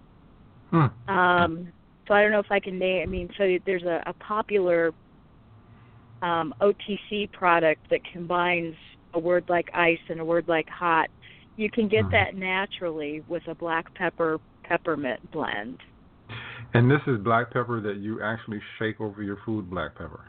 Hmm. 0.71 0.87
Um, 1.07 1.67
so 2.07 2.15
I 2.15 2.23
don't 2.23 2.31
know 2.31 2.39
if 2.39 2.51
I 2.51 2.59
can 2.59 2.79
name. 2.79 3.03
I 3.03 3.05
mean, 3.05 3.29
so 3.37 3.57
there's 3.67 3.83
a, 3.83 4.01
a 4.07 4.13
popular 4.13 4.91
um, 6.23 6.55
OTC 6.59 7.31
product 7.31 7.87
that 7.91 7.99
combines 8.11 8.75
a 9.13 9.19
word 9.19 9.45
like 9.47 9.69
ice 9.75 9.99
and 10.09 10.19
a 10.19 10.25
word 10.25 10.47
like 10.47 10.67
hot. 10.67 11.09
You 11.57 11.69
can 11.69 11.87
get 11.87 12.05
Mhm. 12.05 12.11
that 12.11 12.35
naturally 12.35 13.23
with 13.27 13.47
a 13.47 13.53
black 13.53 13.93
pepper 13.93 14.39
peppermint 14.63 15.31
blend. 15.31 15.77
And 16.73 16.89
this 16.89 17.01
is 17.05 17.19
black 17.19 17.51
pepper 17.51 17.79
that 17.81 17.97
you 17.97 18.21
actually 18.21 18.59
shake 18.79 18.99
over 18.99 19.21
your 19.21 19.37
food, 19.45 19.69
black 19.69 19.93
pepper. 19.93 20.25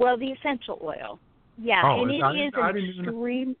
Well, 0.00 0.16
the 0.16 0.32
essential 0.32 0.80
oil. 0.82 1.18
Yeah, 1.58 1.82
Oh, 1.84 2.02
and 2.02 2.10
it 2.10 2.22
I 2.22 2.32
is 2.46 2.52
I 2.56 2.70
an 2.70 2.74
didn't 2.74 2.90
even 2.90 3.04
know- 3.04 3.10
extreme. 3.12 3.56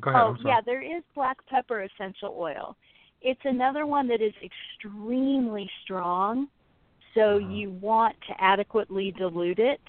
Go 0.00 0.10
ahead. 0.10 0.22
Oh, 0.22 0.36
yeah, 0.48 0.60
there 0.64 0.80
is 0.82 1.02
black 1.16 1.44
pepper 1.46 1.82
essential 1.82 2.34
oil. 2.38 2.76
It's 3.22 3.40
another 3.44 3.86
one 3.86 4.06
that 4.08 4.22
is 4.22 4.32
extremely 4.40 5.68
strong, 5.82 6.48
so 7.14 7.36
Uh-huh. 7.38 7.48
you 7.48 7.70
want 7.70 8.16
to 8.28 8.40
adequately 8.42 9.10
dilute 9.10 9.58
it. 9.58 9.80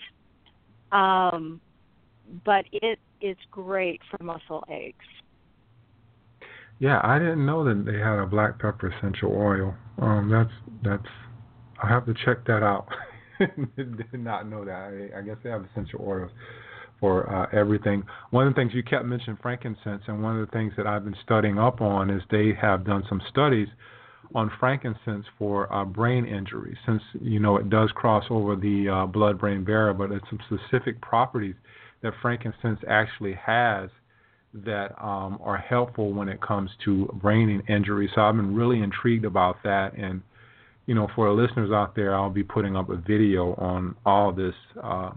Um, 0.92 1.62
but 2.44 2.66
it 2.72 3.00
is 3.22 3.38
great 3.52 4.02
for 4.10 4.22
muscle 4.24 4.64
aches. 4.70 5.06
Yeah, 6.80 7.00
I 7.04 7.20
didn't 7.20 7.46
know 7.46 7.64
that 7.64 7.86
they 7.86 8.00
had 8.00 8.18
a 8.18 8.26
black 8.26 8.58
pepper 8.58 8.88
essential 8.88 9.32
oil. 9.34 9.76
Um, 10.00 10.30
that's 10.30 10.52
that's. 10.82 11.08
I'll 11.80 11.90
have 11.90 12.06
to 12.08 12.14
check 12.26 12.44
that 12.46 12.64
out. 12.64 12.88
Did 13.78 14.14
not 14.14 14.50
know 14.50 14.66
that. 14.66 15.12
I, 15.16 15.20
I 15.20 15.22
guess 15.22 15.38
they 15.44 15.50
have 15.50 15.66
essential 15.72 16.04
oils 16.06 16.32
for 17.00 17.34
uh, 17.34 17.48
everything. 17.58 18.04
One 18.30 18.48
of 18.48 18.54
the 18.54 18.62
things 18.62 18.74
you 18.74 18.84
kept 18.84 19.06
mentioning 19.06 19.38
frankincense, 19.42 20.04
and 20.08 20.22
one 20.22 20.40
of 20.40 20.46
the 20.46 20.52
things 20.52 20.74
that 20.78 20.86
I've 20.86 21.04
been 21.04 21.16
studying 21.24 21.58
up 21.58 21.82
on 21.82 22.10
is 22.10 22.22
they 22.30 22.54
have 22.62 22.86
done 22.86 23.04
some 23.10 23.22
studies 23.30 23.68
on 24.34 24.52
frankincense 24.60 25.26
for 25.38 25.72
uh, 25.74 25.84
brain 25.84 26.26
injuries, 26.26 26.78
since 26.86 27.02
you 27.20 27.40
know 27.40 27.58
it 27.58 27.70
does 27.70 27.92
cross 27.94 28.24
over 28.30 28.56
the 28.56 28.88
uh, 28.88 29.06
blood-brain 29.06 29.64
barrier, 29.64 29.94
but 29.94 30.12
it's 30.12 30.26
some 30.30 30.40
specific 30.48 31.02
properties 31.02 31.56
that 32.02 32.14
frankincense 32.22 32.80
actually 32.88 33.34
has 33.34 33.90
that 34.54 34.92
um, 35.04 35.38
are 35.42 35.58
helpful 35.58 36.14
when 36.14 36.30
it 36.30 36.42
comes 36.42 36.70
to 36.86 37.06
brain 37.22 37.62
injury. 37.68 38.10
So 38.14 38.22
I've 38.22 38.36
been 38.36 38.56
really 38.56 38.82
intrigued 38.82 39.26
about 39.26 39.58
that, 39.64 39.94
and 39.98 40.22
you 40.92 40.96
know, 40.96 41.08
for 41.16 41.30
our 41.30 41.34
listeners 41.34 41.72
out 41.72 41.96
there, 41.96 42.14
I'll 42.14 42.30
be 42.30 42.44
putting 42.44 42.76
up 42.76 42.90
a 42.90 42.98
video 42.98 43.54
on 43.54 43.96
all 44.06 44.34
this 44.34 44.54
uh, 44.84 45.12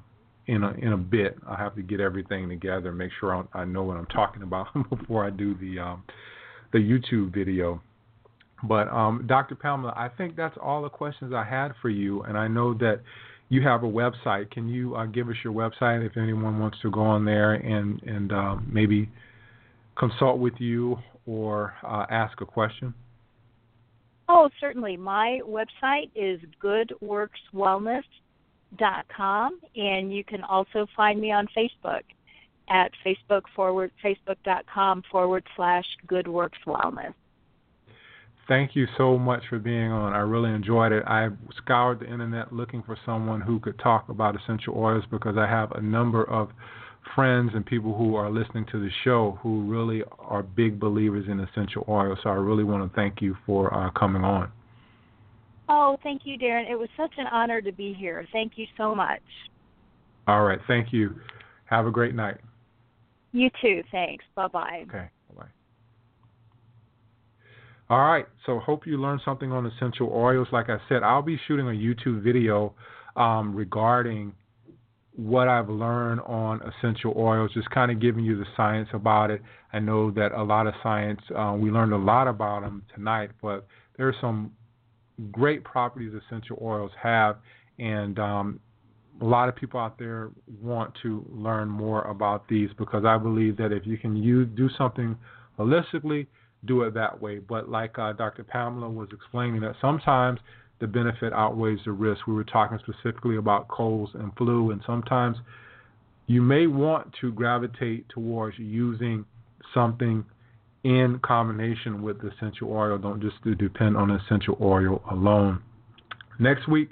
in 0.47 0.63
a 0.63 0.71
in 0.75 0.93
a 0.93 0.97
bit. 0.97 1.37
I 1.49 1.57
have 1.57 1.75
to 1.75 1.83
get 1.83 1.99
everything 1.99 2.49
together, 2.49 2.93
make 2.93 3.11
sure 3.19 3.35
I, 3.35 3.63
I 3.63 3.65
know 3.65 3.83
what 3.83 3.97
I'm 3.97 4.07
talking 4.07 4.45
about 4.45 4.69
before 4.89 5.27
I 5.27 5.31
do 5.31 5.57
the 5.57 5.81
um, 5.81 6.05
the 6.73 6.79
YouTube 6.79 7.35
video. 7.35 7.83
But 8.63 8.87
um, 8.87 9.25
Dr. 9.27 9.57
Pamela, 9.57 9.93
I 9.97 10.11
think 10.17 10.37
that's 10.37 10.57
all 10.63 10.81
the 10.81 10.89
questions 10.89 11.33
I 11.35 11.43
had 11.43 11.73
for 11.83 11.89
you, 11.89 12.23
and 12.23 12.39
I 12.39 12.47
know 12.47 12.73
that 12.75 13.01
you 13.49 13.61
have 13.63 13.83
a 13.83 13.89
website. 13.89 14.53
Can 14.53 14.69
you 14.69 14.95
uh, 14.95 15.07
give 15.07 15.29
us 15.29 15.35
your 15.43 15.53
website 15.53 16.07
if 16.07 16.17
anyone 16.17 16.61
wants 16.61 16.79
to 16.83 16.91
go 16.93 17.01
on 17.01 17.25
there 17.25 17.55
and 17.55 18.01
and 18.05 18.33
uh, 18.33 18.55
maybe 18.65 19.11
consult 19.99 20.39
with 20.39 20.55
you 20.59 20.99
or 21.27 21.75
uh, 21.83 22.07
ask 22.11 22.41
a 22.41 22.47
question? 22.47 22.95
Oh, 24.29 24.51
certainly. 24.61 24.97
My 24.97 25.41
website 25.47 26.11
is 26.15 26.41
goodworkswellness.com, 26.63 29.61
and 29.77 30.15
you 30.15 30.25
can 30.25 30.43
also 30.43 30.87
find 30.97 31.21
me 31.21 31.33
on 31.33 31.47
Facebook. 31.57 32.03
at 32.69 32.91
Facebook 33.05 33.43
forward 33.55 33.91
Facebook.com 34.03 35.03
forward 35.11 35.45
slash 35.55 35.85
goodworkswellness. 36.07 37.13
Thank 38.49 38.75
you 38.77 38.87
so 38.99 39.19
much 39.19 39.43
for 39.49 39.59
being 39.59 39.91
on. 39.91 40.13
I 40.13 40.19
really 40.19 40.51
enjoyed 40.51 40.93
it. 40.93 41.03
I 41.07 41.31
scoured 41.57 42.01
the 42.01 42.07
internet 42.07 42.53
looking 42.53 42.83
for 42.83 42.99
someone 43.07 43.41
who 43.41 43.59
could 43.59 43.79
talk 43.79 44.11
about 44.11 44.39
essential 44.41 44.75
oils 44.77 45.05
because 45.11 45.39
I 45.39 45.47
have 45.47 45.73
a 45.73 45.81
number 45.81 46.25
of 46.25 46.51
friends 47.15 47.51
and 47.55 47.65
people 47.65 47.95
who 47.95 48.15
are 48.17 48.31
listening 48.31 48.67
to 48.73 48.81
the 48.81 48.91
show 49.05 49.39
who 49.43 49.65
really 49.65 50.03
are 50.19 50.43
big 50.43 50.79
believers 50.81 51.27
in 51.29 51.41
essential 51.41 51.85
oils. 51.89 52.19
So 52.23 52.31
I 52.31 52.35
really 52.35 52.65
want 52.65 52.91
to 52.91 52.95
thank 52.97 53.21
you 53.21 53.37
for 53.47 53.73
uh, 53.73 53.91
coming 53.91 54.25
on. 54.25 54.51
Oh, 55.69 55.97
thank 56.03 56.23
you, 56.25 56.39
Darren. 56.39 56.71
It 56.71 56.77
was 56.77 56.89
such 56.97 57.13
an 57.17 57.27
honor 57.27 57.61
to 57.63 57.73
be 57.73 57.95
here. 57.95 58.27
Thank 58.33 58.53
you 58.57 58.67
so 58.77 58.95
much. 58.95 59.23
All 60.27 60.43
right. 60.43 60.59
Thank 60.67 60.93
you. 60.93 61.15
Have 61.67 61.87
a 61.87 61.91
great 61.91 62.15
night. 62.15 62.39
You 63.33 63.51
too. 63.61 63.83
Thanks. 63.91 64.25
Bye 64.35 64.49
bye. 64.49 64.85
Okay. 64.89 65.09
Bye 65.35 65.43
bye. 65.43 65.49
All 67.91 68.01
right. 68.01 68.27
So 68.47 68.59
hope 68.59 68.87
you 68.87 69.01
learned 69.01 69.23
something 69.25 69.53
on 69.53 69.67
essential 69.67 70.11
oils. 70.15 70.49
Like 70.53 70.69
I 70.69 70.79
said, 70.89 71.03
I'll 71.03 71.23
be 71.23 71.41
shooting 71.49 71.67
a 71.67 71.71
YouTube 71.71 72.23
video 72.23 72.75
um, 73.17 73.55
regarding 73.55 74.35
what 75.17 75.49
I've 75.49 75.69
learned 75.69 76.21
on 76.23 76.61
essential 76.63 77.15
oils, 77.17 77.53
just 77.55 77.71
kind 77.71 77.91
of 77.91 78.01
giving 78.01 78.25
you 78.25 78.37
the 78.37 78.47
science 78.57 78.89
about 78.93 79.31
it. 79.31 79.41
I 79.73 79.79
know 79.79 80.11
that 80.13 80.33
a 80.33 80.43
lot 80.43 80.67
of 80.67 80.75
science, 80.83 81.21
uh, 81.37 81.55
we 81.57 81.71
learned 81.71 81.93
a 81.93 81.99
lot 81.99 82.27
about 82.27 82.63
them 82.63 82.83
tonight, 82.95 83.31
but 83.41 83.67
there 83.97 84.09
are 84.09 84.15
some 84.21 84.53
great 85.31 85.63
properties 85.63 86.13
essential 86.27 86.59
oils 86.61 86.91
have, 87.01 87.37
and 87.79 88.19
um, 88.19 88.61
a 89.21 89.25
lot 89.25 89.49
of 89.49 89.55
people 89.55 89.79
out 89.79 89.99
there 89.99 90.31
want 90.61 90.93
to 91.03 91.25
learn 91.31 91.69
more 91.69 92.03
about 92.03 92.49
these 92.49 92.71
because 92.77 93.05
I 93.05 93.17
believe 93.17 93.57
that 93.59 93.71
if 93.73 93.87
you 93.87 93.97
can 93.97 94.17
use, 94.17 94.49
do 94.57 94.69
something 94.77 95.17
holistically, 95.59 96.27
do 96.65 96.83
it 96.83 96.95
that 96.95 97.21
way. 97.21 97.39
But 97.39 97.69
like 97.69 97.99
uh, 97.99 98.13
Dr. 98.15 98.43
Pamela 98.43 98.91
was 98.91 99.09
explaining, 99.13 99.61
that 99.61 99.77
sometimes 99.81 100.41
the 100.81 100.87
benefit 100.87 101.33
outweighs 101.33 101.81
the 101.85 101.93
risk. 101.93 102.27
We 102.27 102.35
were 102.35 102.45
talking 102.45 102.79
specifically 102.79 103.37
about 103.37 103.69
colds 103.69 104.13
and 104.15 104.33
flu, 104.37 104.71
and 104.71 104.83
sometimes 104.87 105.37
you 106.27 106.43
may 106.43 106.67
want 106.67 107.15
to 107.21 107.33
gravitate 107.33 108.09
towards 108.09 108.59
using 108.59 109.25
something 109.73 110.25
in 110.85 111.19
combination 111.23 112.03
with 112.03 112.17
essential 112.25 112.71
oil. 112.73 112.99
Don't 112.99 113.21
just 113.21 113.37
depend 113.59 113.97
on 113.97 114.11
essential 114.11 114.57
oil 114.61 115.03
alone. 115.11 115.63
Next 116.39 116.69
week 116.69 116.91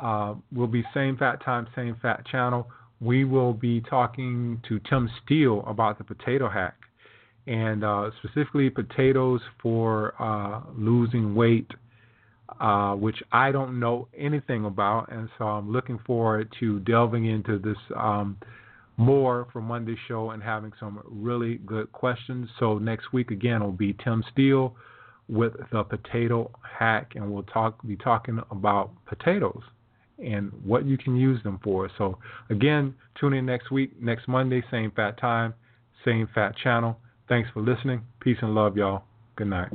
uh, 0.00 0.34
will 0.52 0.66
be 0.66 0.84
same 0.94 1.16
fat 1.16 1.42
time, 1.44 1.66
same 1.74 1.96
fat 2.00 2.24
channel. 2.26 2.68
We 3.00 3.24
will 3.24 3.52
be 3.52 3.80
talking 3.82 4.62
to 4.68 4.80
Tim 4.88 5.10
Steele 5.24 5.64
about 5.66 5.98
the 5.98 6.04
potato 6.04 6.48
hack 6.48 6.76
and 7.46 7.84
uh, 7.84 8.10
specifically 8.18 8.70
potatoes 8.70 9.40
for 9.62 10.14
uh, 10.20 10.62
losing 10.76 11.34
weight 11.34 11.70
uh, 12.60 12.94
which 12.94 13.22
I 13.32 13.52
don't 13.52 13.80
know 13.80 14.08
anything 14.16 14.64
about, 14.64 15.10
and 15.10 15.28
so 15.38 15.44
I'm 15.44 15.70
looking 15.72 15.98
forward 16.06 16.52
to 16.60 16.80
delving 16.80 17.26
into 17.26 17.58
this 17.58 17.76
um, 17.96 18.36
more 18.96 19.46
for 19.52 19.60
Monday's 19.60 19.98
show 20.08 20.30
and 20.30 20.42
having 20.42 20.72
some 20.80 21.00
really 21.04 21.56
good 21.58 21.92
questions. 21.92 22.48
So 22.58 22.78
next 22.78 23.12
week 23.12 23.30
again 23.30 23.62
will 23.62 23.72
be 23.72 23.94
Tim 24.04 24.24
Steele 24.32 24.74
with 25.28 25.52
the 25.72 25.82
potato 25.82 26.50
hack, 26.78 27.12
and 27.14 27.32
we'll 27.32 27.42
talk 27.44 27.84
be 27.86 27.96
talking 27.96 28.40
about 28.50 28.90
potatoes 29.06 29.62
and 30.18 30.50
what 30.64 30.86
you 30.86 30.96
can 30.96 31.16
use 31.16 31.42
them 31.42 31.60
for. 31.62 31.90
So 31.98 32.18
again, 32.48 32.94
tune 33.20 33.34
in 33.34 33.44
next 33.44 33.70
week, 33.70 34.00
next 34.00 34.28
Monday, 34.28 34.62
same 34.70 34.90
fat 34.92 35.18
time, 35.18 35.52
same 36.04 36.28
fat 36.34 36.54
channel. 36.62 36.98
Thanks 37.28 37.50
for 37.52 37.60
listening. 37.60 38.02
Peace 38.20 38.38
and 38.40 38.54
love, 38.54 38.76
y'all. 38.76 39.02
Good 39.36 39.48
night. 39.48 39.72